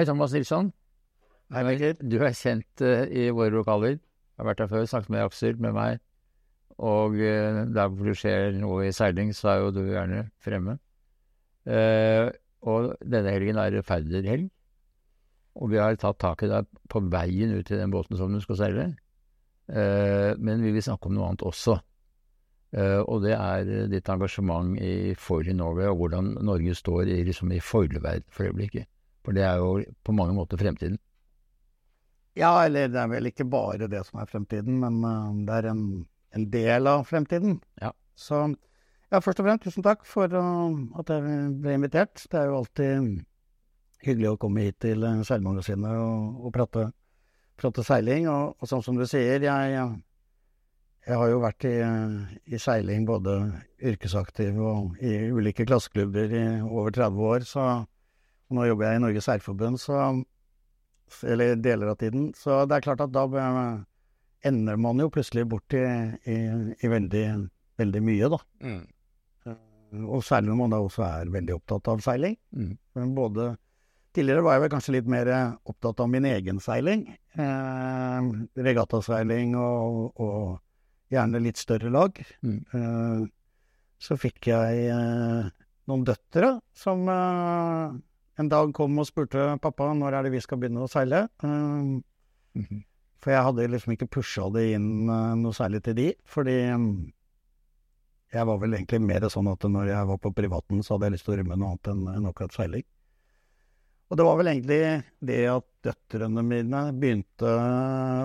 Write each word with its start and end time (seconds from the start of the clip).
Hei, 0.00 0.06
Thomas 0.06 0.32
Nilsson. 0.32 0.70
Hei, 1.52 1.60
Michael. 1.60 1.98
Du 2.00 2.22
er 2.24 2.32
kjent 2.32 2.80
uh, 2.80 3.02
i 3.12 3.26
våre 3.36 3.52
lokaler. 3.52 3.98
Jeg 3.98 4.40
har 4.40 4.46
vært 4.48 4.60
her 4.62 4.68
før, 4.70 4.84
snakket 4.88 5.12
med 5.12 5.24
Aksel, 5.26 5.56
med 5.60 5.74
meg. 5.76 5.98
Og 6.80 7.18
uh, 7.20 7.58
der 7.68 7.90
hvor 7.92 8.06
det 8.08 8.14
skjer 8.16 8.54
noe 8.56 8.86
i 8.86 8.94
seiling, 8.96 9.34
så 9.36 9.50
er 9.50 9.58
jo 9.60 9.74
du 9.76 9.80
gjerne 9.82 10.22
fremme. 10.40 10.78
Uh, 11.68 12.32
og 12.64 12.86
denne 13.04 13.34
helgen 13.34 13.60
er 13.60 13.76
Færder-helg. 13.84 14.46
Og 15.60 15.68
vi 15.74 15.80
har 15.82 15.98
tatt 16.00 16.16
tak 16.24 16.46
i 16.46 16.48
deg 16.48 16.70
på 16.88 17.02
veien 17.12 17.52
ut 17.58 17.68
til 17.68 17.82
den 17.82 17.92
båten 17.92 18.16
som 18.16 18.32
du 18.32 18.40
skal 18.40 18.56
seile. 18.62 18.86
men 19.68 20.64
vi 20.64 20.72
vil 20.72 20.82
snakke 20.82 21.10
om 21.10 21.14
noe 21.18 21.26
annet 21.28 21.44
også. 21.44 21.76
og 23.04 23.20
det 23.22 23.34
er 23.36 23.86
ditt 23.92 24.08
engasjement 24.08 24.80
i 24.80 25.12
Foil 25.12 25.52
Norway, 25.54 25.92
og 25.92 25.96
hvordan 25.96 26.38
Norge 26.40 26.74
står 26.74 27.02
i, 27.02 27.20
liksom, 27.28 27.52
i 27.52 27.60
foilverden 27.60 28.24
for 28.32 28.48
øyeblikket. 28.48 28.88
For 29.24 29.36
det 29.36 29.44
er 29.44 29.60
jo 29.60 29.80
på 30.06 30.14
mange 30.16 30.34
måter 30.36 30.60
fremtiden. 30.60 30.98
Ja, 32.38 32.52
eller 32.64 32.88
det 32.88 33.00
er 33.00 33.10
vel 33.10 33.28
ikke 33.30 33.48
bare 33.50 33.88
det 33.90 34.04
som 34.06 34.20
er 34.22 34.28
fremtiden, 34.30 34.78
men 34.80 35.00
uh, 35.04 35.32
det 35.46 35.56
er 35.56 35.70
en, 35.72 35.84
en, 36.36 36.44
del 36.52 36.86
av 36.88 37.04
fremtiden. 37.08 37.58
Ja. 37.82 37.90
Så 38.14 38.44
ja, 39.10 39.18
først 39.18 39.42
og 39.42 39.48
fremst 39.48 39.66
tusen 39.66 39.84
takk 39.84 40.06
for 40.06 40.30
uh, 40.30 40.70
at 41.00 41.10
jeg 41.10 41.50
ble 41.60 41.74
invitert. 41.76 42.22
Det 42.30 42.38
er 42.38 42.48
jo 42.48 42.60
alltid 42.60 43.10
hyggelig 44.06 44.30
å 44.30 44.38
komme 44.40 44.68
hit 44.68 44.78
til 44.86 45.02
uh, 45.04 45.24
Seilmagasinet 45.26 45.98
og, 45.98 46.46
og 46.46 46.54
prate, 46.54 46.86
prate, 47.60 47.84
seiling. 47.84 48.30
Og, 48.30 48.54
og, 48.56 48.70
sånn 48.70 48.86
som 48.86 49.00
du 49.00 49.04
sier, 49.10 49.42
jeg, 49.42 49.82
jeg 51.10 51.20
har 51.20 51.32
jo 51.34 51.42
vært 51.42 51.66
i, 51.66 51.76
i, 52.46 52.62
seiling 52.62 53.08
både 53.10 53.40
yrkesaktiv 53.90 54.62
og 54.62 55.02
i 55.02 55.16
ulike 55.34 55.66
klasseklubber 55.66 56.30
i 56.30 56.44
over 56.62 56.94
30 56.94 57.32
år, 57.34 57.48
så 57.48 57.70
nå 58.54 58.66
jobber 58.66 58.88
jeg 58.88 59.00
i 59.00 59.02
Norges 59.04 59.28
Seilforbund, 59.28 59.80
så 59.80 60.00
Eller 61.26 61.56
deler 61.58 61.90
av 61.90 61.96
tiden. 61.98 62.28
Så 62.38 62.64
det 62.70 62.76
er 62.76 62.84
klart 62.84 63.00
at 63.02 63.10
da 63.10 63.24
ender 64.46 64.76
man 64.78 65.00
jo 65.02 65.10
plutselig 65.10 65.42
bort 65.50 65.74
i, 65.74 65.82
i, 66.30 66.36
i 66.78 66.90
veldig, 66.90 67.24
veldig 67.80 68.02
mye, 68.06 68.28
da. 68.30 68.38
Mm. 68.62 68.84
Eh, 69.50 70.04
og 70.06 70.22
særlig 70.24 70.52
når 70.52 70.60
man 70.60 70.76
da 70.76 70.78
også 70.84 71.02
er 71.08 71.32
veldig 71.34 71.56
opptatt 71.56 71.90
av 71.90 72.04
seiling. 72.04 72.38
Mm. 72.54 73.10
Både 73.16 73.56
Tidligere 74.10 74.42
var 74.42 74.56
jeg 74.56 74.62
vel 74.64 74.70
kanskje 74.72 74.92
litt 74.96 75.10
mer 75.10 75.28
opptatt 75.70 76.00
av 76.02 76.08
min 76.10 76.24
egen 76.26 76.56
seiling. 76.58 77.04
Eh, 77.38 78.30
regattaseiling 78.58 79.52
og, 79.54 80.16
og 80.18 81.14
gjerne 81.14 81.42
litt 81.42 81.60
større 81.60 81.92
lag. 81.94 82.18
Mm. 82.42 82.56
Eh, 82.74 83.22
så 84.02 84.16
fikk 84.18 84.48
jeg 84.50 84.88
eh, 84.90 85.50
noen 85.90 86.02
døtre 86.08 86.56
som 86.74 87.06
eh, 87.12 87.94
en 88.40 88.48
dag 88.48 88.72
kom 88.76 88.98
og 89.00 89.08
spurte 89.08 89.46
pappa 89.62 89.90
når 89.96 90.16
er 90.16 90.26
det 90.26 90.34
vi 90.34 90.42
skal 90.44 90.60
begynne 90.60 90.84
å 90.84 90.90
seile. 90.90 91.26
Um, 91.44 92.02
mm 92.56 92.64
-hmm. 92.64 92.82
For 93.20 93.30
jeg 93.34 93.44
hadde 93.44 93.68
liksom 93.68 93.92
ikke 93.92 94.12
pusha 94.16 94.48
det 94.50 94.72
inn 94.74 95.08
uh, 95.10 95.34
noe 95.36 95.52
særlig 95.52 95.82
til 95.84 95.94
de, 95.96 96.14
fordi 96.24 96.72
um, 96.72 97.12
jeg 98.32 98.46
var 98.46 98.58
vel 98.62 98.74
egentlig 98.74 99.00
mer 99.00 99.28
sånn 99.28 99.50
at 99.50 99.62
når 99.62 99.90
jeg 99.90 100.06
var 100.06 100.18
på 100.18 100.32
privaten, 100.32 100.82
så 100.82 100.94
hadde 100.94 101.06
jeg 101.06 101.12
lyst 101.12 101.24
til 101.24 101.34
å 101.34 101.36
rømme 101.36 101.56
noe 101.56 101.68
annet 101.68 101.90
enn, 101.92 102.08
en 102.08 102.26
akkurat 102.30 102.52
seiling. 102.52 102.86
Og 104.10 104.16
det 104.16 104.24
var 104.26 104.36
vel 104.36 104.48
egentlig 104.50 105.04
det 105.20 105.40
at 105.46 105.66
døtrene 105.82 106.42
mine 106.42 106.92
begynte 106.92 107.50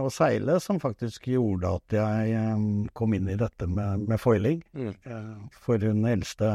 å 0.02 0.10
seile, 0.10 0.60
som 0.60 0.80
faktisk 0.80 1.28
gjorde 1.28 1.76
at 1.76 1.98
jeg 1.98 2.56
um, 2.56 2.88
kom 2.94 3.14
inn 3.14 3.28
i 3.30 3.36
dette 3.36 3.68
med, 3.68 4.08
med 4.08 4.22
foiling. 4.22 4.64
Mm. 4.74 4.94
Uh, 5.06 5.50
for 5.52 5.78
hun 5.78 6.06
eldste, 6.06 6.46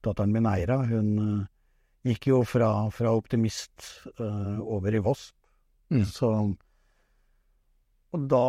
datteren 0.00 0.32
min 0.32 0.46
Eira, 0.46 0.78
hun 0.84 1.44
gikk 2.04 2.28
jo 2.28 2.42
fra, 2.46 2.70
fra 2.92 3.12
optimist 3.16 3.86
uh, 4.20 4.60
over 4.60 4.94
i 4.94 5.00
Voss. 5.04 5.30
Mm. 5.92 6.04
Så 6.08 6.30
Og 8.14 8.26
da 8.30 8.48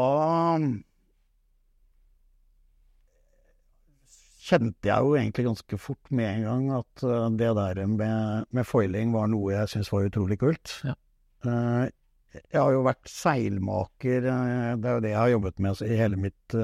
kjente 4.45 4.87
jeg 4.91 5.01
jo 5.01 5.15
egentlig 5.17 5.47
ganske 5.47 5.77
fort 5.81 6.11
med 6.13 6.29
en 6.29 6.43
gang 6.45 6.65
at 6.77 7.05
uh, 7.07 7.29
det 7.33 7.51
der 7.57 7.85
med, 7.89 8.45
med, 8.51 8.67
foiling 8.67 9.13
var 9.15 9.31
noe 9.31 9.55
jeg 9.55 9.71
syntes 9.71 9.93
var 9.93 10.09
utrolig 10.09 10.39
kult. 10.41 10.79
Ja. 10.85 10.97
Uh, 11.45 11.85
jeg 12.35 12.59
har 12.59 12.73
jo 12.75 12.83
vært 12.83 13.07
seilmaker, 13.07 14.25
det 14.25 14.89
er 14.89 14.97
jo 14.97 15.03
det 15.05 15.11
jeg 15.13 15.21
har 15.21 15.29
jobbet 15.31 15.61
med 15.63 15.81
i 15.85 15.95
hele 15.95 16.17
mitt, 16.19 16.55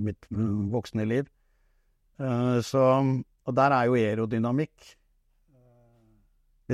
mitt 0.00 0.28
voksne 0.72 1.04
liv. 1.04 1.26
Så, 2.64 2.84
og 3.44 3.56
der 3.58 3.74
er 3.76 3.90
jo 3.90 3.98
aerodynamikk 4.00 4.94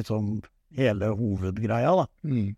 sånn 0.04 0.42
hele 0.76 1.08
hovedgreia, 1.16 1.94
da. 1.96 2.06
Mm. 2.28 2.52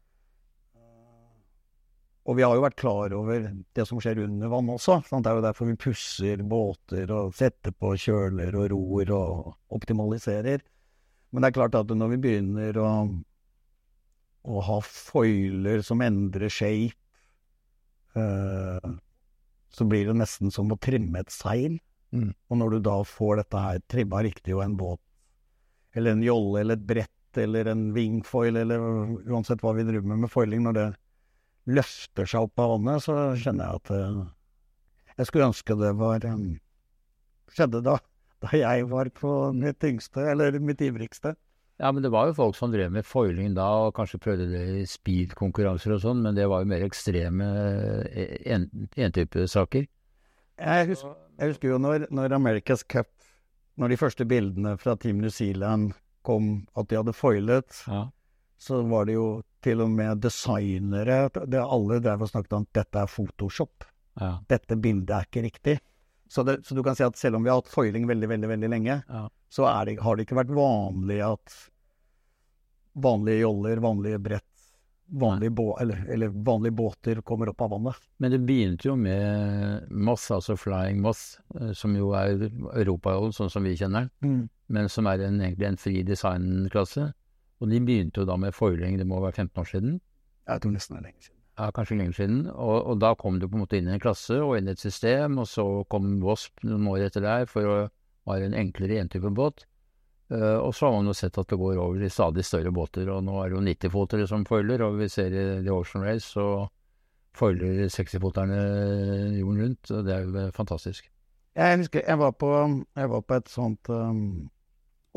Og 2.28 2.37
vi 2.37 2.44
har 2.44 2.53
jo 2.53 2.65
vært 2.66 2.76
klar 2.76 3.12
over 3.16 3.47
det 3.72 3.84
som 3.88 4.00
skjer 4.04 4.19
under 4.26 4.50
vann 4.53 4.69
også. 4.75 4.99
Sant? 5.06 5.25
Det 5.25 5.31
er 5.31 5.38
jo 5.38 5.44
derfor 5.47 5.71
vi 5.71 5.78
pusser 5.81 6.43
båter 6.44 7.09
og 7.15 7.32
setter 7.37 7.72
på 7.72 7.94
kjøler 7.97 8.53
og 8.59 8.66
ror 8.75 9.12
og 9.16 9.78
optimaliserer. 9.78 10.60
Men 11.32 11.41
det 11.41 11.48
er 11.48 11.56
klart 11.56 11.78
at 11.78 11.88
når 11.88 12.12
vi 12.12 12.21
begynner 12.27 12.81
å, 12.82 12.91
å 14.44 14.65
ha 14.69 14.78
foiler 14.84 15.81
som 15.84 16.04
endrer 16.04 16.53
shape, 16.53 16.97
uh, 18.12 18.97
så 19.72 19.88
blir 19.88 20.10
det 20.10 20.19
nesten 20.21 20.53
som 20.53 20.69
å 20.72 20.81
trimme 20.84 21.25
et 21.25 21.32
seil. 21.32 21.81
Mm. 22.12 22.34
Og 22.48 22.60
når 22.60 22.77
du 22.77 22.84
da 22.91 22.98
får 23.09 23.41
dette 23.41 23.65
her 23.71 23.81
trimma 23.88 24.21
riktig 24.25 24.53
og 24.56 24.66
en 24.66 24.77
båt, 24.77 25.00
eller 25.97 26.12
en 26.12 26.28
jolle 26.28 26.60
eller 26.60 26.77
et 26.77 26.88
brett 26.93 27.18
eller 27.43 27.71
en 27.72 27.88
wingfoil, 27.97 28.56
eller 28.60 28.82
uansett 29.28 29.62
hva 29.65 29.75
vi 29.76 29.87
driver 29.88 30.09
med 30.10 30.25
med 30.25 30.32
foiling, 30.32 30.65
når 30.66 30.78
det 30.78 30.88
løfter 31.78 32.28
seg 32.28 32.47
opp 32.47 32.62
av 32.62 32.75
vannet, 32.76 33.04
så 33.04 33.16
kjenner 33.38 33.69
jeg 33.69 33.82
at 33.82 33.93
uh, 33.93 34.22
jeg 35.19 35.28
skulle 35.28 35.50
ønske 35.50 35.77
det 35.78 35.91
var 35.98 36.25
um, 36.31 36.47
skjedde 37.53 37.82
da, 37.84 37.98
da 38.44 38.54
jeg 38.56 38.88
var 38.93 39.10
på 39.16 39.34
mitt 39.56 39.84
yngste, 39.84 40.25
eller 40.32 40.59
mitt 40.62 40.82
ivrigste. 40.84 41.34
Ja, 41.78 41.93
men 41.94 42.03
det 42.03 42.10
var 42.10 42.27
jo 42.27 42.34
folk 42.34 42.56
som 42.59 42.72
drev 42.72 42.91
med 42.91 43.06
foiling 43.06 43.53
da, 43.54 43.69
og 43.84 43.94
kanskje 43.94 44.19
prøvde 44.22 44.48
det 44.50 44.62
i 44.81 44.87
speed-konkurranser 44.88 45.94
og 45.94 46.03
sånn, 46.03 46.25
men 46.25 46.34
det 46.34 46.48
var 46.50 46.65
jo 46.65 46.71
mer 46.72 46.82
ekstreme 46.82 47.47
entypesaker. 48.98 49.87
En 50.59 50.81
jeg, 50.81 50.88
husker, 50.91 51.15
jeg 51.38 51.53
husker 51.53 51.71
jo 51.71 51.78
når, 51.78 52.09
når 52.10 52.34
America's 52.34 52.82
Cup, 52.82 53.12
når 53.78 53.93
de 53.93 54.00
første 54.00 54.27
bildene 54.27 54.75
fra 54.82 54.97
Team 54.98 55.21
New 55.22 55.31
Zealand 55.31 55.94
kom 56.23 56.67
at 56.79 56.89
de 56.91 56.99
hadde 57.01 57.15
foilet, 57.17 57.83
ja. 57.87 58.06
så 58.59 58.83
var 58.89 59.09
det 59.09 59.19
jo 59.19 59.29
til 59.65 59.83
og 59.83 59.91
med 59.91 60.21
designere 60.23 61.29
det 61.51 61.61
Alle 61.61 61.99
drev 62.03 62.23
og 62.23 62.31
snakket 62.31 62.56
om 62.59 62.67
at 62.67 62.81
dette 62.81 63.01
er 63.03 63.11
Photoshop. 63.11 63.87
Ja. 64.19 64.37
Dette 64.51 64.78
bildet 64.78 65.15
er 65.15 65.27
ikke 65.27 65.47
riktig. 65.47 65.78
Så, 66.28 66.45
det, 66.45 66.61
så, 66.67 66.77
du 66.77 66.83
kan 66.84 66.97
si 66.99 67.07
at 67.07 67.17
selv 67.17 67.39
om 67.39 67.47
vi 67.47 67.51
har 67.51 67.62
hatt 67.62 67.73
foiling 67.73 68.07
veldig, 68.09 68.28
veldig 68.28 68.51
veldig 68.51 68.71
lenge, 68.71 69.01
ja. 69.01 69.25
så 69.49 69.65
det, 69.89 69.97
har 70.05 70.17
det 70.17 70.27
ikke 70.27 70.43
vært 70.43 70.53
vanlig 70.53 71.23
at 71.25 71.57
vanlige 72.99 73.47
joller, 73.47 73.81
vanlige 73.81 74.21
brett 74.21 74.45
vanlige, 75.09 75.51
bå 75.51 75.78
eller, 75.81 76.05
eller 76.11 76.28
vanlige, 76.28 76.73
båter 76.73 77.21
kommer 77.21 77.49
opp 77.49 77.61
av 77.61 77.71
vannet. 77.71 77.95
Men 78.17 78.31
det 78.31 78.39
begynte 78.39 78.89
jo 78.89 78.97
med 78.97 79.89
Moss, 79.91 80.31
altså 80.31 80.57
Flying 80.57 81.01
Moss, 81.03 81.39
eh, 81.61 81.73
som 81.73 81.97
jo 81.97 82.12
er 82.17 82.49
europajollen 82.49 83.33
sånn 83.37 83.53
som 83.53 83.65
vi 83.65 83.77
kjenner 83.78 84.09
den, 84.09 84.33
mm. 84.33 84.47
Men 84.69 84.89
som 84.93 85.09
er 85.09 85.25
en, 85.25 85.41
egentlig 85.41 85.69
en 85.69 85.81
fri 85.81 86.03
designklasse. 86.06 87.09
Og 87.59 87.73
de 87.73 87.81
begynte 87.83 88.23
jo 88.23 88.29
da 88.29 88.37
med 88.39 88.55
foiling, 88.55 88.99
det 89.01 89.06
må 89.09 89.21
være 89.23 89.45
15 89.45 89.61
år 89.62 89.69
siden? 89.73 89.99
Jeg 90.49 90.62
tror 90.62 90.75
nesten 90.75 90.97
det 90.97 91.01
er 91.01 91.06
lenge 91.09 91.25
siden. 91.25 91.39
Ja, 91.59 91.71
kanskje 91.75 91.97
lenger 91.99 92.15
siden. 92.15 92.43
Og, 92.53 92.77
og, 92.84 93.01
da 93.03 93.15
kom 93.19 93.41
du 93.41 93.49
på 93.49 93.59
en 93.59 93.65
måte 93.65 93.81
inn 93.81 93.89
i 93.91 93.97
en 93.97 94.03
klasse 94.03 94.39
og 94.45 94.55
inn 94.59 94.71
i 94.71 94.77
et 94.77 94.83
system, 94.83 95.41
og 95.43 95.49
så 95.51 95.65
kom 95.91 96.21
Wasp 96.23 96.62
noen 96.69 96.87
år 96.93 97.09
etter 97.09 97.25
der 97.25 97.49
for 97.51 97.67
å 97.67 97.78
være 98.28 98.47
en 98.47 98.57
enklere 98.61 99.01
entype 99.03 99.33
båt. 99.34 99.65
Uh, 100.28 100.61
og 100.61 100.75
så 100.77 100.87
har 100.87 100.99
man 100.99 101.09
jo 101.09 101.17
sett 101.17 101.39
at 101.41 101.49
det 101.49 101.57
går 101.57 101.78
over 101.81 102.03
i 102.05 102.11
stadig 102.12 102.45
større 102.45 102.71
båter, 102.75 103.09
og 103.09 103.23
nå 103.25 103.39
er 103.41 103.49
det 103.49 103.57
jo 103.57 103.65
90-fotere 103.65 104.27
som 104.28 104.45
foiler, 104.47 104.84
og 104.84 104.99
vi 105.01 105.09
ser 105.09 105.33
i 105.33 105.45
The 105.65 105.72
Ocean 105.72 106.04
Race 106.04 106.28
så 106.28 106.66
foiler 107.39 107.87
60-foterne 107.89 108.59
jorden 109.39 109.63
rundt, 109.63 109.91
og 109.95 110.04
det 110.04 110.15
er 110.15 110.27
jo 110.27 110.45
fantastisk. 110.54 111.09
Jeg 111.59 111.81
husker 111.81 112.04
jeg 112.04 112.21
var 112.21 112.37
på, 112.39 112.51
jeg 112.95 113.10
var 113.10 113.25
på 113.25 113.39
et 113.41 113.51
sånt 113.51 113.91
um, 113.91 114.51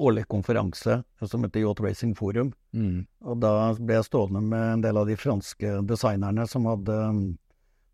årlig 0.02 0.26
konferanse 0.32 1.02
som 1.22 1.46
heter 1.46 1.64
Yacht 1.64 1.84
Racing 1.84 2.16
Forum, 2.18 2.52
mm. 2.74 3.06
og 3.28 3.38
da 3.44 3.54
ble 3.78 4.00
jeg 4.00 4.08
stående 4.10 4.42
med 4.44 4.66
en 4.78 4.84
del 4.86 5.00
av 5.02 5.10
de 5.10 5.18
franske 5.20 5.76
designerne 5.90 6.48
som 6.50 6.66
hadde 6.70 6.98
um, 7.12 7.22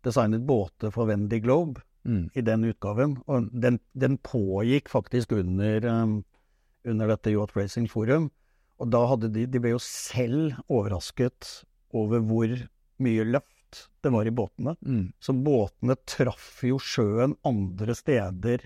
designet 0.06 0.46
båter 0.48 0.94
for 0.94 1.10
Wendy 1.10 1.40
Globe 1.44 1.82
mm. 2.08 2.24
i 2.34 2.44
den 2.46 2.64
utgaven, 2.70 3.18
og 3.28 3.50
den, 3.52 3.80
den 3.92 4.16
pågikk 4.24 4.88
faktisk 4.92 5.36
under 5.36 5.86
um, 5.92 6.18
under 6.88 7.08
dette 7.12 7.32
Yacht 7.34 7.56
Racing 7.56 7.88
Forum. 7.90 8.30
Og 8.78 8.90
da 8.92 9.02
hadde 9.10 9.30
de 9.34 9.46
De 9.50 9.60
ble 9.62 9.74
jo 9.74 9.82
selv 9.82 10.56
overrasket 10.68 11.62
over 11.96 12.22
hvor 12.24 12.52
mye 13.02 13.26
løft 13.26 13.88
det 14.02 14.12
var 14.14 14.26
i 14.26 14.32
båtene. 14.34 14.74
Mm. 14.80 15.12
Så 15.20 15.34
båtene 15.34 15.98
traff 16.08 16.62
jo 16.66 16.78
sjøen 16.80 17.36
andre 17.46 17.96
steder 17.98 18.64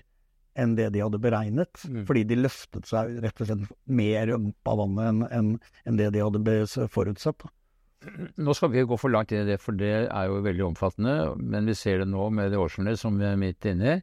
enn 0.59 0.75
det 0.77 0.91
de 0.93 1.01
hadde 1.03 1.21
beregnet. 1.21 1.81
Mm. 1.89 2.03
Fordi 2.09 2.23
de 2.29 2.39
løftet 2.39 2.89
seg 2.89 3.17
rett 3.23 3.41
og 3.41 3.49
slett 3.49 3.67
mer 3.85 4.33
opp 4.35 4.71
av 4.73 4.79
vannet 4.83 5.09
enn 5.09 5.25
en, 5.29 5.51
en 5.89 5.99
det 5.99 6.11
de 6.13 6.23
hadde 6.23 6.87
forutsatt. 6.93 7.45
Nå 8.35 8.53
skal 8.57 8.71
vi 8.73 8.83
gå 8.83 8.97
for 8.99 9.13
langt 9.13 9.31
inn 9.31 9.45
i 9.45 9.51
det, 9.53 9.61
for 9.63 9.75
det 9.79 9.91
er 10.03 10.27
jo 10.27 10.41
veldig 10.43 10.65
omfattende. 10.71 11.15
Men 11.39 11.69
vi 11.69 11.75
ser 11.77 12.01
det 12.01 12.09
nå 12.11 12.27
med 12.35 12.51
det 12.51 12.59
årsturné 12.59 12.97
som 12.99 13.17
vi 13.19 13.29
er 13.29 13.39
midt 13.39 13.69
inne 13.69 13.95
i. 13.95 14.01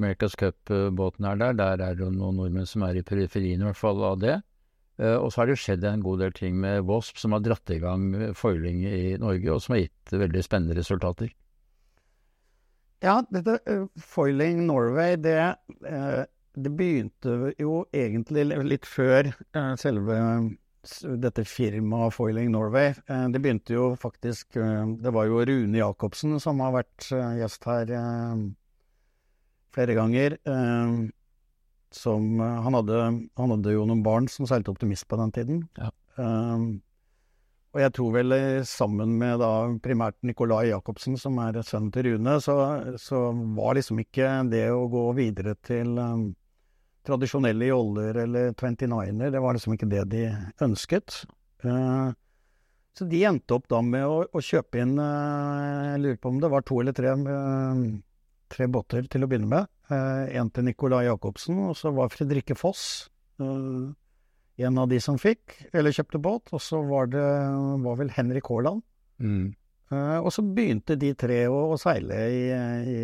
America's 0.00 0.34
Cup-båten 0.38 1.28
er 1.28 1.38
der. 1.38 1.54
Der 1.60 1.84
er 1.84 1.98
det 1.98 2.08
noen 2.16 2.40
nordmenn 2.40 2.66
som 2.66 2.82
er 2.86 2.98
i 2.98 3.06
periferien 3.06 3.62
i 3.62 3.68
hvert 3.68 3.78
fall 3.78 4.02
av 4.06 4.18
det. 4.24 4.40
Uh, 4.94 5.18
og 5.18 5.32
så 5.32 5.42
har 5.42 5.50
det 5.50 5.58
skjedd 5.58 5.84
en 5.90 6.02
god 6.04 6.20
del 6.22 6.34
ting 6.34 6.58
med 6.62 6.84
Wasp 6.86 7.18
som 7.18 7.34
har 7.34 7.42
dratt 7.42 7.70
i 7.74 7.80
gang 7.82 8.12
foiling 8.38 8.84
i 8.86 9.16
Norge, 9.18 9.48
og 9.50 9.62
som 9.62 9.74
har 9.74 9.84
gitt 9.84 10.14
veldig 10.14 10.44
spennende 10.46 10.76
resultater. 10.78 11.32
Ja, 13.04 13.18
dette 13.28 13.58
uh, 13.68 13.86
Foiling 14.00 14.64
Norway, 14.66 15.16
det, 15.20 15.36
uh, 15.84 16.24
det, 16.56 16.70
begynte 16.72 17.52
jo 17.60 17.82
egentlig 17.92 18.46
litt 18.64 18.88
før 18.88 19.28
selve 19.80 20.18
dette 21.20 21.44
firmaet 21.48 22.12
Foiling 22.12 22.50
Norway. 22.52 22.92
det 23.32 23.40
begynte 23.40 23.72
jo 23.72 23.84
faktisk 23.96 24.58
Det 25.00 25.12
var 25.16 25.24
jo 25.30 25.38
Rune 25.48 25.78
Jacobsen 25.78 26.36
som 26.40 26.60
har 26.60 26.74
vært 26.74 27.06
gjest 27.40 27.64
her 27.64 27.92
flere 29.72 29.96
ganger 29.96 30.36
som 31.94 32.36
han 32.36 32.76
hadde, 32.76 33.00
han 33.40 33.54
hadde, 33.56 33.72
jo 33.72 33.86
noen 33.88 34.04
barn 34.04 34.28
som 34.28 34.44
seilte 34.50 34.74
optimist 34.74 35.08
på 35.08 35.16
den 35.22 35.32
tiden. 35.32 35.64
Ja. 35.80 35.88
Og 37.74 37.80
jeg 37.82 37.90
tror 37.96 38.12
vel 38.14 38.32
eh, 38.36 38.62
sammen 38.70 39.16
med 39.18 39.40
da 39.42 39.50
primært 39.82 40.14
Nicolai 40.22 40.68
Jacobsen, 40.68 41.16
som 41.18 41.40
er 41.42 41.58
sønnen 41.66 41.90
til 41.94 42.06
Rune, 42.06 42.36
så, 42.42 42.54
så, 43.02 43.26
var 43.56 43.74
liksom 43.74 43.98
ikke 44.04 44.28
det 44.52 44.68
å 44.70 44.84
gå 44.92 45.08
videre 45.18 45.56
til 45.66 45.98
um, 45.98 46.28
tradisjonelle 47.04 47.72
joller 47.72 48.20
eller 48.22 48.52
29-er, 48.54 49.32
det 49.34 49.42
var 49.42 49.58
liksom 49.58 49.74
ikke 49.74 49.90
det 49.90 50.04
de 50.12 50.22
ønsket. 50.62 51.24
Uh, 51.66 52.14
så 52.94 53.08
de 53.10 53.24
endte 53.26 53.58
opp 53.58 53.66
da 53.72 53.82
med 53.82 54.06
å, 54.06 54.22
å 54.30 54.44
kjøpe 54.44 54.78
inn 54.78 54.94
uh, 55.00 55.94
Jeg 55.94 56.02
lurer 56.04 56.20
på 56.22 56.30
om 56.30 56.38
det 56.44 56.50
var 56.52 56.62
to 56.68 56.78
eller 56.78 56.94
tre, 56.94 57.16
uh, 57.26 57.82
tre 58.54 58.70
båter 58.70 59.10
til 59.10 59.26
å 59.26 59.30
begynne 59.30 59.50
med. 59.50 59.70
Én 59.90 60.48
til 60.54 60.64
Nicolai 60.64 61.02
Jacobsen, 61.08 61.58
og 61.66 61.74
så 61.76 61.90
var 61.92 62.08
Fredrikke 62.08 62.54
Foss 62.56 63.10
eh, 63.36 63.90
en 64.56 64.78
av 64.78 64.88
de 64.90 65.00
som 65.02 65.18
fikk, 65.20 65.56
eller 65.72 65.94
kjøpte 65.94 66.20
båt. 66.22 66.52
Og 66.54 66.62
så 66.62 66.80
var 66.86 67.10
det 67.12 67.24
var 67.84 67.98
vel 68.00 68.12
Henrik 68.14 68.50
Haaland. 68.50 68.84
Mm. 69.22 69.54
Uh, 69.92 70.18
og 70.24 70.30
så 70.34 70.42
begynte 70.42 70.96
de 70.98 71.12
tre 71.18 71.44
å, 71.46 71.58
å 71.74 71.78
seile 71.78 72.22
i, 72.32 72.46
i, 72.50 73.00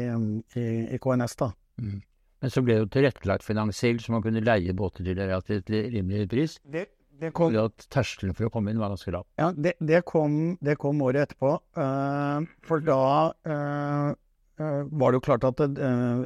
i, 0.59 0.65
i, 0.97 1.01
KNS, 1.03 1.37
da. 1.43 1.51
Mm. 1.81 1.99
Men 2.41 2.55
så 2.55 2.63
ble 2.65 2.77
det 2.79 2.87
jo 2.87 2.95
tilrettelagt 2.95 3.45
finansielt, 3.45 4.01
så 4.03 4.15
man 4.15 4.25
kunne 4.25 4.43
leie 4.43 4.73
båter 4.75 5.05
til 5.05 5.19
relativt 5.21 5.69
rimelig 5.71 6.25
pris. 6.33 6.57
Det, 6.65 6.87
det 7.21 7.35
kom, 7.37 7.53
at 7.61 7.85
terskelen 7.93 8.33
for 8.35 8.49
å 8.49 8.55
komme 8.55 8.73
inn 8.73 8.81
var 8.81 8.95
ganske 8.95 9.13
lav. 9.13 9.29
Ja, 9.39 9.51
det, 9.53 9.75
det, 9.85 10.01
kom, 10.09 10.57
det 10.65 10.79
kom 10.81 11.05
året 11.05 11.29
etterpå. 11.29 11.53
Uh, 11.77 12.49
for 12.65 12.83
da 12.87 13.03
uh, 13.45 14.17
Eh, 14.61 14.83
var 14.93 15.13
det 15.13 15.21
jo 15.21 15.25
klart 15.25 15.45
at 15.49 15.61
eh, 15.65 16.23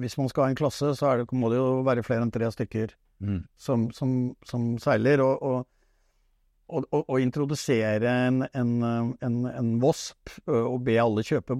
hvis 0.00 0.16
man 0.18 0.30
skal 0.30 0.46
ha 0.46 0.50
en 0.50 0.58
klasse, 0.58 0.90
så 0.98 1.12
det, 1.20 1.26
må 1.36 1.50
det 1.52 1.60
jo 1.60 1.84
være 1.86 2.02
flere 2.06 2.26
enn 2.26 2.32
tre 2.34 2.48
stykker 2.50 2.94
mm. 3.22 3.40
som, 3.56 3.88
som, 3.96 4.12
som, 4.46 4.68
seiler. 4.82 5.22
Og, 5.24 5.42
og, 5.42 6.86
og, 6.90 7.02
og 7.04 7.22
introdusere 7.22 8.12
en, 8.26 8.42
en, 8.50 8.72
en, 9.22 9.40
en, 9.52 9.72
VOSP 9.82 10.32
og 10.50 10.80
be 10.86 10.98
alle 10.98 11.22
kjøpe, 11.26 11.54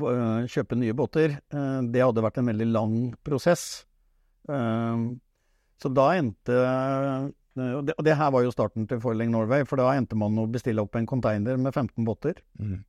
kjøpe, 0.51 0.79
nye 0.81 0.97
båter, 0.99 1.37
det 1.47 2.03
hadde 2.03 2.25
vært 2.25 2.41
en 2.43 2.51
veldig 2.51 2.67
lang 2.73 2.97
prosess. 3.27 3.85
Så 4.47 5.93
da 5.95 6.07
endte 6.19 6.59
og 7.57 7.87
det, 7.89 7.95
og 7.97 8.05
det 8.05 8.17
her 8.19 8.33
var 8.35 8.45
jo 8.45 8.53
starten 8.53 8.85
til 8.89 9.01
Foiling 9.01 9.31
Norway, 9.33 9.65
for 9.69 9.81
da 9.81 9.89
endte 9.97 10.19
man 10.19 10.37
å 10.41 10.49
bestille 10.51 10.83
opp 10.85 10.97
en 10.99 11.09
container 11.09 11.57
med 11.57 11.73
15 11.73 12.05
båter. 12.05 12.43
Mm. 12.61 12.83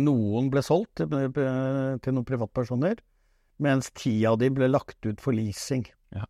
Noen 0.00 0.48
ble 0.52 0.62
solgt 0.64 1.00
til, 1.00 1.10
til 1.34 2.14
noen 2.14 2.28
privatpersoner, 2.28 3.02
mens 3.64 3.90
ti 3.94 4.14
av 4.28 4.38
de 4.40 4.50
ble 4.54 4.70
lagt 4.70 5.04
ut 5.06 5.20
for 5.22 5.36
leasing. 5.36 5.84
Ja. 6.14 6.28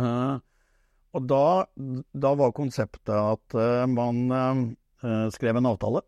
Uh, 0.00 0.40
og 1.12 1.26
da, 1.28 1.44
da, 2.12 2.32
var 2.38 2.54
konseptet 2.56 3.12
at 3.12 3.56
uh, 3.58 3.84
man 3.90 4.22
uh, 4.32 5.28
skrev 5.34 5.58
en 5.58 5.68
avtale, 5.68 6.02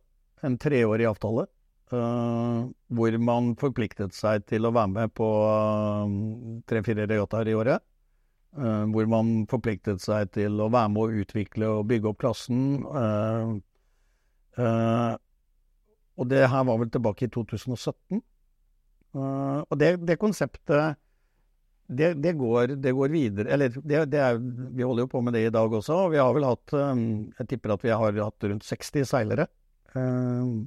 en 0.44 0.58
treårig 0.60 1.08
avtale, 1.08 1.48
hvor 1.94 3.16
man 3.22 3.52
forpliktet 3.60 4.16
seg 4.16 4.46
til 4.50 4.64
å 4.66 4.72
være 4.74 4.90
med 4.90 5.12
på 5.14 5.26
tre-fire 6.66 7.04
regattaer 7.06 7.50
i 7.52 7.54
året. 7.54 7.84
hvor 8.90 9.06
man 9.12 9.44
forpliktet 9.46 10.02
seg 10.02 10.32
til 10.34 10.58
å 10.64 10.70
være 10.74 10.90
med 10.90 11.02
å 11.04 11.22
utvikle 11.22 11.68
og 11.76 11.86
bygge 11.92 12.10
opp 12.10 12.18
klassen. 12.24 12.80
Og 16.14 16.30
det 16.30 16.44
her 16.50 16.66
var 16.66 16.78
vel 16.78 16.90
tilbake 16.94 17.26
i 17.26 17.32
2017. 17.32 18.20
Uh, 19.14 19.22
eh, 19.22 19.60
og 19.68 19.78
det, 19.78 19.90
det 20.06 20.20
konseptet 20.20 20.98
det, 21.86 22.14
det, 22.14 22.32
går, 22.32 22.76
det, 22.81 22.92
går, 22.96 23.08
videre 23.12 23.50
Eller 23.52 23.75
er, 23.76 24.38
vi 24.72 24.82
holder 24.82 25.04
jo 25.04 25.10
på 25.12 25.20
med 25.20 25.34
det 25.36 25.42
i 25.46 25.52
dag 25.52 25.72
også. 25.72 25.98
Og 26.06 26.14
vi 26.14 26.20
har 26.22 26.31
vel 26.32 26.46
hatt 26.48 26.72
um, 26.72 27.02
Jeg 27.38 27.48
tipper 27.50 27.75
at 27.75 27.84
vi 27.84 27.92
har 27.92 28.20
hatt 28.25 28.46
rundt 28.48 28.64
60 28.64 29.10
seilere 29.10 29.46
uh, 29.92 30.64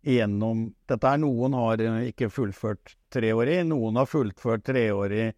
igjennom 0.00 0.64
Dette 0.90 1.12
er 1.12 1.20
noen 1.22 1.54
har 1.54 1.84
ikke 2.08 2.30
fullført 2.32 2.96
treårig, 3.12 3.60
noen 3.68 3.98
har 4.00 4.08
fullført 4.08 4.64
treårig, 4.64 5.32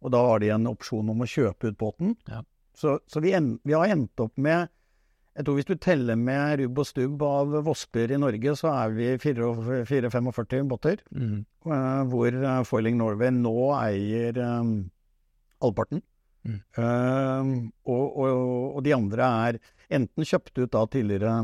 og 0.00 0.14
da 0.14 0.22
har 0.24 0.40
de 0.40 0.52
en 0.54 0.70
opsjon 0.70 1.10
om 1.12 1.24
å 1.24 1.28
kjøpe 1.28 1.68
ut 1.68 1.78
båten. 1.78 2.14
Ja. 2.30 2.40
Så, 2.78 2.94
så 3.10 3.20
vi, 3.20 3.34
en, 3.36 3.56
vi, 3.66 3.74
har 3.74 3.90
endt 3.90 4.22
opp 4.22 4.36
med 4.40 4.70
jeg 5.38 5.46
tror 5.46 5.54
hvis 5.54 5.68
du 5.68 5.76
teller 5.78 6.16
med 6.18 6.58
rubb 6.58 6.80
og 6.82 6.86
stubb 6.88 7.20
av 7.22 7.52
Vosper 7.68 8.10
i 8.10 8.18
Norge, 8.18 8.54
så 8.58 8.72
er 8.72 8.94
vi 8.96 9.12
4-45 9.22 10.66
båter. 10.66 11.04
Mm. 11.14 11.44
Uh, 11.62 12.02
hvor 12.10 12.34
uh, 12.42 12.64
Foiling 12.66 12.98
Norway 12.98 13.30
nå 13.36 13.52
eier 13.76 14.40
um, 14.42 14.72
halvparten. 15.62 16.02
Mm. 16.42 16.58
Uh, 16.74 17.52
og, 17.86 18.18
og, 18.18 18.32
og, 18.32 18.82
de 18.82 18.96
andre 18.96 19.30
er 19.44 19.60
enten 19.94 20.26
kjøpt 20.26 20.58
ut 20.58 20.74
av 20.80 20.90
tidligere 20.90 21.36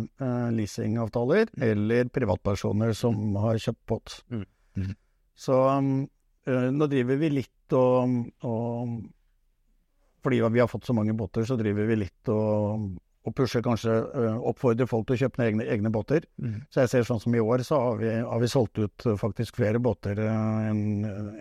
leasingavtaler, 0.56 1.54
mm. 1.54 1.64
eller 1.70 2.10
privatpersoner 2.12 2.92
som 2.98 3.38
har 3.46 3.62
kjøpt 3.62 3.82
båt. 3.94 4.18
Mm. 4.34 4.44
mm. 4.82 4.92
Så 5.38 5.54
um, 5.70 5.96
nå 6.50 6.90
driver 6.90 7.22
vi 7.22 7.30
litt 7.38 7.74
og, 7.78 8.10
og 8.46 8.98
Fordi 10.22 10.42
vi 10.50 10.60
har 10.60 10.68
fått 10.70 10.86
så 10.86 10.94
mange 10.98 11.14
båter, 11.14 11.46
så 11.46 11.56
driver 11.60 11.86
vi 11.86 12.02
litt 12.02 12.34
og 12.34 12.90
og 13.24 13.34
pusher 13.36 13.62
kanskje 13.64 13.92
uh, 14.12 14.40
oppfordrer 14.50 14.88
folk 14.88 15.06
til 15.08 15.16
å 15.16 15.20
kjøpe 15.24 15.44
egne, 15.46 15.66
egne 15.72 15.92
båter. 15.92 16.26
Mm. 16.40 16.58
Så 16.72 16.82
jeg 16.82 16.92
ser 16.92 17.06
sånn 17.08 17.22
som 17.22 17.36
i 17.36 17.42
år, 17.42 17.64
så 17.64 17.78
har 17.80 18.00
vi, 18.02 18.10
har 18.20 18.42
vi 18.42 18.50
solgt 18.52 18.80
ut 18.80 19.06
uh, 19.08 19.14
faktisk 19.20 19.56
flere 19.60 19.80
båter 19.82 20.20
uh, 20.20 20.66
enn 20.68 20.82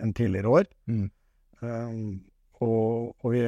en 0.00 0.14
tidligere 0.16 0.54
år. 0.60 0.70
Mm. 0.88 1.10
Um, 1.64 2.06
og, 2.64 3.12
og, 3.20 3.28
vi 3.32 3.42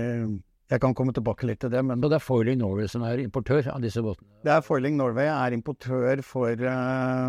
Jeg 0.67 0.81
kan 0.83 0.95
komme 0.99 1.13
tilbake 1.15 1.47
litt 1.47 1.61
til 1.63 1.71
det, 1.71 1.81
men 1.87 2.01
Så 2.03 2.11
det 2.11 2.17
er 2.19 2.25
Foiling 2.27 2.59
Norway 2.59 2.89
som 2.91 3.05
er 3.07 3.21
importør 3.23 3.69
av 3.73 3.81
disse 3.85 4.03
båtene? 4.03 4.29
Det 4.45 4.53
er 4.53 4.65
Foiling 4.67 4.97
Norway 4.99 5.29
er 5.31 5.55
importør 5.55 6.23
for 6.27 6.65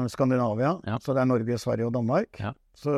Skandinavia. 0.09 0.71
Ja. 0.89 0.97
Så 1.03 1.13
det 1.13 1.21
er 1.21 1.29
Norge, 1.29 1.59
Sverige 1.61 1.87
og 1.87 1.93
Danmark. 1.93 2.39
Ja. 2.41 2.55
Så 2.77 2.95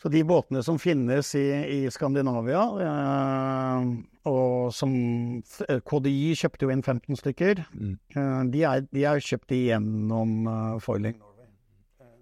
så 0.00 0.08
de 0.08 0.22
båtene 0.24 0.62
som 0.64 0.78
finnes 0.80 1.34
i, 1.36 1.46
i 1.76 1.80
Skandinavia, 1.92 2.62
eh, 2.86 3.88
og 4.30 4.70
som 4.72 4.92
KDI 5.68 6.30
kjøpte 6.40 6.64
jo 6.64 6.72
inn 6.72 6.80
15 6.80 7.18
stykker, 7.20 7.60
mm. 7.68 7.90
eh, 8.16 8.38
de, 8.54 8.62
er, 8.64 8.86
de, 8.88 9.02
er, 9.04 9.20
kjøpt 9.20 9.52
igjennom 9.52 10.48
eh, 10.48 10.78
Foiling 10.80 11.18
Norway. 11.18 11.50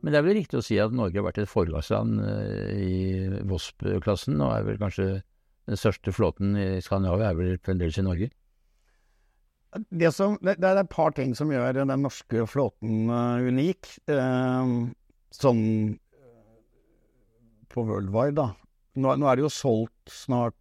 Men 0.02 0.14
det 0.14 0.18
er 0.18 0.26
vel 0.26 0.36
riktig 0.40 0.58
å 0.58 0.64
si 0.66 0.80
at 0.82 0.94
Norge 0.94 1.20
har 1.20 1.26
vært 1.28 1.38
et 1.42 1.50
foregangsland 1.50 2.18
uh, 2.22 2.66
i 2.78 3.46
Vosp-klassen, 3.50 4.36
og 4.42 4.52
er 4.54 4.66
vel 4.66 4.78
kanskje 4.78 5.06
den 5.68 5.78
største 5.78 6.14
flåten 6.14 6.54
i 6.58 6.66
Skandinavia 6.82 7.32
er 7.32 7.38
vel 7.38 7.56
fremdeles 7.66 7.98
i 7.98 8.06
Norge? 8.06 8.30
Det, 9.90 10.12
som, 10.14 10.38
det, 10.38 10.54
det, 10.62 10.70
er 10.70 10.82
et 10.82 10.90
par 10.90 11.14
ting 11.18 11.34
som 11.38 11.50
gjør 11.50 11.80
den 11.80 11.94
norske 12.02 12.46
flåten 12.50 13.10
uh, 13.10 13.42
unik. 13.42 13.90
sånn 15.34 15.64
på 17.78 17.86
Worldwide, 17.86 18.36
da. 18.38 18.48
Nå, 18.98 19.14
nå, 19.20 19.28
er 19.30 19.38
det 19.38 19.46
jo 19.46 19.52
solgt 19.52 20.10
snart 20.10 20.56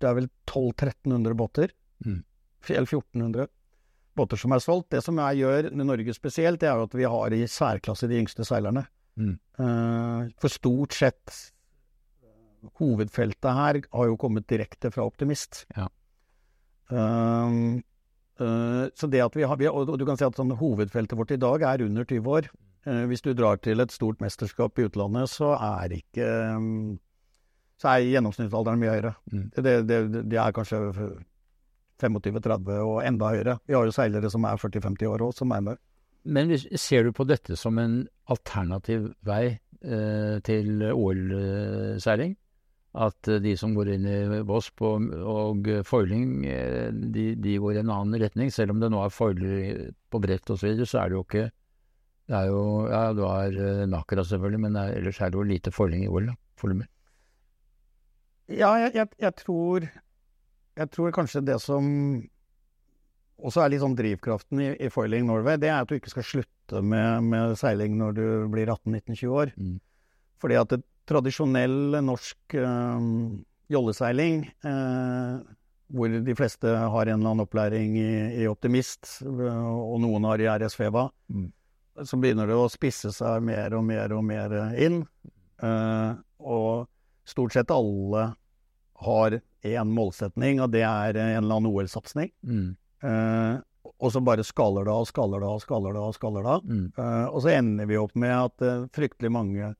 Det 0.00 0.08
er 0.08 0.16
vel 0.16 0.28
1200-1300 0.46 1.36
båter. 1.36 1.72
Mm. 2.06 2.22
Eller 2.70 2.86
1400 2.86 3.48
båter 4.16 4.40
som 4.40 4.54
er 4.54 4.62
solgt. 4.64 4.90
Det 4.94 5.02
som 5.04 5.18
jeg 5.20 5.42
gjør 5.42 5.70
med 5.74 5.88
Norge 5.90 6.14
spesielt, 6.16 6.60
det 6.62 6.70
er 6.70 6.78
jo 6.78 6.88
at 6.88 6.96
vi 6.96 7.08
har 7.14 7.36
i 7.36 7.46
særklasse 7.50 8.08
de 8.10 8.20
yngste 8.20 8.46
seilerne. 8.48 8.86
Mm. 9.20 9.34
Uh, 9.60 10.30
for 10.40 10.52
stort 10.52 10.94
sett 10.96 11.34
Hovedfeltet 12.76 13.56
her 13.56 13.78
har 13.96 14.08
jo 14.08 14.18
kommet 14.20 14.44
direkte 14.48 14.90
fra 14.92 15.06
Optimist. 15.08 15.62
Ja. 15.72 15.86
Uh, 16.92 17.80
uh, 18.40 18.84
så 18.92 19.08
det 19.08 19.22
at 19.24 19.36
vi 19.36 19.46
har, 19.48 19.56
vi 19.56 19.68
Og 19.68 19.94
du 19.96 20.04
kan 20.04 20.20
si 20.20 20.26
at 20.26 20.36
sånn, 20.36 20.52
hovedfeltet 20.60 21.16
vårt 21.16 21.32
i 21.32 21.40
dag 21.40 21.64
er 21.64 21.86
under 21.86 22.04
20 22.04 22.36
år. 22.36 22.50
Eh, 22.88 23.04
hvis 23.10 23.24
du 23.24 23.32
drar 23.36 23.60
til 23.60 23.82
et 23.82 23.92
stort 23.92 24.22
mesterskap 24.24 24.78
i 24.78 24.86
utlandet, 24.88 25.28
så 25.28 25.52
er 25.56 25.92
ikke 25.98 26.28
mm, 26.60 26.98
Så 27.80 27.88
er 27.88 28.06
gjennomsnittsalderen 28.08 28.80
mye 28.80 28.94
høyere. 28.94 29.14
Mm. 29.32 29.44
Det, 29.56 29.74
det, 29.88 30.00
det, 30.28 30.38
er 30.38 30.52
kanskje 30.52 30.80
25-30 32.00 32.74
og 32.84 32.98
enda 33.04 33.30
høyere. 33.32 33.56
Vi 33.66 33.76
har 33.76 33.86
jo 33.88 33.94
seilere 33.94 34.30
som 34.32 34.44
er 34.44 34.60
40-50 34.60 35.08
år 35.08 35.24
òg, 35.24 35.32
som 35.36 35.52
er 35.56 35.64
med. 35.64 35.80
Men 36.24 36.52
hvis, 36.52 36.66
ser 36.76 37.06
du 37.06 37.14
på 37.16 37.24
dette 37.24 37.56
som 37.56 37.78
en 37.80 38.02
alternativ 38.28 39.10
vei 39.24 39.44
eh, 39.80 40.36
til 40.44 40.84
OL-seiling? 40.92 42.36
At 43.00 43.28
eh, 43.30 43.40
de 43.40 43.54
som 43.56 43.72
går 43.76 43.94
inn 43.94 44.04
i 44.10 44.18
Vosp 44.44 44.84
og, 44.84 45.08
og 45.32 45.70
foiling, 45.88 46.44
eh, 46.44 46.90
de, 46.92 47.30
de, 47.40 47.56
går 47.62 47.78
i 47.78 47.82
en 47.84 47.94
annen 47.94 48.20
retning. 48.20 48.52
Selv 48.52 48.74
om 48.74 48.84
det 48.84 48.90
nå 48.92 49.00
er 49.04 49.14
foiler 49.14 49.88
på 50.12 50.20
brett 50.20 50.52
osv., 50.52 50.60
så, 50.60 50.68
videre, 50.68 50.90
så 50.90 51.00
er 51.00 51.08
det 51.08 51.18
jo 51.18 51.24
ikke 51.24 51.48
det 52.30 52.38
er 52.38 52.46
jo, 52.46 52.62
Ja, 52.86 53.10
du 53.16 53.24
har 53.26 53.56
uh, 53.58 53.86
Nakra 53.90 54.22
selvfølgelig, 54.26 54.62
men 54.62 54.78
er, 54.78 54.94
ellers 55.00 55.18
er 55.20 55.32
det 55.32 55.40
jo 55.40 55.46
lite 55.46 55.72
foiling 55.74 56.04
i 56.06 56.10
OL, 56.10 56.30
da, 56.30 56.36
Volumer. 56.62 56.86
Ja, 58.50 58.70
jeg, 58.78 58.92
jeg, 58.94 59.08
jeg, 59.22 59.34
tror 59.38 59.86
Jeg 60.76 60.90
tror 60.90 61.12
kanskje 61.14 61.42
det 61.46 61.58
som 61.62 61.84
også 63.40 63.62
er 63.62 63.72
litt 63.72 63.82
sånn 63.82 63.96
drivkraften 63.96 64.60
i, 64.60 64.70
i, 64.76 64.90
Foiling 64.92 65.24
Norway, 65.26 65.56
det 65.56 65.70
er 65.70 65.80
at 65.80 65.88
du 65.88 65.96
ikke 65.96 66.12
skal 66.12 66.26
slutte 66.28 66.82
med, 66.84 67.24
med 67.24 67.54
seiling 67.58 67.94
når 67.96 68.18
du 68.18 68.24
blir 68.52 68.68
18-19-20 68.68 69.30
år. 69.32 69.52
Mm. 69.56 69.78
Fordi 70.42 70.58
at 70.60 70.74
det 70.74 70.82
tradisjonell 71.08 71.96
norsk 72.04 72.56
øh, 72.60 73.06
jolleseiling, 73.72 74.44
øh, 74.68 75.38
hvor 75.90 76.18
de 76.28 76.36
fleste 76.36 76.68
har 76.68 77.08
en 77.08 77.16
eller 77.16 77.32
annen 77.32 77.46
opplæring 77.46 77.96
i, 77.98 78.10
i 78.42 78.46
Optimist, 78.46 79.22
og 79.24 79.96
noen 80.04 80.28
har 80.28 80.44
i 80.44 80.50
RSFEVA, 80.52 81.08
mm. 81.32 81.48
Så 82.06 82.18
begynner 82.20 82.48
det 82.50 82.56
å 82.58 82.70
spisse 82.72 83.12
seg 83.14 83.44
mer 83.46 83.74
og 83.76 83.84
mer 83.86 84.14
og 84.16 84.24
mer 84.26 84.54
inn. 84.80 85.02
Uh, 85.60 86.16
og 86.40 86.88
stort 87.28 87.54
sett 87.54 87.72
alle 87.74 88.30
har 89.04 89.40
én 89.66 89.92
målsetning, 89.92 90.60
og 90.60 90.70
det 90.72 90.84
er 90.86 91.16
en 91.16 91.42
eller 91.42 91.58
annen 91.60 91.70
OL-satsing. 91.70 92.30
Mm. 92.46 92.70
Uh, 93.04 93.60
og 94.00 94.12
så 94.12 94.20
bare 94.24 94.44
skaller 94.44 94.86
det 94.88 94.92
av, 94.92 95.04
skaller 95.08 95.42
det 95.42 95.48
av, 95.48 95.60
skaller 95.64 95.96
det 95.96 96.00
av. 96.00 96.12
skaller 96.16 96.44
det 96.44 96.54
av. 96.56 96.64
Mm. 96.64 96.86
Uh, 96.96 97.26
og 97.28 97.42
så 97.44 97.52
ender 97.54 97.88
vi 97.88 98.00
opp 98.00 98.16
med 98.18 98.34
at 98.36 98.64
uh, 98.64 98.86
fryktelig 98.96 99.32
mange 99.32 99.74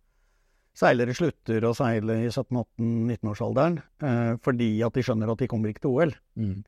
seilere 0.77 1.15
slutter 1.17 1.65
å 1.67 1.75
seile 1.77 2.21
i 2.25 2.29
17-18-19-årsalderen 2.31 3.81
uh, 4.05 4.35
fordi 4.45 4.71
at 4.87 4.97
de 4.97 5.05
skjønner 5.05 5.33
at 5.33 5.43
de 5.43 5.49
kommer 5.51 5.73
ikke 5.73 5.85
til 5.87 5.97
OL. 5.97 6.15
Mm. 6.41 6.61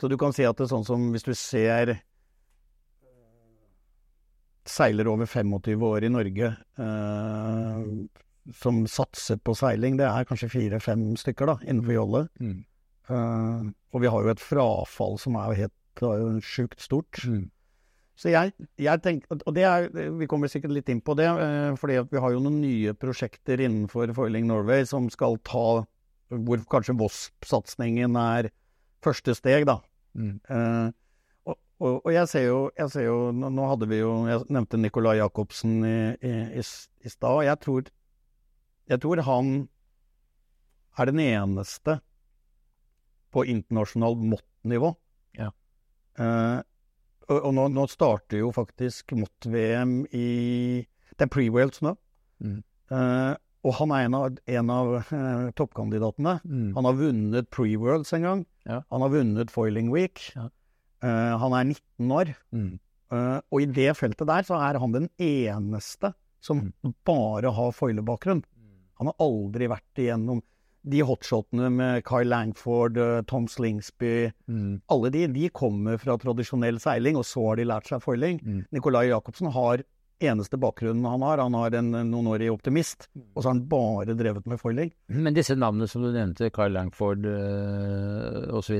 Så 0.00 0.08
du 0.08 0.16
kan 0.20 0.32
si 0.36 0.46
at 0.48 0.56
det 0.56 0.66
er 0.66 0.72
sånn 0.72 0.86
som 0.88 1.10
hvis 1.12 1.26
du 1.26 1.34
ser 1.36 1.98
seiler 4.68 5.08
over 5.08 5.28
25 5.28 5.84
år 5.86 6.04
i 6.04 6.10
Norge 6.12 6.50
som 8.56 8.80
satser 8.88 9.38
på 9.44 9.54
seiling, 9.54 9.98
det 10.00 10.08
er 10.08 10.26
kanskje 10.28 10.50
fire-fem 10.52 11.12
stykker 11.20 11.52
da, 11.52 11.56
innenfor 11.66 11.96
jolle. 11.96 12.22
Mm. 12.40 12.58
og 13.90 14.02
vi 14.02 14.10
har 14.10 14.22
jo 14.22 14.30
et 14.30 14.42
frafall 14.42 15.16
som 15.18 15.36
er 15.38 15.50
jo 15.50 15.60
helt 15.64 16.44
sjukt 16.46 16.80
stort. 16.82 17.20
Mm. 17.26 17.48
Så 18.20 18.28
jeg, 18.34 18.52
jeg 18.76 19.00
tenker, 19.00 19.38
og 19.48 19.54
det 19.56 19.64
er, 19.64 19.86
Vi 20.18 20.28
kommer 20.28 20.50
sikkert 20.52 20.74
litt 20.76 20.90
inn 20.92 21.00
på 21.00 21.14
det, 21.16 21.28
eh, 21.30 21.72
fordi 21.80 22.02
vi 22.10 22.20
har 22.20 22.34
jo 22.34 22.42
noen 22.44 22.58
nye 22.60 22.92
prosjekter 22.92 23.62
innenfor 23.64 24.12
Foiling 24.16 24.44
Norway 24.50 24.84
som 24.88 25.08
skal 25.12 25.38
ta 25.46 25.86
Hvor 26.30 26.64
kanskje 26.70 26.98
Vosp-satsingen 27.00 28.18
er 28.20 28.50
første 29.02 29.34
steg, 29.34 29.64
da. 29.66 29.78
Mm. 30.14 30.36
Eh, 30.52 30.92
og, 31.80 32.04
og, 32.04 32.10
jeg 32.12 32.28
ser 32.28 32.44
jo, 32.44 32.60
jeg 32.76 32.92
ser 32.92 33.06
jo 33.06 33.16
nå, 33.32 33.64
hadde 33.70 33.88
vi 33.88 34.02
jo 34.02 34.12
Jeg 34.28 34.44
nevnte 34.52 34.78
Nicolai 34.80 35.16
Jacobsen 35.16 35.80
i, 35.88 35.96
i, 36.20 36.32
i, 36.60 37.08
stad. 37.08 37.44
Jeg 37.46 37.60
tror, 37.64 37.88
jeg 38.90 39.00
tror 39.00 39.22
han 39.24 39.52
er 41.00 41.08
den 41.08 41.22
eneste 41.24 42.00
på 43.32 43.46
internasjonalt 43.48 44.20
måttnivå 44.34 44.92
ja. 45.38 45.48
Eh, 46.20 46.58
og, 47.30 47.36
og 47.38 47.52
nå, 47.56 47.68
nå, 47.72 47.86
starter 47.88 48.42
jo 48.42 48.50
faktisk 48.52 49.14
MOT-VM 49.14 50.02
i 50.10 50.26
Det 51.14 51.26
er 51.26 51.30
pre-Wales 51.30 51.80
nå. 51.84 51.94
Mm. 52.42 52.58
Eh, 52.90 53.34
og 53.60 53.76
han 53.76 53.92
er 53.92 54.06
en 54.06 54.16
av, 54.16 54.38
en 54.48 54.72
av 54.72 54.94
eh, 55.00 55.50
toppkandidatene. 55.56 56.38
Mm. 56.42 56.70
Han 56.78 56.88
har 56.88 56.96
vunnet 56.98 57.50
pre-Worlds 57.54 58.14
en 58.16 58.26
gang. 58.26 58.46
Ja. 58.66 58.80
Han 58.90 59.04
har 59.04 59.12
vunnet 59.12 59.52
Foiling 59.52 59.92
Week. 59.94 60.22
Ja. 60.34 60.48
Han 61.00 61.54
er 61.56 61.66
19 61.72 62.12
år. 62.12 62.32
Mm. 62.52 62.78
og 63.10 63.62
i 63.62 63.66
det 63.66 63.94
feltet 63.98 64.28
der 64.28 64.44
så 64.46 64.58
er 64.62 64.78
han 64.78 64.92
den 64.94 65.08
eneste 65.18 66.12
som 66.44 66.60
mm. 66.60 66.92
bare 67.08 67.52
har 67.56 67.72
foilebakgrunn. 67.74 68.42
Han 69.00 69.08
har 69.08 69.24
aldri 69.24 69.68
vært 69.72 70.02
igjennom 70.02 70.42
de 70.82 71.02
hotshotene 71.04 71.68
med 71.72 72.04
Kyle 72.08 72.28
Langford, 72.28 72.96
eh, 72.96 73.20
Tom 73.28 73.46
Slingsby 73.48 74.30
mm. 74.48 74.80
Alle 74.92 75.10
de, 75.12 75.26
de 75.32 75.48
kommer 75.52 76.00
fra 76.00 76.16
tradisjonell 76.20 76.80
seiling, 76.80 77.18
og 77.20 77.26
så 77.28 77.50
har 77.50 77.60
de 77.60 77.68
lært 77.68 77.90
seg 77.90 78.02
foiling. 78.04 78.40
Mm. 78.40 78.62
Nicolai 78.72 79.08
Jacobsen 79.10 79.50
har 79.52 79.84
eneste 80.20 80.58
bakgrunnen 80.60 81.06
han 81.08 81.24
har. 81.26 81.42
Han 81.42 81.56
har 81.58 81.76
en, 81.78 81.90
noen 82.10 82.30
år 82.34 82.44
i 82.44 82.50
Optimist, 82.52 83.08
og 83.34 83.42
så 83.42 83.48
har 83.48 83.54
han 83.54 83.64
bare 83.70 84.16
drevet 84.18 84.46
med 84.50 84.60
foiling. 84.60 84.92
Men 85.12 85.36
disse 85.36 85.56
navnene 85.58 85.88
som 85.90 86.04
du 86.04 86.10
nevnte, 86.12 86.52
Carl 86.54 86.74
Langford 86.76 87.26
øh, 87.26 88.46
osv., 88.60 88.78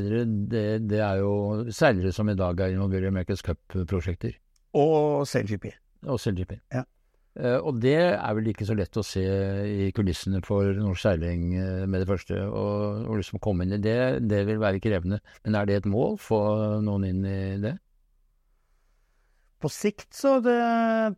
det, 0.52 0.64
det 0.90 1.02
er 1.02 1.24
jo 1.24 1.34
seilere 1.74 2.14
som 2.14 2.30
i 2.30 2.38
dag 2.38 2.60
er 2.60 2.76
involvert 2.76 3.08
i 3.08 3.12
America's 3.12 3.44
Cup-prosjekter. 3.46 4.38
Og 4.78 5.26
CLGP. 5.28 5.70
Og 6.06 6.20
CLGP. 6.20 6.58
Ja. 6.72 6.86
Uh, 7.38 7.60
og 7.62 7.76
det 7.78 7.94
er 7.94 8.32
vel 8.34 8.48
ikke 8.50 8.66
så 8.66 8.74
lett 8.74 8.96
å 8.98 9.04
se 9.06 9.22
i 9.22 9.90
kulissene 9.94 10.40
for 10.42 10.66
norsk 10.74 11.04
seiling 11.04 11.44
uh, 11.54 11.84
med 11.86 12.02
det 12.02 12.08
første. 12.10 12.40
Og, 12.48 13.06
og 13.06 13.20
liksom 13.20 13.38
komme 13.42 13.66
inn 13.66 13.76
i 13.76 13.82
det, 13.82 14.26
det 14.26 14.42
vil 14.48 14.58
være 14.62 14.82
krevende. 14.82 15.20
Men 15.46 15.60
er 15.60 15.68
det 15.68 15.78
et 15.78 15.88
mål? 15.90 16.18
Få 16.20 16.40
noen 16.82 17.06
inn 17.06 17.22
i 17.22 17.40
det? 17.62 17.76
På 19.60 19.68
sikt 19.72 20.14
så 20.16 20.38
det, 20.44 20.56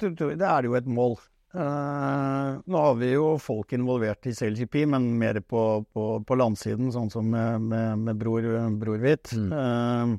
det 0.02 0.34
er 0.34 0.62
det 0.62 0.70
jo 0.70 0.78
et 0.78 0.88
mål. 0.90 1.16
Uh, 1.52 2.58
nå 2.64 2.80
har 2.80 2.94
vi 2.96 3.10
jo 3.12 3.34
folk 3.42 3.74
involvert 3.76 4.24
i 4.26 4.32
CLGP, 4.34 4.86
men 4.88 5.10
mer 5.20 5.38
på, 5.44 5.84
på, 5.92 6.06
på 6.24 6.38
landsiden, 6.40 6.88
sånn 6.94 7.10
som 7.12 7.28
med, 7.28 7.68
med, 7.68 8.06
med 8.06 8.20
Bror, 8.20 8.46
Brorhvit. 8.80 9.34
Mm. 9.36 10.16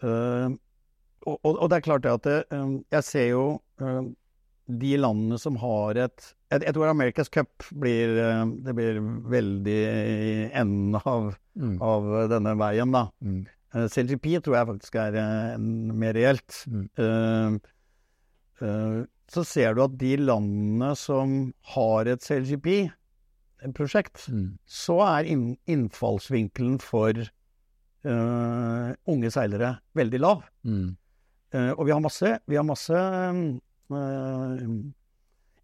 Og, 0.00 1.36
og, 1.36 1.52
og, 1.52 1.66
det 1.68 1.78
er 1.78 1.84
klart 1.84 2.04
det 2.06 2.16
at 2.16 2.26
det, 2.26 2.36
jeg 2.96 3.06
ser 3.06 3.26
jo 3.34 3.44
de 4.80 4.92
landene 4.96 5.36
som 5.40 5.58
har 5.60 5.98
et 6.06 6.30
Jeg, 6.50 6.62
jeg 6.64 6.74
tror 6.74 6.90
America's 6.90 7.30
Cup 7.30 7.66
blir, 7.78 8.16
det 8.64 8.74
blir 8.74 8.98
veldig 9.30 9.78
i 9.86 10.32
enden 10.50 10.96
av, 10.98 11.34
mm. 11.54 11.76
av 11.78 12.08
denne 12.32 12.56
veien, 12.58 12.90
da. 12.96 13.04
Mm. 13.22 13.44
Eh, 13.74 13.88
CLGP 13.92 14.26
tror 14.44 14.56
jeg 14.58 14.70
faktisk 14.72 14.92
er 15.02 15.12
uh, 15.18 15.60
mer 15.60 16.14
reelt. 16.16 16.50
Mm. 16.66 17.60
Uh, 18.60 19.00
så 19.30 19.44
ser 19.46 19.76
du 19.76 19.84
at 19.84 19.98
de 20.00 20.16
landene 20.18 20.90
som 20.98 21.54
har 21.76 22.02
et 22.10 22.24
CLGP-prosjekt, 22.26 24.24
mm. 24.28 24.48
så 24.66 24.96
er 25.06 25.24
inn, 25.30 25.44
innfallsvinkelen 25.70 26.80
for 26.82 27.12
unge 28.00 29.28
seilere 29.28 29.74
veldig 29.92 30.20
lav. 30.22 30.40
Mm. 30.64 30.96
og 31.52 31.82
vi 31.84 31.92
har 31.92 32.00
masse, 32.00 32.30
vi 32.48 32.56
har 32.56 32.64
masse 32.64 32.96
Eh, 33.90 34.66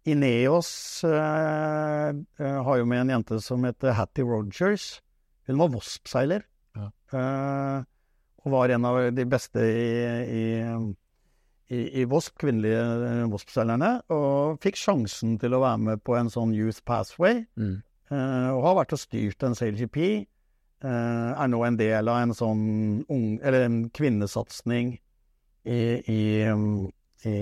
Ineos 0.07 1.03
uh, 1.03 2.15
har 2.39 2.77
jo 2.79 2.85
med 2.87 3.01
en 3.01 3.09
jente 3.11 3.41
som 3.43 3.65
heter 3.67 3.95
Hattie 3.97 4.23
Rogers. 4.23 5.01
Hun 5.47 5.59
var 5.59 5.73
Wasp-seiler. 5.73 6.45
Ja. 6.77 6.87
Uh, 7.11 7.83
og 8.45 8.53
var 8.53 8.73
en 8.73 8.87
av 8.87 8.99
de 9.15 9.25
beste 9.29 9.63
i, 9.63 9.89
i, 10.37 10.45
i, 11.73 11.81
i 12.01 12.05
VOSP, 12.07 12.37
kvinnelige 12.43 12.83
VOSP-seilerne. 13.31 13.91
Og 14.13 14.59
fikk 14.63 14.79
sjansen 14.79 15.35
til 15.41 15.57
å 15.57 15.61
være 15.65 15.83
med 15.89 16.03
på 16.07 16.15
en 16.19 16.31
sånn 16.31 16.55
Youth 16.55 16.83
Pathway. 16.87 17.43
Mm. 17.59 17.77
Uh, 18.07 18.49
og 18.55 18.61
har 18.63 18.77
vært 18.81 18.95
og 18.95 19.01
styrt 19.01 19.43
en 19.43 19.57
SailGP. 19.57 19.99
er 20.87 21.47
nå 21.49 21.63
en 21.65 21.79
del 21.79 22.07
av 22.07 22.21
en 22.21 22.35
sånn 22.37 22.65
ung, 23.09 23.39
eller 23.41 23.65
en 23.65 23.79
kvinnesatsing 23.97 24.93
i, 25.65 25.79
i, 26.05 26.21
i 27.25 27.33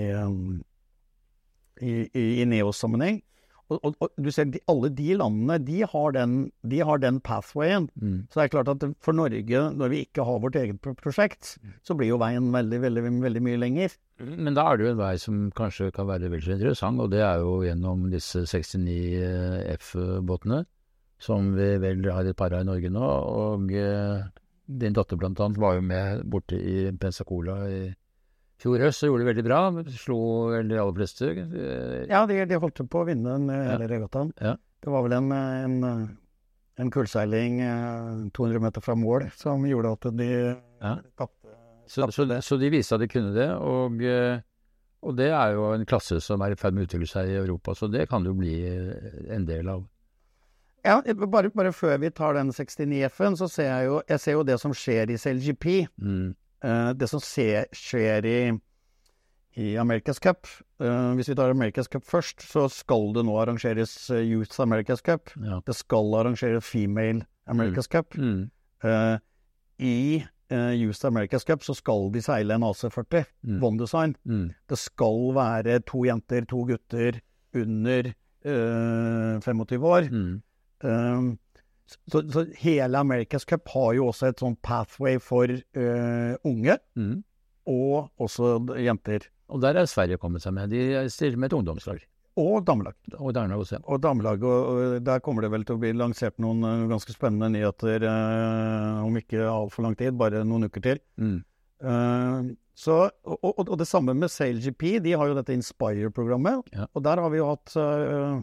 i, 1.80 1.92
i, 2.14 2.24
i 2.42 2.44
Neos-sammenheng. 2.48 3.20
Og, 3.66 3.80
og, 3.82 3.96
og, 3.98 4.10
du 4.22 4.28
ser, 4.30 4.46
de, 4.54 4.60
alle 4.70 4.90
de 4.94 5.16
landene, 5.18 5.56
de 5.66 5.80
har 5.90 6.12
den, 6.14 6.36
de 6.70 6.78
har 6.86 7.00
den 7.02 7.18
pathwayen. 7.24 7.88
Mm. 7.98 8.18
Så 8.30 8.38
det 8.38 8.44
er 8.44 8.52
klart 8.52 8.70
at 8.70 8.86
for 9.02 9.16
Norge, 9.18 9.62
når 9.74 9.90
vi 9.90 10.02
ikke 10.06 10.26
har 10.28 10.42
vårt 10.44 10.58
eget 10.60 10.86
prosjekt, 11.02 11.56
så 11.82 11.96
blir 11.98 12.12
jo 12.12 12.20
veien 12.22 12.52
veldig, 12.54 12.80
veldig, 12.84 13.04
veldig 13.24 13.42
mye 13.42 13.60
lenger. 13.64 13.98
Men 14.22 14.54
da 14.56 14.68
er 14.70 14.78
det 14.78 14.86
jo 14.86 14.92
en 14.94 15.02
vei 15.02 15.12
som 15.20 15.42
kanskje 15.56 15.90
kan 15.96 16.08
være 16.08 16.30
veldig 16.32 16.56
interessant, 16.56 17.02
og 17.02 17.10
det 17.12 17.24
er 17.26 17.42
jo 17.42 17.58
gjennom 17.66 18.06
disse 18.12 18.46
69 18.46 19.74
F-båtene, 19.80 20.62
som 21.18 21.50
vi 21.56 21.72
vel 21.82 22.06
har 22.12 22.28
et 22.28 22.38
par 22.38 22.54
av 22.54 22.62
i 22.62 22.70
Norge 22.70 22.92
nå. 22.92 23.12
Og 23.42 23.74
eh, 23.74 24.26
din 24.66 24.94
datter 24.94 25.18
blant 25.18 25.42
annet 25.42 25.58
var 25.58 25.80
jo 25.80 25.86
med 25.90 26.26
borte 26.30 26.58
i 26.58 26.92
Pensacola 27.00 27.64
i 27.66 27.80
fjor 28.62 28.84
høst 28.86 29.02
så 29.02 29.10
gjorde 29.10 29.24
de 29.24 29.30
veldig 29.30 29.44
bra. 29.46 29.60
Slo 29.96 30.18
vel 30.52 30.70
de 30.70 30.78
aller 30.80 30.96
fleste. 30.96 31.32
Ja, 32.10 32.22
de, 32.28 32.38
de 32.48 32.60
holdt 32.62 32.84
på 32.90 33.02
å 33.02 33.08
vinne 33.08 33.36
den 33.36 33.50
hele 33.52 33.86
ja. 33.86 33.90
regattaen. 33.96 34.32
Ja. 34.40 34.54
Det 34.82 34.92
var 34.92 35.06
vel 35.06 35.16
en, 35.16 35.32
en, 35.34 35.76
en 36.78 36.92
kullseiling 36.94 37.58
200 38.36 38.62
meter 38.62 38.84
fra 38.84 38.94
mål 38.98 39.28
som 39.36 39.64
gjorde 39.66 39.94
at 39.96 40.10
de 40.18 40.30
ja. 40.32 40.96
tapte. 41.18 41.56
Så, 41.86 42.06
så, 42.10 42.26
så, 42.42 42.58
de 42.58 42.70
viste 42.74 42.96
at 42.96 43.02
de 43.02 43.10
kunne 43.10 43.34
det. 43.34 43.48
Og, 43.62 44.00
Og 45.06 45.14
det 45.14 45.28
er 45.30 45.52
jo 45.54 45.68
en 45.74 45.84
klasse 45.86 46.18
som 46.24 46.42
er 46.42 46.54
i 46.54 46.58
ferd 46.58 46.74
med 46.74 46.86
å 46.86 46.88
utvikle 46.88 47.06
seg 47.10 47.30
i 47.30 47.38
Europa, 47.38 47.76
så 47.78 47.86
det 47.90 48.08
kan 48.10 48.24
jo 48.26 48.32
bli 48.34 48.56
eh, 48.66 49.20
en 49.36 49.44
del 49.46 49.68
av. 49.70 49.84
Ja, 50.86 51.00
bare, 51.26 51.50
bare 51.50 51.72
før 51.74 51.98
vi 52.02 52.10
tar 52.14 52.36
den 52.38 52.52
69F-en, 52.54 53.36
så 53.38 53.48
ser 53.50 53.70
jeg 53.70 53.86
jo, 53.88 54.00
jeg 54.06 54.22
ser 54.22 54.36
jo 54.38 54.44
det 54.46 54.58
som 54.62 54.74
skjer 54.74 55.10
i 55.10 55.18
CLGP. 55.18 55.66
Mm. 55.98 56.34
Eh, 56.64 56.92
det 56.96 57.08
som 57.10 57.20
skjer 57.20 58.26
i, 58.26 58.38
i 59.56 59.66
America's 59.80 60.20
Cup. 60.22 60.46
Eh, 60.80 61.12
hvis 61.18 61.28
vi 61.30 61.36
tar 61.38 61.52
America's 61.52 61.88
Cup 61.92 62.04
først, 62.04 62.42
så 62.48 62.66
skal 62.72 63.12
det 63.16 63.24
nå 63.28 63.36
arrangeres 63.40 63.94
eh, 64.10 64.24
Youth 64.24 64.60
America's 64.60 65.02
Cup. 65.04 65.30
Ja. 65.36 65.60
Det 65.66 65.76
skal 65.76 66.14
arrangeres 66.20 66.64
Female 66.64 67.26
America's 67.48 67.88
Cup. 67.88 68.16
Mm. 68.16 68.50
I 69.78 70.24
Youth 70.50 71.02
America's 71.06 71.44
Cup 71.46 71.64
så 71.64 71.74
skal 71.74 72.10
de 72.14 72.20
seile 72.22 72.54
en 72.54 72.62
AC40, 72.62 73.24
Mm. 73.46 73.62
One 73.64 73.78
Design. 73.78 74.14
Mm. 74.24 74.50
Det 74.68 74.78
skal 74.78 75.32
være 75.34 75.80
to 75.86 76.04
jenter, 76.04 76.44
to 76.46 76.64
gutter 76.68 77.20
under 77.54 78.12
eh, 78.44 79.40
25 79.40 79.84
år. 79.84 80.08
Mm. 80.10 80.42
Um, 80.84 81.38
så, 81.86 82.22
så 82.32 82.44
hele 82.58 82.98
America's 82.98 83.46
Cup 83.46 83.68
har 83.74 83.94
jo 83.94 84.08
også 84.10 84.32
et 84.32 84.42
sånn 84.42 84.56
pathway 84.66 85.20
for 85.22 85.50
uh, 85.52 86.34
unge, 86.46 86.78
Mm. 86.98 87.22
og 87.70 88.10
også 88.22 88.56
jenter. 88.82 89.28
Og 89.52 89.62
der 89.62 89.78
er 89.78 89.86
Sverige 89.86 90.18
kommet 90.18 90.42
seg 90.42 90.54
med. 90.56 90.70
De 90.74 91.06
stiller 91.12 91.38
med 91.38 91.52
et 91.52 91.58
ungdomslag. 91.60 92.02
Og 92.36 92.66
damelag. 92.66 92.96
Og 93.16 93.32
der 93.32 93.52
også. 93.54 93.78
Ja. 93.78 93.82
Og 93.88 94.02
damelag, 94.04 94.42
og, 94.44 94.98
der 95.06 95.22
kommer 95.24 95.42
det 95.46 95.50
vel 95.54 95.64
til 95.64 95.78
å 95.78 95.80
bli 95.80 95.92
lansert 95.96 96.36
noen 96.42 96.66
eh, 96.68 96.82
ganske 96.90 97.14
spennende 97.14 97.48
nyheter 97.54 98.04
eh, 98.04 99.04
om 99.06 99.16
ikke 99.16 99.46
altfor 99.48 99.86
lang 99.86 99.96
tid, 99.96 100.18
bare 100.20 100.42
noen 100.44 100.68
uker 100.68 100.84
til. 100.84 101.00
Mm. 101.16 101.38
Eh, 101.80 102.50
så, 102.76 102.98
og, 103.24 103.38
og, 103.40 103.62
og 103.70 103.78
det 103.80 103.88
samme 103.88 104.12
med 104.18 104.28
SailGP, 104.28 104.98
de 105.06 105.14
har 105.16 105.30
jo 105.30 105.38
dette 105.38 105.54
Inspire-programmet. 105.56 106.68
Ja. 106.76 106.90
Og 106.92 107.06
der 107.06 107.22
har 107.24 107.32
vi 107.32 107.40
jo 107.40 107.48
hatt 107.54 107.72
eh, 107.80 108.42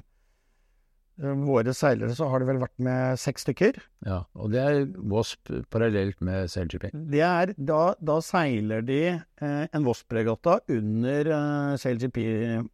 Våre 1.22 1.74
seilere 1.78 2.16
så 2.18 2.26
har 2.32 2.40
det 2.42 2.48
vel 2.50 2.58
vært 2.64 2.80
med 2.82 3.20
seks 3.22 3.44
stykker. 3.46 3.76
Ja, 4.08 4.24
og 4.34 4.50
det 4.52 4.60
er 4.64 4.80
Wasp 5.12 5.52
parallelt 5.70 6.18
med 6.26 6.50
CLGP. 6.50 6.88
Det 7.12 7.22
er, 7.22 7.52
da, 7.58 7.94
da 8.02 8.16
seiler 8.26 8.82
de 8.88 8.98
eh, 9.14 9.68
en 9.70 9.86
Wasp-regatta 9.86 10.56
under 10.74 11.30
eh, 11.38 11.76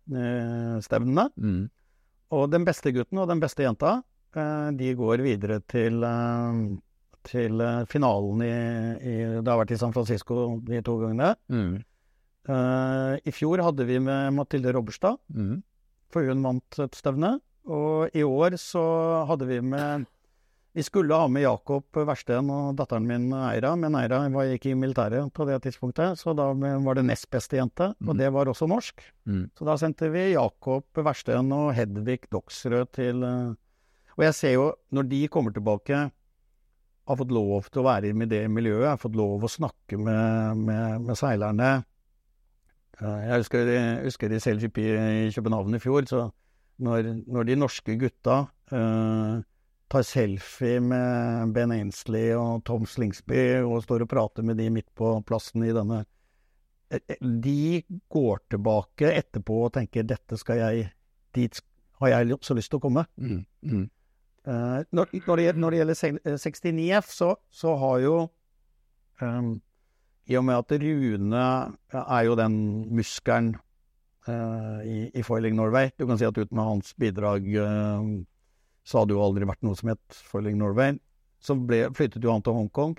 SailGP-stevnene. 0.10 1.26
Mm. 1.38 1.70
Og 2.38 2.50
den 2.54 2.66
beste 2.68 2.92
gutten 2.94 3.18
og 3.24 3.28
den 3.32 3.42
beste 3.42 3.64
jenta, 3.66 3.98
eh, 4.38 4.70
de 4.78 4.92
går 4.98 5.24
videre 5.26 5.60
til, 5.72 6.04
eh, 6.06 6.60
til 7.30 7.62
eh, 7.66 7.84
finalen 7.90 8.42
i, 8.46 8.52
i 9.04 9.16
Det 9.42 9.48
har 9.50 9.60
vært 9.64 9.74
i 9.76 9.80
San 9.82 9.94
Francisco 9.96 10.60
de 10.68 10.82
to 10.86 10.98
gangene. 11.02 11.34
Mm. 11.52 11.76
Eh, 12.50 13.14
I 13.26 13.32
fjor 13.36 13.62
hadde 13.66 13.86
vi 13.90 14.00
med 14.00 14.34
Mathilde 14.38 14.74
Robberstad, 14.76 15.18
Mm. 15.34 15.60
for 16.10 16.24
hun 16.26 16.42
vant 16.42 16.80
et 16.82 16.96
stevne. 16.98 17.36
Og 17.68 18.16
i 18.16 18.24
år 18.24 18.56
så 18.58 19.26
hadde 19.28 19.48
vi 19.50 19.60
med 19.62 20.06
Vi 20.78 20.84
skulle 20.86 21.18
ha 21.18 21.26
med 21.28 21.42
Jakob 21.42 21.98
Versten 22.06 22.50
og 22.54 22.76
datteren 22.78 23.08
min 23.10 23.32
Eira, 23.34 23.72
men 23.76 23.96
Eira 23.98 24.20
var 24.30 24.52
ikke 24.54 24.70
i 24.70 24.76
militæret 24.78 25.34
på 25.34 25.48
det 25.50 25.58
tidspunktet, 25.64 26.20
så 26.22 26.36
da 26.38 26.46
var 26.54 26.96
det 26.96 27.06
nest 27.08 27.26
beste 27.34 27.58
jente, 27.58 27.90
og 28.06 28.14
Mhm. 28.14 28.18
det 28.18 28.30
var 28.32 28.46
også 28.46 28.68
norsk. 28.70 29.02
Mm. 29.26 29.50
Så 29.58 29.66
da 29.66 29.76
sendte 29.78 30.12
vi 30.12 30.34
Jakob 30.34 30.86
Versten 30.96 31.52
og 31.52 31.74
Hedvig 31.74 32.20
Doksrød 32.32 32.92
til 32.94 33.24
eh, 33.24 33.56
Og 34.18 34.24
jeg 34.24 34.34
ser 34.36 34.54
jo, 34.54 34.74
når 34.92 35.10
de 35.10 35.28
kommer 35.28 35.52
tilbake, 35.52 36.12
har 37.08 37.16
fått 37.18 37.32
lov 37.32 37.64
til 37.72 37.82
å 37.82 37.86
være 37.86 38.10
i 38.10 38.26
det 38.26 38.50
miljøet, 38.52 38.88
har 38.90 38.98
fått 38.98 39.16
lov 39.16 39.42
å 39.44 39.48
snakke 39.50 39.98
med, 39.98 40.58
med, 40.58 41.02
med 41.02 41.16
seilerne 41.18 41.84
Jeg 43.02 43.38
husker, 43.40 43.66
jeg 43.66 44.04
husker 44.04 44.32
i 44.32 44.40
CLGP 44.40 44.78
i 44.78 45.32
København 45.32 45.76
i 45.76 45.80
fjor, 45.80 46.04
så 46.06 46.32
når, 46.80 47.14
når 47.28 47.48
de 47.48 47.58
norske 47.60 47.96
gutta 48.00 48.42
uh, 48.72 49.40
tar 49.90 50.06
selfie 50.06 50.80
med 50.80 51.54
Ben 51.54 51.74
Ainsley 51.74 52.32
og 52.38 52.64
Tom 52.68 52.86
Slingsby 52.86 53.62
og 53.64 53.84
står 53.84 54.06
og 54.06 54.12
prater 54.12 54.46
med 54.46 54.60
de 54.62 54.70
midt 54.74 54.90
på 54.98 55.16
plassen 55.26 55.66
i 55.66 55.74
denne 55.74 56.04
eh, 56.94 57.02
eh, 57.02 57.18
De 57.20 57.82
går 58.14 58.44
tilbake 58.54 59.10
etterpå 59.10 59.64
og 59.66 59.74
tenker 59.80 60.06
'dette 60.06 60.38
skal 60.38 60.62
jeg 60.62 60.92
Dit 61.34 61.62
har 62.02 62.14
jeg 62.14 62.38
så 62.42 62.56
lyst 62.56 62.72
til 62.72 62.80
å 62.80 62.86
komme'. 62.86 63.06
Mm. 63.18 63.46
Mm. 63.62 63.90
Når, 64.50 65.10
når, 65.28 65.36
det, 65.36 65.56
når 65.58 65.70
det 65.70 65.80
gjelder 65.80 66.22
eh, 66.26 66.38
69F, 66.42 67.10
så, 67.12 67.36
så 67.52 67.76
har 67.78 67.98
jo 68.00 68.14
um, 69.22 69.60
I 70.26 70.38
og 70.40 70.46
med 70.46 70.56
at 70.56 70.72
Rune 70.82 71.44
er 71.94 72.24
jo 72.26 72.38
den 72.40 72.56
muskelen 72.96 73.52
i, 74.28 74.98
i 75.16 75.22
Foiling 75.24 75.56
Norway 75.56 75.88
Du 75.98 76.04
kan 76.06 76.20
si 76.20 76.26
at 76.28 76.38
uten 76.38 76.60
hans 76.60 76.92
bidrag 77.00 77.46
eh, 77.56 78.10
så 78.90 79.02
hadde 79.02 79.16
jo 79.16 79.24
aldri 79.24 79.48
vært 79.48 79.64
noe 79.66 79.78
som 79.78 79.92
het 79.92 80.20
Foiling 80.32 80.58
Norway. 80.60 80.98
Så 81.44 81.56
ble, 81.56 81.86
flyttet 81.96 82.26
jo 82.26 82.34
han 82.34 82.44
til 82.44 82.56
Hongkong, 82.58 82.96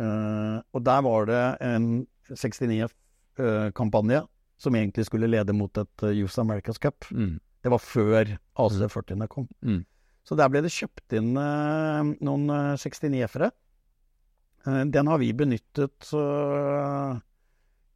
eh, 0.00 0.58
og 0.58 0.84
der 0.86 1.02
var 1.06 1.28
det 1.28 1.42
en 1.66 1.88
69F-kampanje 2.30 4.22
som 4.62 4.78
egentlig 4.78 5.06
skulle 5.08 5.30
lede 5.30 5.54
mot 5.56 5.82
et 5.82 6.06
eh, 6.06 6.16
Youth 6.20 6.38
America's 6.40 6.80
Cup. 6.80 7.04
Mm. 7.10 7.36
Det 7.62 7.72
var 7.74 7.82
før 7.82 8.36
AC40-ene 8.58 9.28
kom. 9.30 9.48
Mm. 9.60 9.82
Så 10.26 10.38
der 10.38 10.50
ble 10.50 10.62
det 10.64 10.72
kjøpt 10.74 11.18
inn 11.18 11.34
eh, 11.38 12.14
noen 12.22 12.48
eh, 12.54 12.72
69F-ere. 12.78 13.50
Eh, 14.66 14.82
den 14.94 15.10
har 15.10 15.20
vi 15.22 15.32
benyttet 15.36 16.12
eh, 16.16 17.20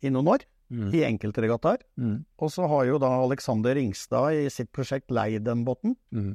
i 0.04 0.12
noen 0.12 0.34
år, 0.36 0.46
Mm. 0.70 0.88
i 0.94 1.02
enkeltregattaer. 1.06 1.78
Mm. 1.96 2.24
Og 2.42 2.50
så 2.50 2.66
har 2.66 2.84
jo 2.88 2.98
da 2.98 3.06
Alexander 3.22 3.74
Ringstad 3.78 4.34
i 4.34 4.48
sitt 4.50 4.72
prosjekt 4.74 5.12
leid 5.14 5.44
den 5.46 5.64
båten. 5.64 5.94
Mm. 6.10 6.32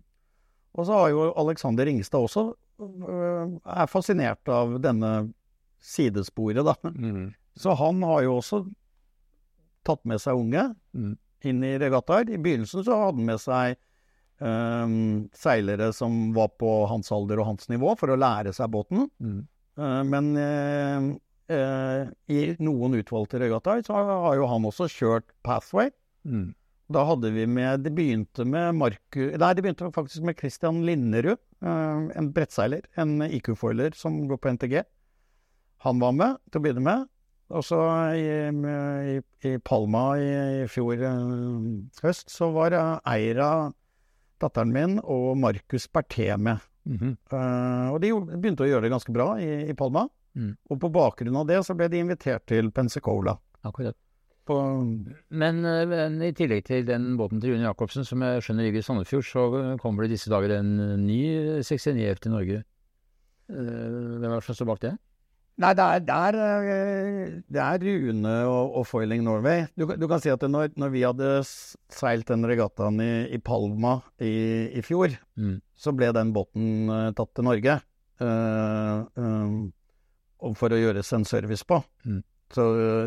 Og 0.79 0.85
så 0.87 0.93
har 1.01 1.09
jo 1.11 1.25
Alexander 1.35 1.85
Ringstad 1.85 2.23
også 2.23 2.45
øh, 2.79 3.57
er 3.65 3.89
fascinert 3.91 4.47
av 4.47 4.77
denne 4.81 5.33
sidesporet, 5.83 6.63
da. 6.63 6.75
Mm. 6.95 7.33
Så 7.59 7.73
han 7.75 7.99
har 8.07 8.21
jo 8.23 8.37
også 8.39 8.61
tatt 9.83 10.03
med 10.05 10.21
seg 10.23 10.37
unge 10.39 10.69
Mm. 10.93 11.17
inn 11.43 11.63
i 11.63 11.77
regattaer. 11.79 12.29
I 12.29 12.37
begynnelsen 12.37 12.83
så 12.85 12.95
hadde 13.01 13.17
han 13.17 13.25
med 13.25 13.39
seg 13.41 13.75
øhm, 14.41 15.29
seilere 15.35 15.91
som 15.93 16.33
var 16.35 16.49
på 16.59 16.69
hans 16.89 17.11
alder 17.11 17.39
og 17.41 17.47
hans 17.51 17.69
nivå, 17.69 17.95
for 17.99 18.13
å 18.13 18.19
lære 18.19 18.53
seg 18.53 18.71
båten. 18.73 19.09
Mm. 19.19 19.41
Eh, 19.77 20.03
men 20.07 20.31
eh, 20.37 21.09
eh, 21.49 22.09
i 22.31 22.41
noen 22.61 22.97
utvalgte 22.99 23.41
regattaer 23.41 23.83
så 23.87 23.97
har 23.97 24.37
jo 24.37 24.49
han 24.51 24.67
også 24.69 24.89
kjørt 24.91 25.29
Pathway. 25.45 25.91
Mm. 26.27 26.51
Da 26.91 27.05
hadde 27.07 27.31
vi 27.31 27.45
med 27.47 27.85
Det 27.85 27.93
begynte 27.95 28.45
med 28.45 28.75
Marku... 28.75 29.31
Nei, 29.31 29.53
det 29.55 29.63
begynte 29.63 29.91
faktisk 29.95 30.25
med 30.27 30.37
Christian 30.39 30.83
Linderud. 30.85 31.39
eh, 31.63 32.01
en 32.19 32.31
brettseiler, 32.35 32.85
en 32.95 33.21
IQ-foiler 33.21 33.95
som 33.95 34.27
går 34.27 34.37
på 34.37 34.55
NTG. 34.57 34.81
Han 35.85 36.01
var 36.01 36.13
med 36.13 36.37
til 36.51 36.59
å 36.59 36.65
begynne 36.65 36.85
med. 36.85 37.07
Og 37.51 37.65
så 37.67 37.77
i, 38.15 38.27
i, 39.11 39.15
i 39.49 39.57
Palma 39.67 40.03
i, 40.19 40.31
i 40.63 40.67
fjor 40.71 41.03
eh, 41.03 41.69
høst 42.03 42.31
så 42.31 42.51
var 42.55 42.75
eh, 42.75 42.97
Eira, 43.11 43.71
datteren 44.41 44.73
min, 44.73 44.99
og 45.03 45.35
Markus 45.39 45.87
Berté 45.91 46.35
med. 46.37 46.59
Mm 46.83 46.97
-hmm. 46.97 47.15
uh, 47.33 47.93
og 47.93 48.01
de 48.01 48.09
begynte 48.41 48.63
å 48.63 48.67
gjøre 48.67 48.81
det 48.81 48.89
ganske 48.89 49.13
bra 49.13 49.39
i, 49.39 49.69
i 49.69 49.73
Palma. 49.73 50.07
Mm. 50.37 50.53
Og 50.71 50.79
på 50.79 50.89
bakgrunn 50.95 51.35
av 51.41 51.47
det 51.49 51.59
så 51.67 51.75
ble 51.75 51.89
de 51.91 51.99
invitert 52.03 52.45
til 52.47 52.71
Pensacola. 52.71 53.35
Akkurat. 53.67 53.97
På, 54.47 54.55
Men, 55.29 55.59
eh, 55.65 55.83
men 55.85 56.15
i 56.25 56.31
tillegg 56.33 56.63
til 56.65 56.85
den 56.87 57.11
båten 57.19 57.41
til 57.43 57.53
Rune 57.53 57.67
Jacobsen, 57.67 58.05
som 58.07 58.23
jeg 58.25 58.41
skjønner 58.41 58.65
ligger 58.65 58.81
i 58.81 58.87
Sandefjord, 58.87 59.27
så 59.27 59.43
kommer 59.83 60.03
det 60.07 60.15
disse 60.15 60.31
dager 60.33 60.55
en 60.57 60.71
ny 61.05 61.19
69F 61.61 62.23
til 62.23 62.33
Norge. 62.33 62.63
Eh, 63.51 63.55
Hvem 63.55 64.31
er 64.31 64.39
det 64.39 64.43
som 64.47 64.57
står 64.57 64.71
bak 64.71 64.81
det? 64.87 64.97
nei, 65.61 65.73
det 65.77 65.83
er, 65.83 65.99
det 66.07 66.15
er, 66.15 66.35
eh, 66.73 67.33
det 67.53 67.61
er 67.61 67.83
Rune 67.85 68.31
og, 68.49 68.71
og 68.79 68.85
Foiling 68.89 69.21
Norway. 69.27 69.67
Du, 69.77 69.85
du 69.85 70.07
kan 70.09 70.23
si 70.23 70.31
at 70.33 70.41
når, 70.41 70.71
når 70.79 70.89
vi 70.95 71.03
hadde 71.05 71.27
seilt 71.45 72.31
den 72.31 72.47
regattaen 72.49 72.97
i, 73.03 73.11
i 73.35 73.37
Palma 73.37 73.99
i, 74.17 74.71
i 74.73 74.81
fjor, 74.81 75.13
Mm. 75.37 75.59
så 75.77 75.93
ble 75.95 76.09
den 76.13 76.31
båten 76.33 76.89
eh, 76.89 77.11
tatt 77.17 77.35
til 77.35 77.45
Norge 77.51 77.81
Uh, 78.21 79.01
um, 79.17 79.71
for 80.57 80.73
å 80.73 80.79
gjøres 80.79 81.11
en 81.17 81.25
service 81.27 81.63
på. 81.67 81.77
Mm. 82.05 82.21
Så, 82.51 82.63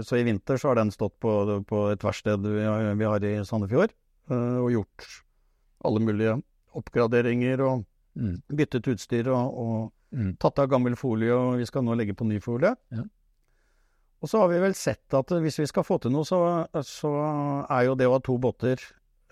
så 0.09 0.17
i 0.17 0.25
vinter 0.25 0.57
så 0.57 0.71
har 0.71 0.79
den 0.81 0.93
stått 0.95 1.19
på, 1.21 1.33
på 1.69 1.81
et 1.93 2.05
verksted 2.07 2.47
vi 2.47 2.63
vi 3.01 3.09
har 3.11 3.27
i 3.29 3.35
Sandefjord, 3.45 3.93
eh, 4.31 4.59
og 4.63 4.71
gjort 4.73 5.09
alle 5.85 6.01
mulige 6.01 6.39
oppgraderinger 6.75 7.61
og 7.67 7.85
Mm. 8.15 8.37
byttet 8.47 8.87
utstyr 8.87 9.27
og, 9.35 9.57
og 9.59 9.93
Mm. 10.15 10.37
tatt 10.39 10.61
av 10.63 10.69
gammel 10.71 10.95
folie, 10.95 11.33
og 11.35 11.57
vi 11.59 11.65
skal 11.67 11.83
nå 11.83 11.97
legge 11.99 12.15
på 12.15 12.23
ny 12.29 12.37
folie. 12.39 12.71
Ja. 12.95 13.03
Og 14.23 14.31
så 14.31 14.39
har 14.39 14.49
vi 14.53 14.61
vel 14.63 14.77
sett 14.79 15.13
at 15.19 15.27
hvis 15.43 15.59
vi 15.59 15.67
skal 15.67 15.83
få 15.83 15.99
til 16.01 16.13
noe, 16.15 16.23
så, 16.23 16.39
så 16.87 17.11
er 17.67 17.89
jo 17.89 17.97
det 17.99 18.07
å 18.07 18.13
ha 18.15 18.21
to 18.23 18.37
båter 18.39 18.79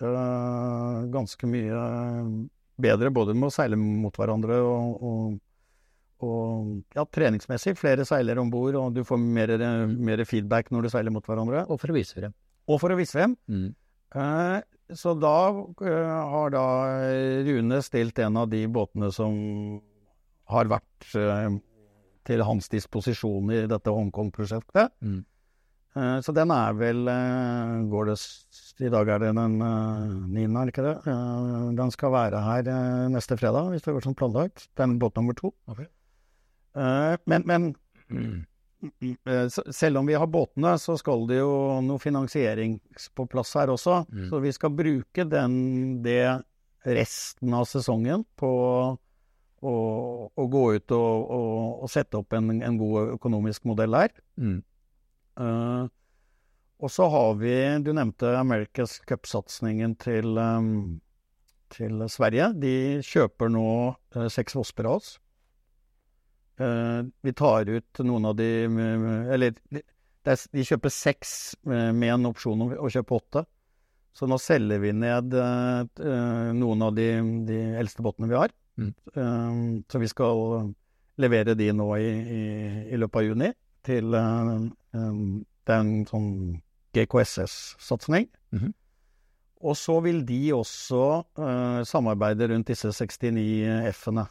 øh, 0.03 1.07
ganske 1.13 1.47
mye 1.47 1.79
bedre, 2.83 3.13
både 3.15 3.33
med 3.33 3.47
å 3.47 3.55
seile 3.55 3.79
mot 3.79 4.19
hverandre 4.19 4.59
og, 4.59 4.99
og, 4.99 5.39
og 6.23 6.97
ja, 6.97 7.05
treningsmessig. 7.05 7.75
Flere 7.79 8.05
seilere 8.07 8.41
om 8.41 8.51
bord, 8.53 8.77
og 8.79 8.95
du 8.95 9.03
får 9.07 9.19
mer, 9.21 9.55
mer 9.93 10.23
feedback 10.29 10.71
når 10.73 10.87
du 10.87 10.93
seiler 10.93 11.13
mot 11.13 11.25
hverandre. 11.27 11.65
Og 11.67 11.81
for 11.81 11.93
å 11.93 11.97
vise 11.97 12.17
frem. 12.19 12.35
og 12.67 12.79
for 12.79 12.93
å 12.93 12.99
vise 12.99 13.17
frem. 13.17 13.35
Mm. 13.51 13.73
Eh, 14.15 14.59
så 14.95 15.13
da 15.17 15.35
eh, 15.83 16.15
har 16.33 16.53
da 16.53 16.65
Rune 17.47 17.81
stilt 17.83 18.19
en 18.23 18.39
av 18.43 18.49
de 18.51 18.63
båtene 18.67 19.09
som 19.15 19.35
har 20.53 20.69
vært 20.71 21.15
eh, 21.17 21.59
til 22.27 22.43
hans 22.47 22.69
disposisjon 22.71 23.51
i 23.51 23.63
dette 23.67 23.91
Hongkong-prosjektet. 23.91 24.93
Mm. 25.03 25.21
Eh, 25.93 26.19
så 26.25 26.33
den 26.33 26.49
er 26.53 26.73
vel 26.73 27.05
eh, 27.05 27.73
Går 27.91 28.07
det 28.09 28.15
I 28.81 28.89
dag 28.89 29.09
er 29.13 29.19
det 29.21 29.33
den 29.37 29.59
eh, 29.61 30.13
niende, 30.25 30.63
er 30.63 30.69
det 30.69 30.73
ikke 30.73 30.85
det? 30.87 31.17
Den 31.77 31.93
skal 31.93 32.15
være 32.15 32.41
her 32.41 32.69
neste 33.13 33.37
fredag, 33.37 33.69
hvis 33.73 33.85
det 33.85 33.93
går 33.93 34.07
som 34.07 34.17
planlagt. 34.17 34.67
Den 34.79 34.97
båt 35.01 35.19
nummer 35.19 35.37
to. 35.37 35.53
Ok. 35.69 35.85
Eh, 36.75 37.17
Men, 37.25 37.43
men 37.45 37.75
Mm. 38.13 38.45
eh, 39.25 39.47
selv 39.71 39.97
om 39.97 40.05
vi 40.05 40.13
har 40.13 40.27
båtene, 40.27 40.75
så 40.77 40.97
skal 40.99 41.23
det 41.27 41.37
jo 41.39 41.81
noe 41.81 41.99
finansiering 41.99 42.79
på 43.15 43.25
plass 43.31 43.53
her 43.55 43.71
også. 43.71 44.03
Mm. 44.11 44.25
Så 44.29 44.41
vi 44.43 44.51
skal 44.51 44.73
bruke 44.75 45.23
den, 45.23 46.03
det 46.03 46.43
resten 46.83 47.53
av 47.55 47.63
sesongen 47.65 48.25
på 48.35 48.51
å, 49.63 49.73
å 50.35 50.45
gå 50.51 50.63
ut 50.75 50.91
og, 50.91 51.31
og, 51.31 51.83
og 51.85 51.89
sette 51.89 52.19
opp 52.19 52.35
en, 52.35 52.51
en 52.61 52.77
god 52.77 53.15
økonomisk 53.15 53.63
modell 53.71 53.95
her. 53.95 54.11
Mm. 54.35 54.59
Uh, 55.39 55.87
og 56.83 56.91
så 56.91 57.07
har 57.09 57.31
vi 57.39 57.55
Du 57.81 57.93
nevnte 57.95 58.35
America's 58.37 58.99
Cup-satsingen 59.07 59.95
til, 59.97 60.35
um, 60.37 60.99
til 61.73 62.03
Sverige. 62.11 62.51
De 62.59 62.99
kjøper 63.07 63.49
nå 63.49 63.67
uh, 63.95 64.27
seks 64.27 64.59
Vosper 64.59 64.91
av 64.91 64.99
oss. 64.99 65.15
Eh, 66.61 66.99
vi 67.25 67.33
tar 67.33 67.69
ut 67.69 67.99
noen 68.05 68.27
av 68.29 68.35
de 68.37 68.49
Eller 69.33 69.55
de, 69.73 69.81
er, 70.29 70.43
kjøper 70.69 70.93
seks 70.93 71.55
med, 71.65 71.95
med 71.97 72.13
en 72.13 72.29
opsjon 72.29 72.61
om 72.65 72.75
å 72.77 72.91
kjøpe 72.93 73.17
åtte. 73.17 73.45
Så 74.13 74.29
nå 74.29 74.37
selger 74.37 74.81
vi 74.83 74.93
ned 74.93 75.33
eh, 75.33 75.79
eh, 76.05 76.51
noen 76.53 76.85
av 76.85 76.93
de, 76.97 77.07
de 77.47 77.59
eldste 77.81 78.05
båtene 78.05 78.29
vi 78.29 78.37
har. 78.37 78.53
Mm. 78.77 78.93
Eh, 79.15 79.57
så 79.89 80.01
vi 80.01 80.11
skal 80.11 80.69
levere 81.21 81.57
de 81.57 81.71
nå 81.73 81.89
i, 81.97 82.07
i, 82.09 82.43
i 82.93 83.01
løpet 83.01 83.21
av 83.21 83.27
juni 83.27 83.49
til 83.85 84.15
eh, 84.17 84.53
Det 84.93 85.73
er 85.73 85.81
en 85.81 86.05
sånn 86.09 86.31
GKSS-satsing. 86.93 88.29
Mhm. 88.53 88.71
Og 89.63 89.77
så 89.79 89.93
vil 90.03 90.25
de 90.27 90.39
også 90.51 91.03
eh, 91.39 91.81
samarbeide 91.87 92.49
rundt 92.51 92.67
disse 92.67 92.89
69 92.91 93.93
F-ene. 93.93 94.25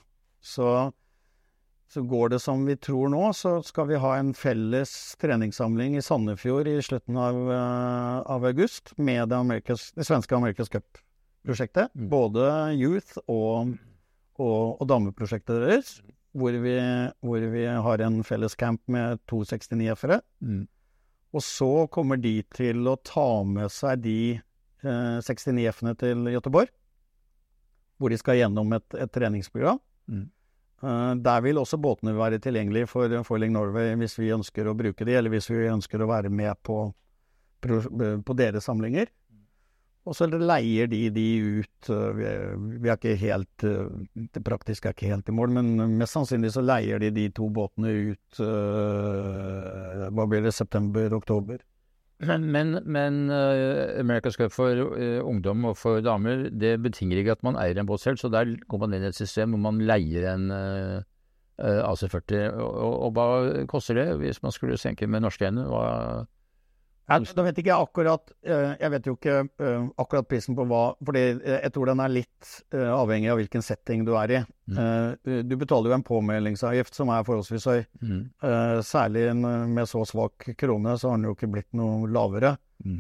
Så, 0.45 0.67
så 1.93 2.03
går 2.03 2.29
det 2.29 2.39
som 2.41 2.65
vi 2.65 2.77
tror 2.77 3.11
nå, 3.13 3.21
så 3.37 3.59
skal 3.63 3.91
vi 3.91 3.99
ha 4.01 4.15
en 4.17 4.31
felles 4.35 4.93
treningssamling 5.21 5.99
i 5.99 6.03
Sandefjord 6.03 6.71
i 6.71 6.79
slutten 6.83 7.19
av, 7.21 7.37
eh, 7.53 8.21
av 8.33 8.47
august 8.49 8.95
med 8.97 9.29
det, 9.29 9.37
Amerikas, 9.37 9.91
det 9.93 10.07
svenske 10.09 10.35
America's 10.35 10.73
Cup-prosjektet. 10.73 11.93
Mm. 11.93 12.09
Både 12.09 12.47
youth 12.81 13.21
og, 13.27 13.75
og, 14.41 14.81
og 14.81 14.89
dameprosjektet 14.89 15.61
deres. 15.67 15.95
Hvor 16.33 16.57
vi, 16.65 16.79
hvor 17.21 17.45
vi 17.53 17.69
har 17.69 18.07
en 18.07 18.23
felles 18.25 18.57
camp 18.57 18.81
med 18.89 19.21
to 19.29 19.43
69 19.45 19.93
F-ere. 19.93 20.23
Mm. 20.41 20.65
Og 21.37 21.45
så 21.45 21.73
kommer 21.93 22.17
de 22.17 22.39
til 22.57 22.89
å 22.89 22.97
ta 23.05 23.43
med 23.45 23.69
seg 23.73 24.01
de 24.07 24.21
eh, 24.41 25.19
69 25.21 25.69
F-ene 25.75 25.99
til 26.01 26.25
Göteborg. 26.33 26.73
Hvor 28.01 28.09
de 28.09 28.17
skal 28.17 28.41
gjennom 28.41 28.73
et, 28.81 28.89
et 28.97 29.13
treningsprogram. 29.13 29.77
Mm. 30.09 30.31
Eh, 30.83 31.15
der 31.23 31.43
vil 31.45 31.61
også 31.61 31.79
båtene 31.79 32.15
være 32.17 32.41
tilgjengelige 32.43 32.91
for 32.91 33.13
Foiling 33.27 33.55
Norway 33.55 33.95
hvis 34.01 34.19
vi 34.19 34.33
ønsker 34.35 34.67
å 34.67 34.77
bruke 34.79 35.07
de, 35.07 35.15
eller 35.19 35.31
hvis 35.33 35.51
vi 35.53 35.69
ønsker 35.71 36.03
å 36.03 36.11
være 36.11 36.33
med 36.33 36.59
på, 36.67 36.85
på 37.63 38.39
deres 38.39 38.67
samlinger. 38.67 39.13
Og 40.03 40.17
så 40.19 40.27
leier 40.27 40.89
de 40.91 41.05
de 41.15 41.27
ut 41.63 41.89
eh, 41.95 42.57
Vi 42.83 42.91
er, 42.91 42.97
ikke 42.97 43.13
helt 43.21 43.63
eh, 43.69 43.93
Det 44.35 44.43
praktiske 44.43 44.91
er 44.91 44.97
ikke 44.97 45.13
helt 45.13 45.31
i 45.31 45.35
mål, 45.39 45.53
men 45.55 45.95
mest 46.01 46.17
sannsynlig 46.17 46.51
så 46.57 46.65
leier 46.65 46.99
de 46.99 47.13
de 47.15 47.29
to 47.31 47.47
båtene 47.55 47.93
ut 48.11 48.41
Hva 48.43 50.27
blir 50.27 50.43
det? 50.43 50.57
September-oktober? 50.59 51.63
Men, 52.23 52.45
men, 52.55 52.77
men 52.87 53.31
eh, 53.35 53.99
America's 53.99 54.37
Cup 54.39 54.53
for 54.55 54.79
uh, 54.79 55.21
ungdom 55.27 55.65
og 55.67 55.77
for 55.81 56.03
damer, 56.05 56.45
det 56.55 56.77
betinger 56.85 57.19
ikke 57.19 57.35
at 57.35 57.43
man 57.43 57.59
eier 57.59 57.81
en 57.81 57.89
båt 57.89 58.05
selv, 58.05 58.21
så 58.21 58.31
der 58.31 58.53
går 58.71 58.83
man 58.85 58.95
inn 58.95 59.07
i 59.07 59.11
et 59.11 59.19
system 59.19 59.57
hvor 59.57 59.65
man 59.65 59.81
leier 59.83 60.29
en 60.31 60.45
eh, 60.55 61.01
eh, 61.59 61.81
AC40. 61.83 62.45
Og, 62.53 62.69
og, 62.71 62.95
og 63.09 63.17
hva 63.17 63.27
koster 63.71 63.99
det 63.99 64.07
hvis 64.23 64.39
man 64.45 64.55
skulle 64.55 64.79
senke 64.79 65.09
med 65.11 65.25
norske 65.27 65.49
hender? 65.49 65.67
Hva 65.67 65.83
da 67.21 67.45
vet 67.47 67.59
ikke 67.61 67.71
jeg 67.71 67.87
akkurat 67.87 68.33
eh, 68.47 68.73
Jeg 68.81 68.93
vet 68.95 69.07
jo 69.09 69.15
ikke 69.17 69.37
eh, 69.45 69.85
akkurat 70.01 70.29
prisen 70.29 70.57
på 70.59 70.67
hva 70.69 70.83
Fordi 71.05 71.23
eh, 71.35 71.59
jeg 71.59 71.75
tror 71.75 71.91
den 71.93 72.03
er 72.05 72.13
litt 72.13 72.51
avhengig 72.73 73.31
av 73.33 73.39
hvilken 73.39 73.65
setting 73.65 74.03
du 74.07 74.15
er 74.19 74.33
i. 74.35 74.39
Mm. 74.73 75.45
Du 75.47 75.53
betaler 75.61 75.91
jo 75.93 75.95
en 75.95 76.05
påmeldingsavgift 76.07 76.97
som 76.97 77.11
er 77.15 77.25
forholdsvis 77.27 77.67
høy. 77.69 77.83
mm. 78.01 78.23
Særlig 78.87 79.25
med 79.37 79.87
så 79.91 80.03
svak 80.09 80.49
krone, 80.59 80.97
så 80.99 81.13
har 81.13 81.21
den 81.21 81.29
jo 81.29 81.35
ikke 81.37 81.51
blitt 81.53 81.69
noe 81.79 82.09
lavere. 82.11 82.55
Mm. 82.83 82.99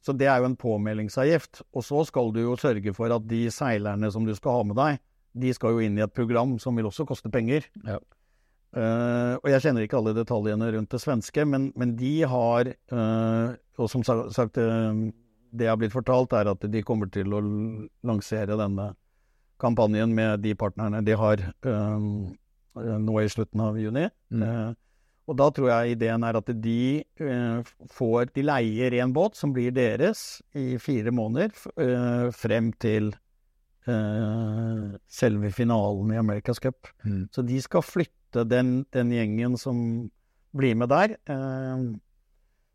Så 0.00 0.14
det 0.16 0.30
er 0.30 0.40
jo 0.40 0.48
en 0.48 0.56
påmeldingsavgift. 0.60 1.62
Og 1.76 1.84
så 1.84 2.04
skal 2.08 2.32
du 2.32 2.40
jo 2.44 2.56
sørge 2.60 2.94
for 2.96 3.12
at 3.12 3.28
de 3.28 3.42
seilerne 3.52 4.12
som 4.14 4.24
du 4.28 4.32
skal 4.38 4.60
ha 4.60 4.68
med 4.70 4.80
deg, 4.80 5.02
de 5.44 5.52
skal 5.56 5.76
jo 5.76 5.84
inn 5.84 6.00
i 6.00 6.06
et 6.06 6.16
program 6.16 6.56
som 6.62 6.78
vil 6.78 6.88
også 6.88 7.08
koste 7.08 7.32
penger. 7.32 7.68
Ja. 7.84 8.00
Eh, 8.70 9.32
og 9.40 9.48
jeg 9.50 9.64
kjenner 9.64 9.82
ikke 9.82 9.98
alle 9.98 10.14
detaljene 10.14 10.68
rundt 10.76 10.92
det 10.94 11.00
svenske, 11.02 11.42
men, 11.48 11.70
men 11.78 11.96
de 11.98 12.12
har 12.30 12.68
uh, 12.94 13.56
Og 13.82 13.88
som 13.90 14.04
sagt, 14.06 14.60
uh, 14.62 15.00
det 15.50 15.66
jeg 15.66 15.72
har 15.72 15.80
blitt 15.80 15.94
fortalt, 15.94 16.36
er 16.38 16.52
at 16.52 16.66
de 16.70 16.82
kommer 16.86 17.10
til 17.10 17.34
å 17.34 17.40
lansere 18.06 18.58
denne 18.60 18.92
kampanjen 19.60 20.12
med 20.14 20.44
de 20.44 20.54
partnerne 20.56 21.02
de 21.04 21.16
har 21.18 21.42
nå 21.60 23.16
i 23.20 23.28
slutten 23.28 23.60
av 23.60 23.76
juni. 23.76 24.06
Mm. 24.32 24.76
Og 25.28 25.36
da 25.36 25.48
tror 25.52 25.68
jeg 25.68 25.96
ideen 25.96 26.22
er 26.24 26.38
at 26.38 26.48
de 26.64 27.02
får 27.92 28.30
De 28.38 28.44
leier 28.46 28.96
en 29.02 29.12
båt 29.12 29.36
som 29.36 29.52
blir 29.52 29.74
deres 29.74 30.40
i 30.56 30.78
fire 30.80 31.12
måneder 31.12 31.52
frem 32.32 32.70
til 32.80 33.10
selve 35.10 35.52
finalen 35.52 36.14
i 36.14 36.22
America's 36.22 36.62
Cup. 36.62 36.88
Mm. 37.04 37.26
Så 37.34 37.44
de 37.44 37.60
skal 37.60 37.84
flytte 37.84 38.19
den, 38.34 38.84
den 38.94 39.12
gjengen 39.14 39.58
som 39.60 39.82
blir 40.56 40.74
med 40.78 40.90
der, 40.90 41.16
eh, 41.30 41.82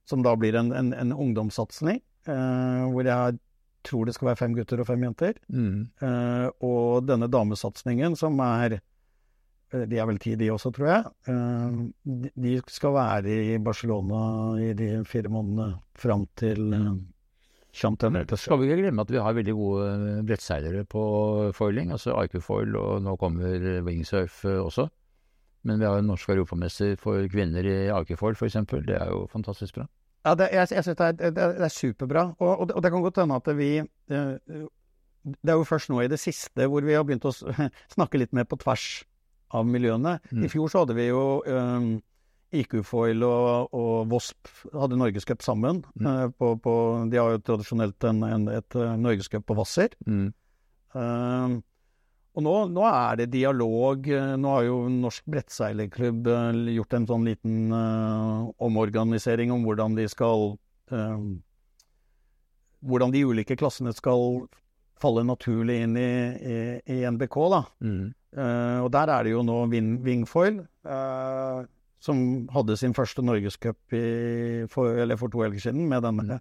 som 0.06 0.24
da 0.24 0.36
blir 0.38 0.56
en, 0.60 0.72
en, 0.76 0.94
en 0.94 1.13
ungdomssatsing, 1.13 2.00
eh, 2.28 2.84
hvor 2.91 3.08
jeg 3.08 3.39
tror 3.86 4.08
det 4.08 4.15
skal 4.15 4.32
være 4.32 4.41
fem 4.41 4.58
gutter 4.58 4.82
og 4.82 4.89
fem 4.89 5.06
jenter. 5.06 5.39
Mm. 5.54 5.88
Eh, 6.02 6.48
og 6.65 7.08
denne 7.08 7.30
damesatsingen, 7.32 8.18
som 8.20 8.39
er 8.44 8.80
eh, 8.80 9.86
De 9.89 10.00
er 10.00 10.08
vel 10.10 10.22
ti, 10.22 10.36
de 10.39 10.52
også, 10.54 10.72
tror 10.76 10.91
jeg. 10.91 11.12
Eh, 11.32 11.82
de, 12.46 12.56
skal 12.72 12.96
være 12.96 13.36
i 13.56 13.60
Barcelona 13.62 14.22
i 14.62 14.72
de 14.78 14.89
fire 15.10 15.32
månedene 15.34 15.76
fram 16.00 16.26
til 16.38 16.74
uh, 16.74 16.96
Så 17.76 17.91
skal 18.39 18.62
vi 18.62 18.70
ikke 18.70 18.82
glemme 18.86 19.04
at 19.04 19.12
vi 19.12 19.20
har 19.20 19.36
veldig 19.36 19.56
gode 19.56 19.88
eh, 19.91 20.22
brettseilere 20.26 20.86
på 20.88 21.06
foiling, 21.58 21.91
altså 21.91 22.15
IQ-foil, 22.24 22.78
og 22.80 23.02
nå 23.04 23.18
kommer 23.20 23.82
wingsurf 23.84 24.46
eh, 24.46 24.62
også. 24.62 24.88
Men 25.65 25.80
vi 25.82 25.88
har 25.89 25.97
en 25.99 26.10
norsk 26.12 26.30
europamester 26.30 26.95
for 27.01 27.25
kvinner 27.32 27.65
i 27.65 27.78
IQ-foil, 27.89 28.36
f.eks. 28.38 28.58
Det 28.86 28.97
er 28.99 29.10
jo 29.10 29.23
fantastisk 29.32 29.80
bra. 29.80 29.88
Ja, 30.25 30.34
det, 30.38 30.47
jeg, 30.54 30.67
jeg 30.73 30.84
synes 30.86 30.97
det 30.97 31.06
er, 31.06 31.17
det, 31.19 31.32
er- 31.38 31.58
det 31.60 31.65
er 31.67 31.73
superbra. 31.73 32.23
Og, 32.39 32.51
og, 32.60 32.67
det, 32.69 32.75
og 32.78 32.84
det 32.86 32.91
kan 32.93 33.06
godt 33.06 33.19
hende 33.21 33.36
at 33.38 33.49
vi 33.58 33.69
eh, 33.82 34.63
Det 35.25 35.51
er 35.54 35.58
jo 35.60 35.65
først 35.65 35.89
nå 35.89 35.99
i 36.01 36.10
det 36.10 36.19
siste 36.21 36.67
hvor 36.69 36.86
vi 36.86 36.93
har 36.97 37.06
begynt 37.06 37.25
å 37.25 37.34
snakke 37.95 38.21
litt 38.21 38.34
mer 38.34 38.45
på 38.49 38.58
tvers 38.62 39.04
av 39.54 39.65
miljøene. 39.69 40.17
Mm. 40.32 40.43
I 40.45 40.49
fjor 40.51 40.69
så 40.73 40.82
hadde 40.84 40.95
vi 40.97 41.08
jo 41.08 41.21
um, 41.45 41.91
IQ-foil 42.56 43.21
og, 43.25 43.73
og 43.78 44.10
VOSP 44.12 44.49
hadde 44.73 44.97
norgescup 45.01 45.45
sammen. 45.45 45.84
Mm. 45.97 46.06
Uh, 46.10 46.25
på, 46.34 46.51
på, 46.62 46.73
de 47.12 47.21
har 47.21 47.36
jo 47.36 47.43
tradisjonelt 47.45 48.10
en, 48.10 48.23
en, 48.25 48.47
et 48.54 48.78
uh, 48.78 48.95
norgescup 49.01 49.45
på 49.49 49.58
Hvasser. 49.58 49.93
Mm. 50.10 50.28
Um, 50.97 51.60
og 52.36 52.43
nå, 52.43 52.54
nå 52.76 52.84
er 52.89 53.21
det 53.21 53.30
dialog. 53.34 54.08
Nå 54.39 54.52
har 54.52 54.65
jo 54.67 54.76
Norsk 54.91 55.24
Brettseilerklubb 55.32 56.28
eh, 56.28 56.60
gjort 56.76 56.95
en 56.98 57.08
sånn 57.10 57.28
liten 57.30 57.71
uh, 57.71 58.50
omorganisering 58.67 59.54
om 59.56 59.63
hvordan 59.67 59.95
de 59.98 60.08
skal 60.12 60.54
uh, 60.91 61.19
Hvordan 62.86 63.13
de 63.15 63.24
ulike 63.26 63.56
klassene 63.58 63.95
skal 63.98 64.43
falle 65.02 65.24
naturlig 65.26 65.80
inn 65.82 65.95
i, 65.98 66.10
i, 66.38 66.58
i 66.93 66.98
NBK, 67.10 67.38
da. 67.50 67.62
Mm. 67.82 68.04
Uh, 68.36 68.80
og 68.84 68.91
der 68.93 69.10
er 69.15 69.26
det 69.26 69.32
jo 69.34 69.41
nå 69.48 69.56
Win, 69.71 69.95
Wingfoil, 70.06 70.60
som 72.06 72.19
hadde 72.54 72.76
sin 72.78 72.93
første 72.93 73.24
norgescup 73.26 73.95
i- 73.98 74.67
for, 74.69 75.00
for 75.17 75.34
to 75.34 75.41
helger 75.41 75.63
siden, 75.65 75.88
med 75.89 76.06
denne 76.06 76.38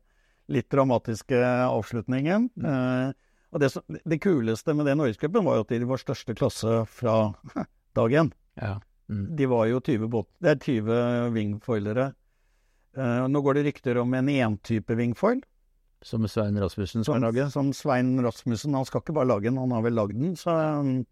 litt 0.52 0.68
dramatiske 0.68 1.38
avslutningen. 1.64 2.50
Eh, 2.60 3.12
og 3.54 3.60
det, 3.62 3.70
som- 3.72 3.98
det 4.04 4.18
kuleste 4.24 4.74
med 4.74 4.86
den 4.90 4.98
norgescupen 4.98 5.44
var 5.46 5.60
jo 5.60 5.64
at 5.64 5.72
de 5.72 5.86
var 5.86 6.00
største 6.02 6.34
klasse 6.36 6.80
fra 6.90 7.14
dag 7.94 8.10
én. 8.20 8.32
Ja. 8.60 8.80
Mm. 9.08 9.24
De 9.36 9.46
var 9.46 9.66
jo 9.70 9.80
20 9.84 10.08
båt... 10.10 10.26
Det 10.42 10.50
er 10.56 10.60
20 10.64 11.30
wingfoilere. 11.34 12.08
Uh, 12.96 13.26
nå 13.30 13.40
går 13.42 13.58
det 13.58 13.64
rykter 13.68 13.98
om 14.02 14.12
en 14.14 14.28
entype 14.32 14.94
wingfoil. 14.98 15.40
Som 16.04 16.26
Svein 16.28 16.58
Rasmussen 16.60 17.04
skal 17.06 17.22
lage. 17.24 17.46
som 17.50 17.70
Svein 17.72 18.18
Rasmussen. 18.22 18.74
Han 18.76 18.84
skal 18.84 19.00
ikke 19.00 19.14
bare 19.16 19.30
lage 19.30 19.48
den, 19.48 19.56
han 19.56 19.70
har 19.72 19.82
vel 19.86 19.94
lagd 19.96 20.18
den. 20.18 20.34
Så, 20.36 20.52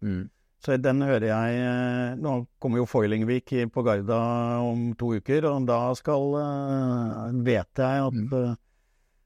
Mm. 0.01 0.29
så 0.63 0.77
den 0.81 1.01
hører 1.01 1.25
jeg 1.27 1.55
eh, 1.59 2.15
Nå 2.21 2.45
kommer 2.61 2.77
jo 2.79 2.85
Foilingvik 2.87 3.51
på 3.73 3.83
Garda 3.83 4.19
om 4.63 4.93
to 4.95 5.15
uker, 5.17 5.43
og 5.49 5.65
da 5.67 5.79
skal 5.97 6.37
uh, 6.37 7.31
Vet 7.43 7.73
jeg 7.81 8.05
at, 8.07 8.13
Mm. 8.13 8.57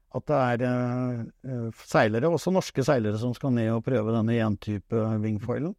Eh, 0.08 0.16
at 0.16 0.26
det 0.26 0.38
er 0.38 0.62
eh, 0.68 1.20
eh, 1.44 1.68
seilere, 1.84 2.30
også 2.32 2.52
norske 2.54 2.84
seilere, 2.84 3.18
som 3.20 3.34
skal 3.36 3.52
ned 3.52 3.70
og 3.74 3.84
prøve 3.84 4.14
denne 4.14 4.38
entype 4.46 5.04
wingfoilen. 5.20 5.74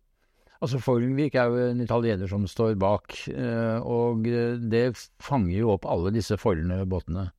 Altså 0.60 0.80
Foilingvik 0.84 1.36
er 1.40 1.48
jo 1.48 1.68
en 1.72 1.82
italiener 1.82 2.28
som 2.28 2.44
står 2.48 2.74
bak, 2.76 3.14
uh, 3.32 3.80
og 3.80 4.26
eh, 4.28 4.58
det 4.60 4.90
fanger 5.24 5.62
jo 5.62 5.70
opp 5.78 5.86
alle 5.88 6.12
disse 6.12 6.36
foilene 6.36 6.82
båtene. 6.90 7.30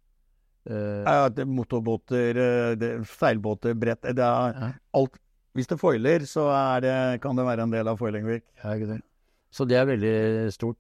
Uh, 0.64 1.04
Ja, 1.04 1.28
det 1.28 1.44
er 1.44 1.50
motorbåter, 1.52 2.40
eh, 2.40 2.76
det, 2.80 2.90
seilbåter, 3.12 3.76
brett 3.76 4.00
det 4.08 4.24
er 4.24 4.56
Ja. 4.56 4.72
alt. 4.96 5.20
Hvis 5.52 5.66
det 5.66 5.80
foiler, 5.80 6.24
så 6.30 6.46
det, 6.80 7.20
kan 7.20 7.36
det 7.36 7.44
være 7.44 7.62
en 7.66 7.72
del 7.72 7.88
av 7.88 7.98
Foilingvik. 7.98 8.44
Ja. 8.62 8.96
Så 9.50 9.66
det 9.66 9.76
er 9.76 9.84
veldig 9.84 10.52
stort. 10.54 10.78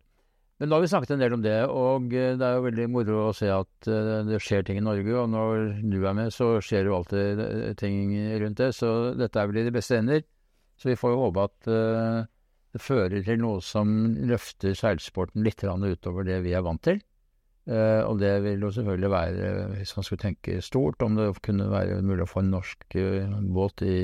Men 0.60 0.68
nå 0.68 0.76
har 0.76 0.82
vi 0.84 0.88
snakket 0.92 1.14
en 1.14 1.22
del 1.22 1.32
om 1.32 1.40
det, 1.44 1.56
og 1.72 2.10
eh, 2.12 2.34
det 2.36 2.44
er 2.44 2.58
jo 2.58 2.64
veldig 2.66 2.84
moro 2.92 3.20
å 3.30 3.36
se 3.36 3.48
at 3.48 3.86
eh, 3.88 4.10
det 4.28 4.40
skjer 4.44 4.66
ting 4.68 4.76
i 4.76 4.84
Norge. 4.84 5.14
Og 5.16 5.30
når 5.32 5.62
du 5.80 6.02
er 6.04 6.18
med, 6.18 6.34
så 6.36 6.50
skjer 6.60 6.90
jo 6.90 6.98
alltid 6.98 7.40
eh, 7.46 7.70
ting 7.80 8.12
rundt 8.42 8.60
det. 8.60 8.68
Så 8.76 8.90
dette 9.16 9.40
er 9.40 9.48
vel 9.48 9.62
i 9.62 9.64
de 9.64 9.72
beste 9.72 9.96
ender. 9.96 10.20
Så 10.76 10.90
vi 10.90 10.98
får 11.00 11.14
jo 11.14 11.22
håpe 11.22 11.46
at 11.48 11.70
det 12.72 12.80
fører 12.80 13.24
til 13.24 13.40
noe 13.42 13.60
som 13.64 13.90
løfter 14.28 14.72
seilsporten 14.76 15.44
litt 15.44 15.60
utover 15.60 16.24
det 16.24 16.38
vi 16.44 16.54
er 16.56 16.64
vant 16.64 16.80
til. 16.80 17.02
Og 17.68 18.16
det 18.16 18.30
vil 18.40 18.64
jo 18.64 18.70
selvfølgelig 18.72 19.10
være, 19.12 19.50
hvis 19.74 19.92
man 19.98 20.06
skulle 20.06 20.22
tenke 20.22 20.62
stort, 20.64 21.04
om 21.04 21.18
det 21.18 21.28
kunne 21.44 21.68
være 21.68 22.00
mulig 22.00 22.24
å 22.24 22.30
få 22.30 22.40
en 22.40 22.54
norsk 22.56 22.96
båt 23.52 23.84
i 23.84 23.98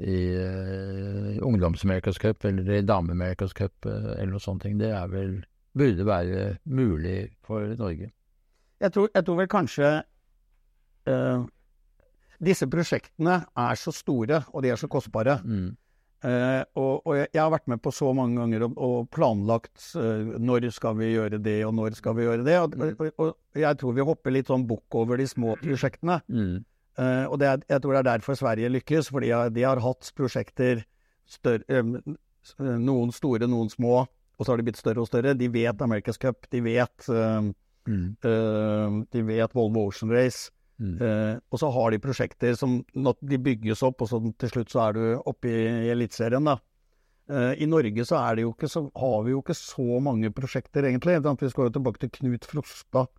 i 0.00 0.20
uh, 0.34 1.36
ungdoms-America's 1.46 2.18
Cup 2.18 2.44
eller 2.44 2.80
i 2.80 2.82
dame-America's 2.82 3.54
Cup 3.54 3.86
uh, 3.86 4.14
eller 4.16 4.34
noe 4.34 4.42
sånt. 4.42 4.66
Det 4.66 4.90
er 4.90 5.10
vel 5.12 5.36
burde 5.74 6.06
være 6.06 6.56
mulig 6.64 7.28
for 7.46 7.74
Norge. 7.78 8.10
Jeg 8.80 8.92
tror, 8.92 9.08
jeg 9.14 9.26
tror 9.26 9.38
vel 9.38 9.50
kanskje 9.50 9.94
uh, 11.10 11.46
Disse 12.44 12.66
prosjektene 12.68 13.38
er 13.56 13.78
så 13.78 13.92
store, 13.94 14.42
og 14.52 14.64
de 14.64 14.72
er 14.74 14.76
så 14.76 14.88
kostbare. 14.90 15.38
Mm. 15.46 15.70
Uh, 16.24 16.64
og, 16.80 17.06
og 17.06 17.16
jeg, 17.18 17.28
jeg 17.36 17.40
har 17.42 17.52
vært 17.52 17.68
med 17.70 17.80
på 17.84 17.92
så 17.94 18.10
mange 18.16 18.40
ganger 18.40 18.64
og, 18.66 18.76
og 18.80 19.08
planlagt 19.12 19.90
eh, 20.00 20.30
når 20.40 20.70
skal 20.72 20.96
vi 20.96 21.10
gjøre 21.12 21.38
det, 21.44 21.58
og 21.68 21.74
når 21.76 21.98
skal 21.98 22.16
vi 22.16 22.24
gjøre 22.24 22.46
det. 22.46 22.56
Og, 22.58 22.74
og, 22.80 23.20
og 23.28 23.60
jeg 23.60 23.78
tror 23.80 23.96
vi 23.96 24.06
hopper 24.08 24.34
litt 24.34 24.50
sånn 24.50 24.64
bukk 24.68 24.98
over 24.98 25.20
de 25.20 25.28
små 25.30 25.54
prosjektene. 25.60 26.18
Mm. 26.26 26.64
Eh, 26.98 27.24
og 27.26 27.38
det 27.42 27.48
er, 27.50 27.62
jeg 27.74 27.82
tror 27.82 27.96
det 27.96 28.00
er 28.02 28.10
derfor 28.12 28.38
Sverige 28.38 28.72
lykkes, 28.72 29.10
fordi 29.14 29.32
de 29.54 29.66
har 29.66 29.82
hatt 29.82 30.10
prosjekter 30.16 30.84
større, 31.26 31.64
eh, 31.68 32.74
noen 32.78 33.12
store, 33.14 33.48
noen 33.50 33.72
små, 33.72 34.04
og 34.04 34.42
så 34.44 34.52
har 34.52 34.60
de 34.60 34.66
blitt 34.68 34.80
større 34.80 35.02
og 35.02 35.10
større. 35.10 35.36
De 35.38 35.48
vet 35.50 35.84
America's 35.84 36.20
Cup, 36.20 36.48
de 36.50 36.64
vet, 36.64 37.10
Mm. 37.84 38.16
de 39.12 39.22
vet 39.28 39.52
Volvo 39.52 39.82
Ocean 39.90 40.08
Race. 40.10 40.48
Mm. 40.82 40.94
Uh, 40.98 41.34
og 41.54 41.60
så 41.60 41.70
har 41.70 41.92
de 41.92 42.00
prosjekter 42.02 42.56
som 42.58 42.80
når 42.98 43.18
de 43.30 43.38
bygges 43.38 43.82
opp, 43.86 44.02
og 44.02 44.10
så 44.10 44.18
til 44.42 44.50
slutt 44.50 44.72
så 44.72 44.88
er 44.88 44.96
du 44.96 45.02
oppe 45.22 45.50
i, 45.50 45.66
i 45.86 45.90
Eliteserien, 45.92 46.48
da. 46.48 46.56
Uh, 47.30 47.52
I 47.56 47.68
Norge 47.70 48.04
så, 48.04 48.18
er 48.20 48.36
det 48.36 48.44
jo 48.44 48.52
ikke 48.52 48.68
så 48.68 48.82
har 49.00 49.20
vi 49.24 49.32
jo 49.32 49.40
ikke 49.40 49.56
så 49.56 50.00
mange 50.02 50.32
prosjekter, 50.34 50.88
egentlig. 50.88 51.20
Vi 51.22 51.52
skal 51.52 51.68
jo 51.68 51.74
tilbake 51.76 52.02
til 52.02 52.12
Knut 52.18 52.48
Frostad 52.50 53.12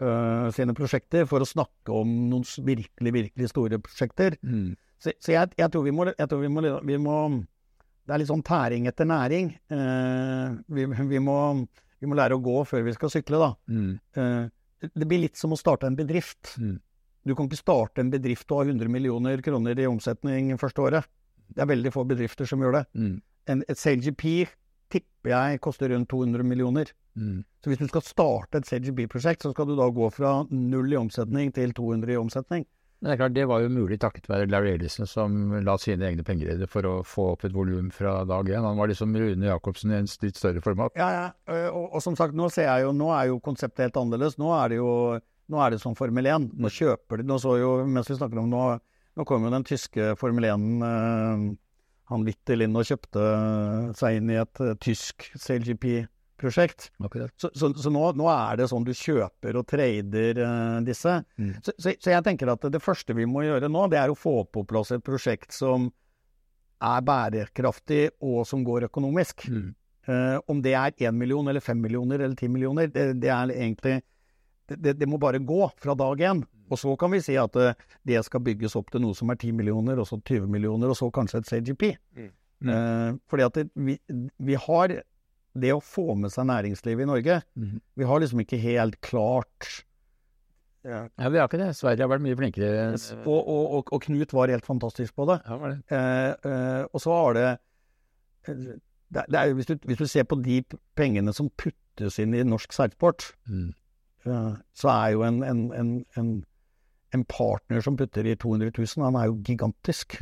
eh, 0.00 0.48
sine 0.56 0.74
prosjekter 0.76 1.26
for 1.30 1.44
å 1.44 1.48
snakke 1.48 1.94
om 1.94 2.10
noen 2.30 2.44
virkelig, 2.66 3.12
virkelig 3.14 3.50
store 3.52 3.80
prosjekter. 3.82 4.36
Mm. 4.42 4.72
Så, 4.98 5.12
så 5.22 5.34
jeg, 5.34 5.52
jeg 5.58 5.70
tror, 5.74 5.84
vi 5.86 5.94
må, 5.94 6.08
jeg 6.10 6.28
tror 6.30 6.40
vi, 6.42 6.50
må, 6.50 6.62
vi 6.82 6.96
må 6.98 7.16
Det 8.08 8.14
er 8.16 8.18
litt 8.22 8.30
sånn 8.30 8.42
tæring 8.42 8.86
etter 8.88 9.06
næring. 9.06 9.50
Uh, 9.70 10.56
vi, 10.74 10.86
vi, 10.88 11.18
må, 11.22 11.36
vi 12.00 12.08
må 12.08 12.16
lære 12.18 12.38
å 12.38 12.42
gå 12.42 12.62
før 12.66 12.86
vi 12.86 12.94
skal 12.96 13.12
sykle, 13.12 13.38
da. 13.42 13.50
Mm. 13.68 13.90
Uh, 14.16 14.46
det- 14.80 14.92
det 14.94 15.08
blir 15.10 15.20
litt 15.26 15.36
som 15.36 15.52
å 15.52 15.58
starte 15.58 15.86
en 15.86 15.96
bedrift. 15.98 16.54
Mm. 16.56 16.78
Du 17.28 17.34
kan 17.36 17.48
ikke 17.50 17.58
starte 17.60 18.00
en 18.00 18.10
bedrift 18.10 18.48
og 18.54 18.62
ha 18.62 18.70
100 18.70 18.88
millioner 18.88 19.42
kroner 19.44 19.78
i 19.78 19.86
omsetning 19.90 20.54
første 20.58 20.80
året. 20.86 21.08
Det 21.52 21.60
er 21.64 21.68
veldig 21.68 21.92
få 21.92 22.06
bedrifter 22.08 22.48
som 22.48 22.62
gjør 22.62 22.78
det. 22.78 22.84
Mm. 22.96 23.16
En, 23.52 23.62
et 23.68 23.80
CLGP 23.80 24.24
tipper 24.92 25.34
jeg 25.34 25.60
koster 25.64 25.92
rundt 25.92 26.10
200 26.10 26.46
millioner. 26.46 26.90
Mm. 27.18 27.44
Så 27.62 27.70
hvis 27.70 27.80
du 27.82 27.88
skal 27.90 28.04
starte 28.06 28.60
et 28.60 28.68
CGB-prosjekt, 28.68 29.44
så 29.44 29.52
skal 29.52 29.68
du 29.68 29.76
da 29.78 29.88
gå 29.92 30.08
fra 30.14 30.40
null 30.50 30.92
i 30.92 30.98
omsetning 31.00 31.52
til 31.56 31.74
200 31.76 32.14
i 32.14 32.18
omsetning. 32.20 32.66
Det 32.98 33.12
er 33.12 33.18
klart, 33.20 33.34
det 33.36 33.44
var 33.46 33.62
jo 33.62 33.70
mulig 33.70 34.00
takket 34.02 34.26
være 34.26 34.48
Larry 34.50 34.72
Ellison, 34.74 35.06
som 35.06 35.52
la 35.62 35.76
sine 35.78 36.08
egne 36.08 36.24
penger 36.26 36.50
i 36.50 36.56
det 36.58 36.66
for 36.70 36.86
å 36.88 36.94
få 37.06 37.28
opp 37.36 37.44
et 37.46 37.54
volum 37.54 37.92
fra 37.94 38.24
dag 38.26 38.50
én. 38.50 38.64
Han 38.66 38.80
var 38.80 38.90
liksom 38.90 39.14
Rune 39.14 39.46
Jacobsen 39.46 39.92
i 39.92 40.00
en 40.00 40.10
litt 40.24 40.40
større 40.40 40.62
format. 40.64 40.98
Ja, 40.98 41.08
ja. 41.14 41.28
Og, 41.70 41.92
og 41.94 42.02
som 42.02 42.18
sagt, 42.18 42.34
nå 42.34 42.50
ser 42.50 42.66
jeg 42.66 42.88
jo 42.88 42.94
Nå 42.98 43.12
er 43.14 43.28
jo 43.30 43.38
konseptet 43.44 43.86
helt 43.86 44.00
annerledes. 44.02 44.34
Nå 44.42 44.50
er 44.56 44.72
det 44.72 44.80
jo 44.80 44.90
nå 45.48 45.62
er 45.64 45.72
det 45.72 45.80
som 45.80 45.94
Formel 45.96 46.26
1. 46.28 46.50
Nå 46.60 46.70
kjøper 46.72 47.22
de 47.22 47.28
Nå 47.28 47.38
så 47.40 47.54
jo, 47.60 47.70
mens 47.88 48.10
vi 48.10 48.18
snakker 48.18 48.42
om 48.42 48.50
nå 48.52 48.64
Nå 49.18 49.24
kom 49.26 49.46
jo 49.46 49.50
den 49.50 49.64
tyske 49.66 50.12
Formel 50.18 50.46
1 50.46 50.66
eh, 50.88 51.46
Han 52.08 52.24
Wittel 52.24 52.64
inn 52.64 52.76
og 52.78 52.86
kjøpte 52.88 53.24
seg 53.98 54.18
inn 54.18 54.32
i 54.32 54.38
et 54.40 54.62
eh, 54.64 54.76
tysk 54.80 55.26
CLGP-prosjekt. 55.34 56.88
Så, 57.36 57.50
så, 57.52 57.70
så 57.76 57.92
nå, 57.92 58.04
nå 58.16 58.28
er 58.32 58.60
det 58.60 58.68
sånn 58.70 58.86
du 58.86 58.94
kjøper 58.96 59.58
og 59.60 59.66
trader 59.68 60.40
uh, 60.40 60.78
disse. 60.86 61.18
Mm. 61.36 61.54
Så, 61.60 61.74
så, 61.76 61.92
så 62.00 62.14
jeg 62.14 62.26
tenker 62.26 62.52
at 62.52 62.64
det 62.72 62.82
første 62.84 63.16
vi 63.16 63.28
må 63.28 63.44
gjøre 63.44 63.70
nå, 63.72 63.86
det 63.92 64.00
er 64.00 64.12
å 64.12 64.18
få 64.18 64.40
på 64.48 64.64
plass 64.68 64.94
et 64.96 65.04
prosjekt 65.04 65.52
som 65.56 65.90
er 66.78 67.02
bærekraftig 67.02 68.04
og 68.24 68.44
som 68.48 68.62
går 68.64 68.88
økonomisk. 68.88 69.48
Mm. 69.50 69.72
Uh, 70.08 70.38
om 70.48 70.62
det 70.64 70.72
er 70.78 70.94
én 71.04 71.16
million 71.20 71.50
eller 71.50 71.60
fem 71.60 71.80
millioner 71.84 72.22
eller 72.22 72.38
ti 72.38 72.48
millioner, 72.48 72.88
det, 72.88 73.10
det 73.20 73.28
er 73.28 73.52
egentlig 73.52 73.98
det, 74.76 74.94
det, 75.00 75.08
må 75.08 75.18
bare 75.18 75.38
gå 75.40 75.70
fra 75.80 75.94
dag 75.98 76.20
én. 76.20 76.44
Og 76.68 76.76
så 76.78 76.92
kan 77.00 77.10
vi 77.14 77.20
si 77.24 77.36
at 77.40 77.56
eh, 77.56 77.72
det 78.04 78.20
skal 78.26 78.42
bygges 78.44 78.74
opp 78.76 78.90
til 78.92 79.00
noe 79.00 79.16
som 79.16 79.30
er 79.32 79.38
10 79.40 79.52
millioner, 79.56 79.98
og 80.02 80.06
så 80.10 80.18
20 80.20 80.46
millioner, 80.52 80.90
og 80.92 80.96
så 80.98 81.08
kanskje 81.14 81.40
et 81.40 81.48
CGP. 81.48 81.84
Mm. 82.18 82.28
Eh, 82.68 83.12
fordi 83.30 83.46
at 83.46 83.54
det, 83.56 83.66
vi, 83.74 83.94
vi 84.38 84.58
har 84.60 84.98
det 85.58 85.70
å 85.74 85.80
få 85.82 86.12
med 86.20 86.30
seg 86.30 86.44
næringslivet 86.50 87.02
i 87.02 87.08
Norge 87.08 87.38
Mm. 87.56 87.78
Vi 87.98 88.04
har 88.06 88.20
liksom 88.20 88.40
ikke 88.44 88.58
helt 88.62 89.00
klart 89.02 89.68
Ja, 90.84 91.28
vi 91.28 91.38
har 91.40 91.48
ikke 91.48 91.58
det. 91.60 91.72
Sverige 91.76 92.04
har 92.04 92.08
vært 92.12 92.22
mye 92.22 92.36
flinkere. 92.38 92.92
og, 93.26 93.40
og, 93.48 93.64
og, 93.78 93.90
og 93.92 94.02
Knut 94.04 94.30
var 94.32 94.48
helt 94.52 94.64
fantastisk 94.68 95.16
på 95.18 95.26
det. 95.28 95.40
Ja, 95.48 95.56
var 95.58 95.72
det. 95.74 95.80
Eh, 95.90 96.50
eh, 96.52 96.84
og 96.92 97.02
så 97.02 97.16
har 97.16 97.34
det 97.36 97.48
det, 98.46 98.78
er- 99.22 99.26
det 99.28 99.40
er, 99.40 99.52
hvis, 99.58 99.66
du, 99.66 99.74
hvis 99.88 99.98
du 99.98 100.06
ser 100.06 100.24
på 100.28 100.38
de 100.44 100.62
pengene 100.96 101.32
som 101.36 101.50
puttes 101.60 102.18
inn 102.22 102.34
i 102.36 102.44
norsk 102.46 102.72
seilsport, 102.76 103.32
Mm. 103.48 103.72
Så 104.76 104.92
er 104.92 105.10
jo 105.14 105.24
en, 105.26 105.42
en, 105.46 105.60
en, 105.76 105.92
en, 106.20 106.30
en 107.16 107.24
partner 107.28 107.84
som 107.84 107.96
putter 107.98 108.26
i 108.28 108.34
200 108.36 108.72
000, 108.76 109.04
han 109.06 109.16
er 109.20 109.30
jo 109.30 109.38
gigantisk. 109.46 110.18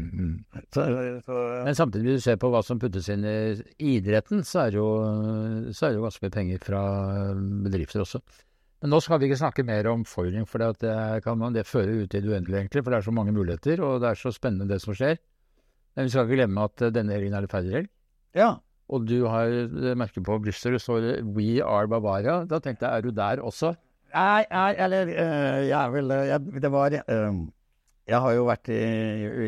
Så, 0.74 0.84
så, 1.26 1.36
Men 1.66 1.74
samtidig, 1.74 2.04
hvis 2.06 2.22
du 2.22 2.26
ser 2.28 2.36
på 2.38 2.50
hva 2.52 2.60
som 2.62 2.78
puttes 2.78 3.08
inn 3.10 3.24
i 3.26 3.96
idretten, 3.96 4.44
så 4.46 4.64
er 4.64 4.74
det 4.74 4.78
jo, 4.78 4.90
så 5.74 5.86
er 5.86 5.90
det 5.90 5.98
jo 5.98 6.04
ganske 6.06 6.22
mye 6.26 6.34
penger 6.36 6.62
fra 6.62 6.82
bedrifter 7.66 8.04
også. 8.04 8.20
Men 8.80 8.94
nå 8.94 9.00
skal 9.04 9.20
vi 9.20 9.28
ikke 9.28 9.40
snakke 9.42 9.64
mer 9.66 9.90
om 9.90 10.06
foiling, 10.08 10.46
for 10.48 10.62
det, 10.62 10.92
kan 11.24 11.36
man, 11.40 11.56
det 11.56 11.66
fører 11.68 12.04
ut 12.04 12.14
i 12.14 12.22
det 12.22 12.30
uendelige, 12.30 12.62
egentlig. 12.62 12.84
For 12.84 12.94
det 12.94 13.00
er 13.00 13.08
så 13.08 13.16
mange 13.16 13.34
muligheter, 13.36 13.82
og 13.84 13.98
det 14.00 14.12
er 14.12 14.20
så 14.20 14.32
spennende 14.32 14.70
det 14.70 14.80
som 14.84 14.96
skjer. 14.96 15.18
Men 15.96 16.06
vi 16.06 16.14
skal 16.14 16.24
ikke 16.24 16.38
glemme 16.38 16.64
at 16.70 16.86
denne 16.94 17.16
helgen 17.16 17.36
er 17.36 17.44
det 17.44 17.52
ferdighelg. 17.52 17.90
ja. 18.38 18.54
Og 18.90 19.06
du 19.06 19.20
har 19.30 19.46
merke 19.48 19.98
merket 20.02 20.26
på 20.26 20.38
brystet, 20.42 20.74
det 20.74 20.82
står 20.82 21.22
'We 21.22 21.62
are 21.62 21.86
Bavaria'. 21.86 22.44
Da 22.50 22.58
tenkte 22.58 22.86
jeg, 22.86 22.96
er 22.96 23.00
du 23.06 23.10
der 23.14 23.42
også? 23.42 23.74
Nei, 24.10 24.44
nei, 24.50 24.74
eller 24.74 25.06
eh, 25.06 25.68
jeg 25.68 25.78
er 25.78 25.90
vel 25.94 26.10
eh, 26.10 26.26
jeg, 26.32 26.62
Det 26.62 26.70
var 26.72 26.94
eh, 26.98 27.36
Jeg 28.10 28.20
har 28.24 28.32
jo 28.34 28.46
vært 28.48 28.70
i, 28.74 28.80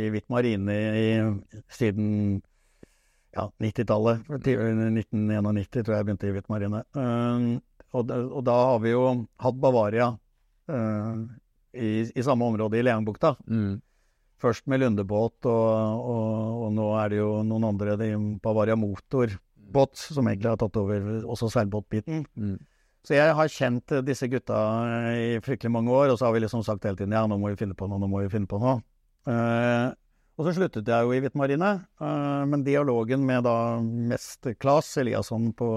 i 0.07 0.11
Hvitt 0.15 0.29
Marine 0.31 0.77
i, 0.95 1.07
siden 1.67 2.41
ja, 3.33 3.49
90-tallet. 3.59 4.29
1991 4.29 5.71
tror 5.73 5.95
jeg 5.95 5.99
jeg 5.99 6.07
begynte 6.07 6.29
i 6.29 6.35
Hvitt 6.37 6.51
Marine. 6.53 6.83
Uh, 6.95 7.59
og, 7.97 8.11
og 8.13 8.43
da 8.47 8.57
har 8.69 8.83
vi 8.85 8.93
jo 8.93 9.07
hatt 9.41 9.59
Bavaria 9.61 10.11
uh, 10.69 11.15
i, 11.73 11.89
i 12.05 12.25
samme 12.25 12.45
område 12.45 12.79
i 12.79 12.85
Leangbukta. 12.85 13.35
Mm. 13.49 13.81
Først 14.43 14.67
med 14.71 14.83
Lundebåt, 14.83 15.39
og, 15.47 16.03
og, 16.13 16.59
og 16.67 16.75
nå 16.75 16.89
er 16.99 17.13
det 17.13 17.21
jo 17.21 17.31
noen 17.47 17.69
andre, 17.69 17.95
de, 18.01 18.11
Bavaria 18.43 18.75
Motorbåt, 18.79 19.97
som 20.03 20.27
egentlig 20.27 20.51
har 20.51 20.61
tatt 20.61 20.79
over 20.81 21.09
også 21.23 21.51
seilbåtbiten. 21.53 22.25
Mm. 22.35 22.57
Så 23.07 23.17
jeg 23.17 23.35
har 23.35 23.51
kjent 23.51 23.95
disse 24.07 24.29
gutta 24.31 24.59
i 25.19 25.41
fryktelig 25.43 25.73
mange 25.75 25.95
år, 25.95 26.13
og 26.13 26.19
så 26.19 26.29
har 26.29 26.37
vi 26.37 26.45
liksom 26.45 26.63
sagt 26.67 26.87
hele 26.87 26.99
tiden 26.99 27.15
ja, 27.15 27.25
nå 27.27 27.39
må 27.39 27.51
vi 27.51 27.59
finne 27.59 27.79
på 27.79 27.89
noe, 27.91 27.99
nå 28.03 28.11
må 28.11 28.23
vi 28.23 28.31
finne 28.31 28.51
på 28.51 28.61
noe. 28.63 28.79
Eh, 29.31 29.89
og 30.39 30.47
så 30.47 30.55
sluttet 30.57 30.89
jeg 30.89 31.07
jo 31.07 31.15
i 31.15 31.21
Hvittmarine, 31.23 31.73
eh, 32.03 32.43
men 32.51 32.65
dialogen 32.67 33.27
med 33.27 33.45
da 33.47 33.57
mest 33.83 34.47
Claes 34.63 34.91
Eliasson 35.03 35.51
på 35.59 35.69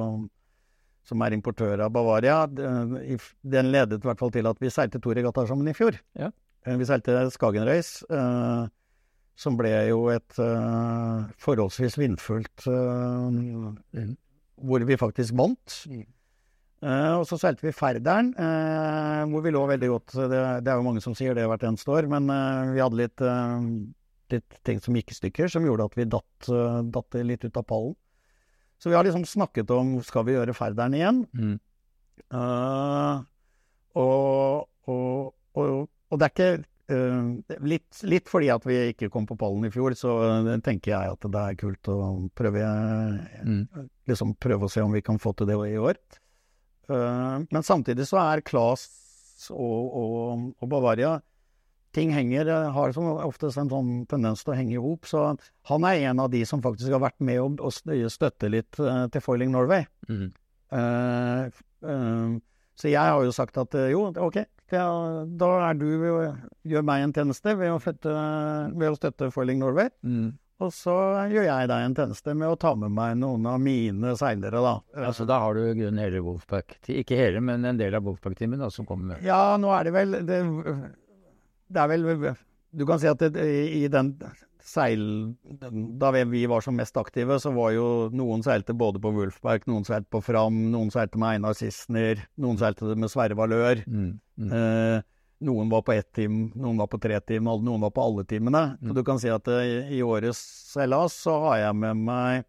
som 1.05 1.21
er 1.21 1.35
importør 1.35 1.83
av 1.85 1.91
Bavaria, 1.93 2.45
den 2.49 3.19
den 3.45 3.69
ledet 3.73 4.01
i 4.01 4.07
hvert 4.09 4.21
fall 4.21 4.33
til 4.33 4.49
at 4.49 4.61
vi 4.61 4.71
seilte 4.73 5.01
to 5.01 5.13
regattaer 5.13 5.49
sammen 5.49 5.69
i 5.69 5.75
fjor. 5.77 5.97
Ja. 6.17 6.31
Eh, 6.65 6.77
Vi 6.79 6.87
seilte 6.87 7.29
Skagen 7.33 7.67
Race, 7.67 8.05
eh, 8.09 8.65
som 9.35 9.57
ble 9.59 9.71
jo 9.89 10.07
et 10.13 10.39
eh, 10.41 11.25
forholdsvis 11.43 11.97
vindfullt 11.99 12.67
eh, 12.71 14.11
Hvor 14.55 14.85
vi 14.87 14.99
faktisk 14.99 15.35
vant. 15.37 15.79
Mm. 15.91 16.05
Eh, 16.85 17.13
og 17.17 17.25
så 17.27 17.39
seilte 17.41 17.65
vi 17.65 17.75
Færderen, 17.75 18.33
eh, 18.37 19.25
hvor 19.31 19.43
vi 19.45 19.53
lå 19.53 19.65
veldig 19.67 19.91
godt. 19.91 20.15
Det, 20.31 20.41
det 20.65 20.71
er 20.71 20.79
jo 20.79 20.87
mange 20.87 21.03
som 21.03 21.17
sier 21.17 21.35
det 21.37 21.47
hvert 21.49 21.67
eneste 21.67 21.91
år, 21.91 22.09
men 22.11 22.29
vi 22.73 22.83
hadde 22.83 22.99
litt, 22.99 23.25
litt 24.33 24.57
ting 24.67 24.81
som 24.83 24.97
gikk 24.97 25.13
i 25.13 25.19
stykker, 25.19 25.51
som 25.51 25.65
gjorde 25.67 25.89
at 25.89 25.99
vi 25.99 26.09
datt, 26.09 26.49
datt 26.93 27.21
litt 27.25 27.45
ut 27.47 27.61
av 27.61 27.67
pallen. 27.67 27.95
Så 28.77 28.91
vi 28.91 28.95
har 28.95 29.03
liksom 29.07 29.25
snakket 29.25 29.71
om 29.71 29.95
skal 30.03 30.25
vi 30.27 30.35
gjøre 30.35 30.53
Færderen 30.53 30.95
igjen. 30.97 31.23
Mm. 31.33 31.55
Eh, 32.35 33.23
og, 33.95 34.67
og, 34.91 35.89
og, 36.15 36.17
og 36.17 36.23
det 36.23 36.31
er 36.31 36.33
ikke 36.35 36.71
Uh, 36.85 37.41
litt, 37.65 38.03
litt 38.05 38.27
fordi 38.29 38.51
at 38.53 38.61
vi 38.69 38.75
ikke 38.91 39.07
kom 39.09 39.23
på 39.25 39.33
pallen 39.41 39.63
i 39.65 39.71
fjor, 39.73 39.95
så 39.97 40.11
eh, 40.21 40.49
tenker 40.61 40.91
jeg 40.91 41.13
at 41.15 41.25
det 41.33 41.39
er 41.41 41.55
kult 41.57 41.89
å 41.89 41.95
prøve, 42.37 42.61
Mm. 43.41 43.87
liksom 44.05 44.35
prøve 44.37 44.67
å 44.67 44.69
se 44.69 44.83
om 44.85 44.93
vi 44.93 45.01
kan 45.01 45.17
få 45.17 45.33
til 45.33 45.49
det 45.49 45.57
i 45.65 45.79
år. 45.81 45.97
Uh, 46.85 47.41
men 47.49 47.65
samtidig 47.65 48.05
så 48.05 48.21
er 48.21 48.45
Klas 48.45 48.85
og, 49.49 49.97
og, 49.97 50.45
og 50.61 50.69
Bavaria 50.69 51.15
Ting 51.95 52.11
henger, 52.11 52.45
eh, 52.51 52.71
har 52.75 52.93
som 52.93 53.07
oftest 53.23 53.57
en 53.57 53.69
sånn 53.71 53.91
tendens 54.11 54.41
til 54.43 54.51
å 54.51 54.57
henge 54.59 54.75
i 54.75 54.81
hop. 54.83 55.07
Så 55.07 55.21
han 55.71 55.85
er 55.87 56.09
en 56.11 56.19
av 56.19 56.29
de 56.33 56.41
som 56.45 56.61
faktisk 56.61 56.91
har 56.91 56.99
vært 56.99 57.21
med 57.23 57.39
å, 57.39 57.47
å 57.71 57.71
støtte 58.11 58.51
litt 58.51 58.77
uh, 58.83 59.07
til 59.09 59.23
Foiling 59.23 59.53
Norway. 59.53 59.87
Mm. 60.11 60.27
Eh, 60.75 61.45
eh, 61.87 62.35
så 62.75 62.91
jeg 62.91 62.99
har 63.13 63.23
jo 63.23 63.31
sagt 63.35 63.57
at 63.61 63.75
eh, 63.79 63.93
jo, 63.93 64.09
ok, 64.11 64.41
det, 64.71 64.81
da 65.39 65.51
er 65.67 65.77
du 65.77 65.89
gjør 66.65 66.85
meg 66.87 67.03
en 67.03 67.13
tjeneste 67.13 67.53
ved 67.59 67.73
å, 67.73 67.77
flytte, 67.81 68.15
ved 68.73 68.89
å 68.89 68.97
støtte 68.97 69.29
Foiling 69.33 69.61
Norway. 69.61 69.91
Mm. 70.01 70.33
Og 70.63 70.71
så 70.71 70.93
gjør 71.27 71.49
jeg 71.49 71.67
deg 71.67 71.85
en 71.85 71.95
tjeneste 71.97 72.33
med 72.37 72.53
å 72.53 72.57
ta 72.59 72.71
med 72.79 72.93
meg 72.95 73.17
noen 73.19 73.43
av 73.51 73.59
mine 73.59 74.13
seilere, 74.15 74.61
da. 74.63 74.75
Altså, 75.03 75.27
da 75.27 75.41
har 75.43 75.57
du 75.57 75.65
grunnen 75.65 75.99
hele 75.99 76.21
Wolfpack 76.23 76.77
Ikke 76.95 77.19
hele, 77.19 77.41
men 77.43 77.67
en 77.67 77.79
del 77.79 77.97
av 77.97 78.05
Wolfpack-teamet 78.07 78.63
da, 78.63 78.69
som 78.71 78.87
kommer 78.87 79.13
med. 79.13 79.25
Ja, 79.27 79.57
nå 79.59 79.73
er 79.75 79.89
det 79.89 79.95
vel 79.97 80.15
Det, 80.23 80.39
det 81.67 81.81
er 81.83 81.91
vel 81.91 82.07
Du 82.71 82.85
kan 82.87 83.03
si 83.03 83.11
at 83.11 83.19
det, 83.19 83.43
i 83.43 83.83
den 83.91 84.15
seil... 84.65 85.01
Da 86.01 86.09
vi- 86.11 86.45
var 86.49 86.61
som 86.65 86.75
mest 86.75 86.95
aktive, 86.97 87.37
så 87.39 87.51
var 87.53 87.71
jo 87.75 87.87
noen 88.13 88.41
seilte 88.45 88.73
både 88.77 88.99
på 89.03 89.11
Wolfberg, 89.13 89.67
noen 89.69 89.85
seilte 89.85 90.09
på 90.09 90.23
Fram, 90.25 90.57
noen 90.73 90.89
seilte 90.93 91.19
med 91.21 91.35
Einar 91.37 91.53
Sissener, 91.57 92.23
noen 92.41 92.57
seilte 92.61 92.95
med 92.97 93.11
Sverre 93.13 93.37
Valør. 93.37 93.83
Mm. 93.85 94.07
Mm. 94.41 94.49
Eh, 94.57 95.03
noen 95.45 95.69
var 95.69 95.83
på 95.85 95.93
ett 95.93 96.09
team, 96.15 96.47
noen 96.57 96.77
var 96.81 96.87
på 96.89 96.97
tre 97.03 97.19
team, 97.21 97.43
noen 97.45 97.81
var 97.85 97.91
på 97.93 98.01
alle 98.07 98.23
teamene. 98.25 98.63
Så 98.81 98.89
Mm. 98.91 98.95
du 98.95 99.03
kan 99.03 99.19
si 99.21 99.29
at 99.29 99.47
eh, 99.47 99.61
i, 99.91 99.99
i 99.99 100.01
årets 100.01 100.41
seilas 100.73 101.13
så 101.13 101.37
har 101.45 101.57
jeg 101.67 101.75
med 101.75 101.97
meg 102.07 102.45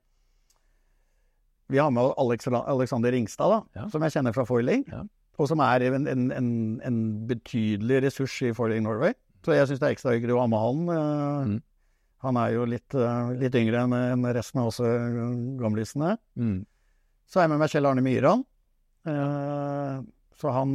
Vi 1.69 1.79
har 1.83 1.91
med 1.91 2.13
Alex, 2.17 2.47
Alexander 2.47 3.11
Ringstad, 3.13 3.51
da, 3.51 3.63
Ja. 3.75 3.89
som 3.91 4.03
jeg 4.03 4.13
kjenner 4.15 4.33
fra 4.33 4.45
foiling. 4.47 4.85
Ja. 4.87 5.03
Og 5.39 5.49
som 5.51 5.59
er 5.61 5.83
en, 5.83 6.07
en, 6.07 6.31
en, 6.33 6.81
en 6.87 6.99
betydelig 7.27 8.03
ressurs 8.07 8.37
i 8.47 8.53
Foiling 8.55 8.85
Norway. 8.87 9.13
Så 9.45 9.53
jeg 9.53 9.67
syns 9.69 9.81
det 9.83 9.89
er 9.91 9.95
ekstra 9.97 10.15
hyggelig 10.15 10.37
å 10.37 10.41
ha 10.45 10.47
med 10.47 10.63
han. 10.63 10.89
eh, 10.89 11.47
Mm. 11.51 11.63
Han 12.27 12.39
er 12.41 12.53
jo 12.57 12.67
litt, 12.67 12.95
eh, 12.95 13.33
litt 13.39 13.57
yngre 13.59 13.85
enn 13.87 14.29
resten 14.35 14.63
av 14.63 14.73
oss 14.73 14.81
eh, 14.83 15.19
gamlisene. 15.61 16.17
Mm. 16.35 16.61
Så 17.27 17.39
er 17.39 17.47
jeg 17.47 17.53
med 17.55 17.63
meg 17.63 17.73
Kjell 17.73 17.89
Arne 17.91 18.03
Myhran. 18.03 18.43
Eh, 19.07 19.99
så 20.37 20.53
han, 20.53 20.75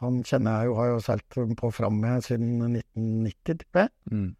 han 0.00 0.22
kjenner 0.26 0.62
jeg 0.64 0.70
jo, 0.70 0.76
har 0.80 0.88
jo 0.90 1.02
seilt 1.04 1.36
på 1.60 1.70
fram 1.76 2.00
med 2.02 2.24
siden 2.26 2.56
1990, 2.80 3.60
tipper 3.60 3.84
jeg. 3.84 3.92
Mm. 4.10 4.30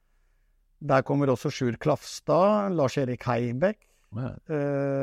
Der 0.90 1.04
kommer 1.06 1.30
også 1.32 1.52
Sjur 1.54 1.76
Klafstad, 1.80 2.74
Lars-Erik 2.74 3.22
Heibekk 3.28 3.78
wow. 4.16 4.34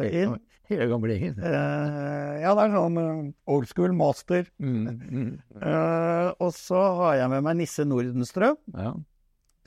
inn. 0.04 0.36
Hele 0.72 0.90
gamle 0.92 1.16
gjengen. 1.16 1.40
Ja, 1.40 2.52
det 2.58 2.66
er 2.66 2.76
sånn 2.76 3.00
old 3.52 3.72
school 3.72 3.96
master. 3.96 4.46
Mm. 4.60 4.84
Mm. 4.92 5.32
Og 6.44 6.52
så 6.58 6.84
har 7.00 7.18
jeg 7.22 7.32
med 7.32 7.48
meg 7.48 7.58
Nisse 7.62 7.88
Nordenstrøm. 7.88 8.60
Ja. 8.76 8.94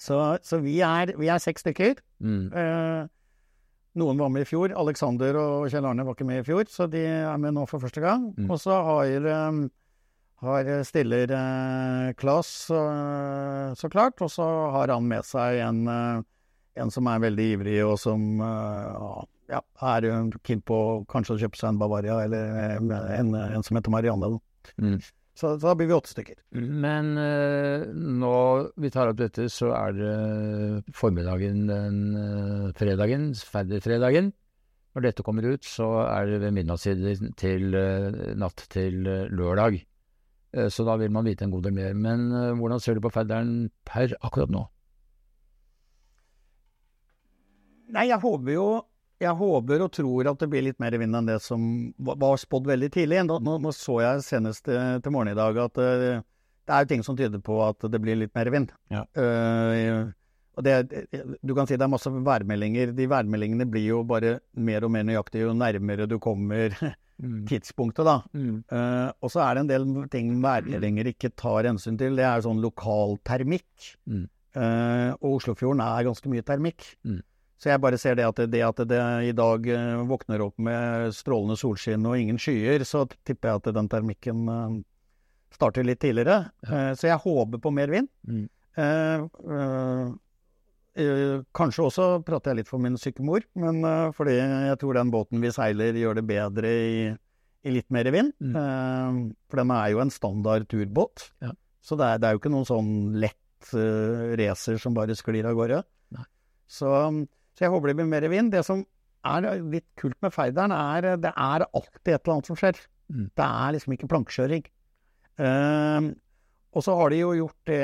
Så, 0.00 0.18
så 0.42 0.58
vi, 0.62 0.80
er, 0.82 1.14
vi 1.18 1.30
er 1.30 1.42
seks 1.42 1.62
stykker. 1.64 2.00
Mm. 2.24 2.48
Eh, 2.50 3.06
noen 4.00 4.18
var 4.18 4.32
med 4.34 4.42
i 4.42 4.48
fjor. 4.48 4.74
Alexander 4.74 5.38
og 5.38 5.68
Kjell 5.70 5.86
Arne 5.86 6.06
var 6.06 6.16
ikke 6.16 6.26
med 6.26 6.42
i 6.42 6.46
fjor, 6.46 6.66
så 6.70 6.88
de 6.90 7.04
er 7.06 7.40
med 7.40 7.54
nå 7.54 7.66
for 7.70 7.82
første 7.82 8.02
gang. 8.02 8.32
Mm. 8.34 8.48
Og 8.50 8.58
så 8.62 8.78
har, 8.88 9.28
eh, 9.30 9.60
har 10.42 10.70
stiller 10.88 11.30
eh, 11.30 12.12
Klas 12.18 12.50
eh, 12.74 13.74
så 13.78 13.90
klart, 13.92 14.18
og 14.24 14.32
så 14.34 14.48
har 14.74 14.94
han 14.96 15.06
med 15.10 15.26
seg 15.28 15.62
en, 15.62 15.84
eh, 15.86 16.24
en 16.82 16.90
som 16.90 17.06
er 17.06 17.22
veldig 17.28 17.48
ivrig, 17.54 17.78
og 17.86 17.94
som 18.02 18.42
eh, 18.42 19.22
ja, 19.54 19.62
er 19.94 20.08
eh, 20.10 20.38
keen 20.42 20.64
på 20.66 20.78
kanskje 21.12 21.36
å 21.36 21.44
kjøpe 21.44 21.60
seg 21.60 21.70
en 21.70 21.82
Bavaria, 21.82 22.18
eller 22.26 22.56
eh, 22.64 23.14
en, 23.20 23.34
en 23.34 23.62
som 23.66 23.78
heter 23.78 23.94
Marianne. 23.94 24.34
Mm. 24.80 24.98
Så, 25.34 25.56
så 25.58 25.66
da 25.66 25.74
blir 25.74 25.88
vi 25.90 25.96
åtte 25.96 26.12
stykker. 26.12 26.38
Men 26.54 27.16
eh, 27.18 27.88
nå 27.90 28.34
vi 28.78 28.90
tar 28.94 29.10
opp 29.10 29.18
dette, 29.18 29.48
så 29.50 29.72
er 29.74 29.96
det 29.96 30.92
formiddagen 30.94 31.64
den 31.70 31.98
eh, 32.20 32.68
fredagen, 32.78 33.32
ferdigfredagen. 33.34 34.30
Når 34.94 35.08
dette 35.08 35.24
kommer 35.26 35.48
ut, 35.50 35.66
så 35.66 35.88
er 36.06 36.30
det 36.30 36.38
ved 36.44 36.54
midnattstid 36.54 37.02
til 37.40 37.74
eh, 37.74 38.20
natt 38.38 38.62
til 38.70 39.02
eh, 39.10 39.26
lørdag. 39.34 39.80
Eh, 40.54 40.70
så 40.70 40.86
da 40.86 40.94
vil 41.02 41.10
man 41.10 41.26
vite 41.26 41.48
en 41.48 41.54
god 41.54 41.66
del 41.66 41.74
mer. 41.74 41.98
Men 41.98 42.30
eh, 42.30 42.52
hvordan 42.54 42.82
ser 42.82 42.94
du 42.94 43.02
på 43.02 43.12
fadderen 43.14 43.72
per 43.86 44.14
akkurat 44.22 44.54
nå? 44.54 44.62
Nei, 47.94 48.06
jeg 48.08 48.22
håper 48.22 48.54
jo 48.54 48.68
Jeg 49.24 49.38
håper 49.38 49.84
og 49.84 49.92
tror 49.94 50.30
at 50.30 50.42
det 50.42 50.50
blir 50.52 50.66
litt 50.66 50.80
mer 50.82 50.96
vind 51.00 51.16
enn 51.16 51.30
det 51.30 51.40
som 51.44 51.66
var, 51.96 52.36
spådd 52.40 52.68
veldig 52.70 52.90
tidlig. 52.94 53.22
Nå, 53.28 53.40
nå, 53.40 53.72
så 53.74 54.00
jeg 54.04 54.24
senest 54.26 54.66
til, 54.68 54.80
til 55.04 55.14
morgen 55.14 55.32
i 55.32 55.38
dag 55.38 55.60
at 55.64 55.80
uh, 55.80 56.20
det 56.64 56.72
er 56.74 56.84
jo 56.84 56.90
ting 56.92 57.04
som 57.06 57.16
tyder 57.18 57.40
på 57.44 57.58
at 57.64 57.88
det 57.92 58.00
blir 58.00 58.20
litt 58.20 58.34
mer 58.36 58.50
vind. 58.52 58.72
Ja. 58.92 59.04
Uh, 59.16 60.12
og 60.54 60.62
det, 60.62 60.74
du 61.42 61.54
kan 61.56 61.66
si 61.66 61.76
det 61.76 61.86
er 61.86 61.90
masse 61.90 62.10
værmeldinger. 62.10 62.92
De 62.94 63.08
værmeldingene 63.10 63.66
blir 63.68 63.88
jo 63.88 64.02
bare 64.06 64.38
mer 64.54 64.86
og 64.86 64.92
mer 64.94 65.06
nøyaktige 65.06 65.48
jo 65.48 65.56
nærmere 65.56 66.06
du 66.10 66.20
kommer 66.22 66.74
tidspunktet, 67.50 68.06
da. 68.06 68.20
Mm. 68.34 68.62
Uh, 68.70 69.10
og 69.20 69.32
så 69.34 69.42
er 69.44 69.56
det 69.56 69.64
en 69.64 69.72
del 69.72 70.08
ting 70.12 70.30
værmeldinger 70.44 71.10
ikke 71.10 71.32
tar 71.38 71.68
hensyn 71.68 71.98
til. 72.00 72.16
Det 72.18 72.26
er 72.28 72.44
sånn 72.46 72.62
lokal 72.62 73.18
termikk. 73.26 73.90
Mm. 74.06 74.26
Uh, 74.54 75.10
og 75.18 75.40
Oslofjorden 75.40 75.82
er 75.82 76.06
ganske 76.06 76.30
mye 76.30 76.46
termikk. 76.46 76.86
Så 77.60 77.70
jeg 77.70 77.80
bare 77.80 77.98
ser 78.00 78.16
det 78.18 78.26
at 78.26 78.40
det, 78.50 78.62
at 78.66 78.82
det 78.90 79.00
i 79.28 79.34
dag 79.36 79.68
eh, 79.70 80.02
våkner 80.08 80.42
opp 80.44 80.58
med 80.62 81.14
strålende 81.16 81.56
solskinn 81.58 82.04
og 82.08 82.18
ingen 82.18 82.40
skyer, 82.40 82.82
så 82.86 83.04
tipper 83.24 83.50
jeg 83.50 83.62
at 83.62 83.70
den 83.76 83.88
termikken 83.92 84.42
eh, 84.50 84.74
starter 85.54 85.86
litt 85.86 86.02
tidligere. 86.02 86.50
Eh, 86.66 86.90
så 86.98 87.08
jeg 87.12 87.22
håper 87.22 87.62
på 87.62 87.72
mer 87.74 87.92
vind. 87.94 88.10
Mm. 88.26 88.46
Kanskje 91.54 91.84
også 91.86 92.08
prater 92.26 92.50
jeg 92.50 92.60
litt 92.60 92.70
for 92.70 92.82
min 92.82 92.98
syke 92.98 93.22
mor, 93.22 93.44
men 93.58 93.86
fordi 94.14 94.34
jeg 94.34 94.80
tror 94.82 94.98
den 94.98 95.12
båten 95.14 95.42
vi 95.42 95.52
seiler 95.54 95.94
gjør 95.98 96.18
det 96.18 96.24
bedre 96.26 96.72
i, 96.74 97.04
i 97.62 97.74
litt 97.74 97.86
mer 97.94 98.10
vind. 98.14 98.34
Mm. 98.42 99.30
For 99.46 99.62
den 99.62 99.72
er 99.74 99.92
jo 99.94 100.02
en 100.02 100.10
standard 100.14 100.66
turbåt. 100.70 101.28
Ja. 101.42 101.54
Så 101.86 101.94
det 102.00 102.08
er, 102.08 102.18
det 102.18 102.26
er 102.26 102.34
jo 102.34 102.42
ikke 102.42 102.54
noen 102.54 102.66
sånn 102.66 102.92
lett 103.22 103.70
racer 104.42 104.82
som 104.82 104.98
bare 104.98 105.14
sklir 105.18 105.46
av 105.46 105.54
gårde. 105.58 105.80
Nei. 106.18 106.26
Så, 106.66 106.90
så 107.54 107.64
jeg 107.66 107.72
håper 107.74 107.92
det 107.92 107.96
blir 108.00 108.10
mer 108.10 108.26
vind. 108.32 108.52
Det 108.52 108.64
som 108.66 108.82
er 109.24 109.46
litt 109.62 109.86
kult 110.00 110.18
med 110.24 110.34
Feideren, 110.34 110.74
er 110.74 111.14
det 111.22 111.32
er 111.32 111.66
alltid 111.70 112.12
et 112.12 112.20
eller 112.20 112.34
annet 112.36 112.50
som 112.50 112.58
skjer. 112.60 112.80
Mm. 113.08 113.28
Det 113.36 113.46
er 113.46 113.74
liksom 113.76 113.94
ikke 113.96 114.10
plankekjøring. 114.10 114.64
Eh, 115.44 116.08
og 116.74 116.82
så 116.82 116.96
har 116.98 117.12
de 117.14 117.20
jo 117.22 117.34
gjort 117.38 117.70
det 117.70 117.82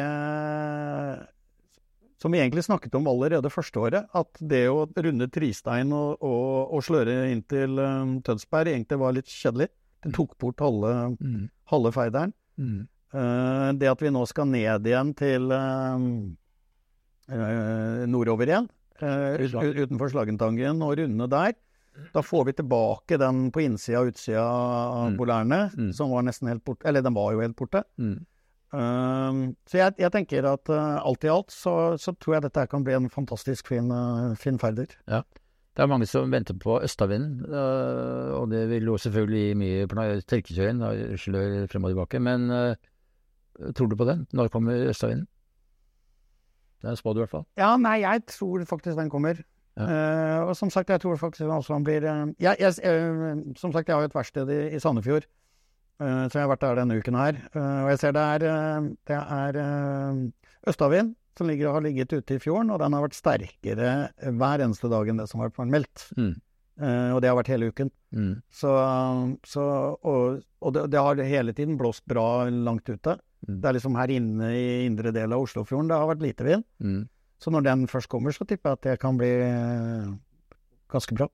som 2.20 2.32
vi 2.34 2.40
egentlig 2.42 2.66
snakket 2.66 2.94
om 2.98 3.06
allerede 3.08 3.48
første 3.52 3.80
året, 3.80 4.08
at 4.12 4.40
det 4.44 4.66
å 4.68 4.82
runde 4.92 5.28
Tristein 5.32 5.92
og, 5.96 6.18
og, 6.20 6.74
og 6.76 6.82
sløre 6.84 7.30
inn 7.32 7.40
til 7.48 7.78
um, 7.80 8.18
Tønsberg 8.26 8.74
egentlig 8.74 8.98
var 9.00 9.14
litt 9.16 9.30
kjedelig. 9.32 9.70
Det 10.04 10.12
tok 10.16 10.36
bort 10.40 10.60
halve, 10.60 10.92
Mm. 11.20 11.46
halve 11.72 11.92
Feideren. 11.96 12.34
Mm. 12.60 12.82
Uh, 13.14 13.70
det 13.80 13.88
at 13.88 14.04
vi 14.04 14.12
nå 14.12 14.26
skal 14.28 14.50
ned 14.52 14.84
igjen 14.86 15.14
til 15.16 15.48
um, 15.48 16.04
uh, 17.32 18.04
nordover 18.10 18.52
igjen. 18.52 18.68
Utenfor 19.00 20.10
Slagentangen, 20.12 20.82
og 20.82 20.98
runde 20.98 21.28
der, 21.32 21.52
da 22.14 22.22
får 22.22 22.44
vi 22.46 22.52
tilbake 22.60 23.18
den 23.18 23.50
på 23.52 23.64
innsida 23.64 24.00
og 24.00 24.12
utsida 24.12 24.40
av 24.44 25.10
Mm. 25.10 25.16
Bolærene, 25.18 25.60
Mm. 25.76 25.92
som 25.92 26.10
var 26.10 26.22
nesten 26.22 26.48
helt 26.48 26.64
borte. 26.64 26.86
Eller 26.86 27.02
den 27.02 27.14
var 27.14 27.32
jo 27.32 27.40
helt 27.40 27.56
borte. 27.56 27.82
Mm. 27.98 28.26
Um, 28.72 29.56
så 29.66 29.78
jeg, 29.80 29.94
jeg 29.98 30.12
tenker 30.12 30.46
at 30.46 30.68
uh, 30.70 31.00
alt 31.04 31.24
i 31.24 31.28
alt 31.28 31.50
så, 31.50 31.98
så 31.98 32.14
tror 32.14 32.36
jeg 32.36 32.42
dette 32.42 32.68
kan 32.70 32.84
bli 32.84 32.94
en 32.94 33.08
fantastisk 33.10 33.66
fin, 33.66 33.90
uh, 33.90 34.36
fin 34.38 34.58
ferder. 34.58 34.86
Det 35.10 35.82
er 35.82 35.90
mange 35.90 36.06
som 36.06 36.30
venter 36.30 36.54
på 36.54 36.78
østavinden, 36.82 37.44
uh, 37.50 38.38
og 38.38 38.50
det 38.50 38.68
vil 38.70 38.86
jo 38.86 38.96
selvfølgelig 38.96 39.42
gi 39.42 39.58
mye 39.58 40.22
tørkekjøring, 40.22 40.78
da, 40.78 41.16
slør 41.18 41.66
frem 41.68 41.84
og 41.84 41.90
tilbake. 41.96 42.20
Men 42.22 42.46
tror 43.74 43.90
du 43.90 43.96
på 43.96 44.06
den? 44.06 44.26
Når 44.32 44.48
kommer 44.54 44.86
østavinden? 44.88 45.26
Det 46.80 46.90
er 46.90 46.98
spådd 46.98 47.18
i 47.18 47.24
hvert 47.24 47.32
fall. 47.34 47.46
Ja, 47.60 47.74
nei, 47.80 48.00
jeg 48.02 48.24
tror 48.30 48.64
faktisk 48.68 48.96
den 48.98 49.10
kommer. 49.12 49.40
Ja. 49.78 49.86
Uh, 49.86 50.48
og 50.50 50.56
som 50.58 50.70
sagt, 50.72 50.90
jeg 50.90 51.00
tror 51.00 51.18
faktisk 51.20 51.44
den 51.44 51.54
også 51.54 51.78
blir 51.86 52.04
uh, 52.04 52.32
jeg, 52.42 52.58
jeg, 52.58 52.74
uh, 52.82 53.38
Som 53.56 53.72
sagt, 53.72 53.88
jeg 53.88 53.94
har 53.94 54.02
jo 54.02 54.10
et 54.10 54.16
verksted 54.16 54.50
i, 54.50 54.58
i 54.74 54.80
Sandefjord, 54.82 55.28
så 56.00 56.32
jeg 56.32 56.40
har 56.40 56.48
vært 56.48 56.62
der 56.64 56.78
denne 56.78 56.94
uken 56.96 57.16
her. 57.20 57.36
Og 57.52 57.90
jeg 57.90 57.98
ser 58.00 58.14
det 58.16 58.22
er, 58.24 58.84
det 59.04 59.16
er 59.20 59.56
østavind 60.72 61.10
som 61.36 61.50
ligger 61.50 61.68
og 61.68 61.74
har 61.76 61.84
ligget 61.84 62.14
ute 62.14 62.38
i 62.38 62.40
fjorden, 62.40 62.70
og 62.72 62.78
den 62.80 62.96
har 62.96 63.04
vært 63.04 63.18
sterkere 63.18 63.90
hver 64.40 64.64
eneste 64.64 64.88
dag 64.88 65.10
enn 65.12 65.20
det 65.20 65.26
som 65.28 65.42
har 65.42 65.52
vært 65.52 65.74
meldt. 65.74 66.06
Mm. 66.16 66.32
Og 66.80 67.20
det 67.20 67.28
har 67.28 67.36
vært 67.36 67.52
hele 67.52 67.68
uken. 67.68 67.92
Mm. 68.16 68.32
Så, 68.48 68.72
så 69.44 69.66
Og, 70.00 70.40
og 70.40 70.72
det, 70.72 70.86
det 70.94 71.04
har 71.04 71.20
hele 71.34 71.52
tiden 71.52 71.76
blåst 71.76 72.06
bra 72.08 72.48
langt 72.48 72.88
ute. 72.88 73.18
Mm. 73.46 73.56
Det 73.60 73.68
er 73.68 73.76
liksom 73.76 73.96
her 73.98 74.12
inne 74.12 74.50
i 74.56 74.66
indre 74.84 75.12
del 75.16 75.32
av 75.32 75.44
Oslofjorden 75.44 75.90
det 75.90 75.98
har 75.98 76.10
vært 76.10 76.24
lite 76.24 76.46
vind. 76.46 76.66
Mm. 76.82 77.04
Så 77.40 77.52
når 77.52 77.64
den 77.66 77.86
først 77.88 78.10
kommer, 78.12 78.34
så 78.36 78.44
tipper 78.44 78.74
jeg 78.74 78.78
at 78.78 78.88
det 78.88 78.96
kan 79.00 79.16
bli 79.20 79.30
eh, 79.46 80.10
ganske 80.92 81.16
bra. 81.16 81.30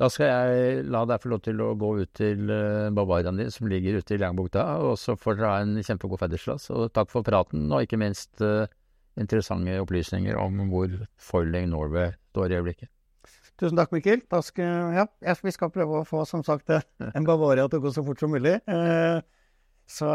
Da 0.00 0.08
skal 0.08 0.30
jeg 0.30 0.84
la 0.88 1.02
deg 1.04 1.20
få 1.20 1.32
lov 1.34 1.40
til 1.44 1.58
å 1.60 1.74
gå 1.76 1.90
ut 1.98 2.10
til 2.16 2.46
uh, 2.48 2.88
Bavariaen 2.96 3.36
din, 3.36 3.50
som 3.52 3.68
ligger 3.68 3.98
ute 4.00 4.14
i 4.16 4.20
Langbukta, 4.22 4.62
og 4.80 4.94
så 4.96 5.12
får 5.18 5.36
dere 5.36 5.50
ha 5.50 5.64
en 5.66 5.74
kjempegod 5.84 6.22
fedrersplass. 6.22 6.70
Og 6.72 6.86
takk 6.96 7.10
for 7.12 7.26
praten, 7.26 7.66
og 7.68 7.84
ikke 7.84 8.00
minst 8.00 8.40
eh, 8.40 8.70
interessante 9.20 9.76
opplysninger 9.82 10.38
om 10.40 10.62
hvor 10.70 10.94
Foiling 11.20 11.68
Norway 11.74 12.14
står 12.32 12.54
i 12.54 12.58
øyeblikket. 12.62 12.92
Tusen 13.60 13.76
takk, 13.76 13.92
Mikkel. 13.92 14.22
Da 14.32 14.40
skal, 14.40 14.94
ja, 14.96 15.04
vi 15.44 15.52
skal 15.52 15.68
prøve 15.74 16.00
å 16.00 16.08
få 16.08 16.24
som 16.28 16.40
sagt 16.46 16.72
eh, 16.72 16.86
en 17.12 17.28
Bavaria 17.28 17.68
til 17.68 17.82
å 17.82 17.84
gå 17.84 17.92
så 17.92 18.04
fort 18.06 18.24
som 18.24 18.32
mulig. 18.32 18.56
Eh, 18.64 19.20
så, 19.90 20.10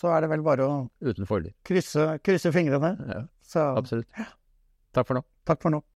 så 0.00 0.12
er 0.12 0.24
det 0.24 0.30
vel 0.32 0.44
bare 0.46 0.66
å 0.68 0.74
krysse, 1.68 2.06
krysse 2.24 2.52
fingrene. 2.54 2.94
Ja, 3.08 3.22
Så 3.52 3.64
absolutt. 3.80 4.08
Takk 4.92 5.08
for 5.08 5.18
nå. 5.20 5.24
takk 5.48 5.62
for 5.64 5.72
nå. 5.74 5.82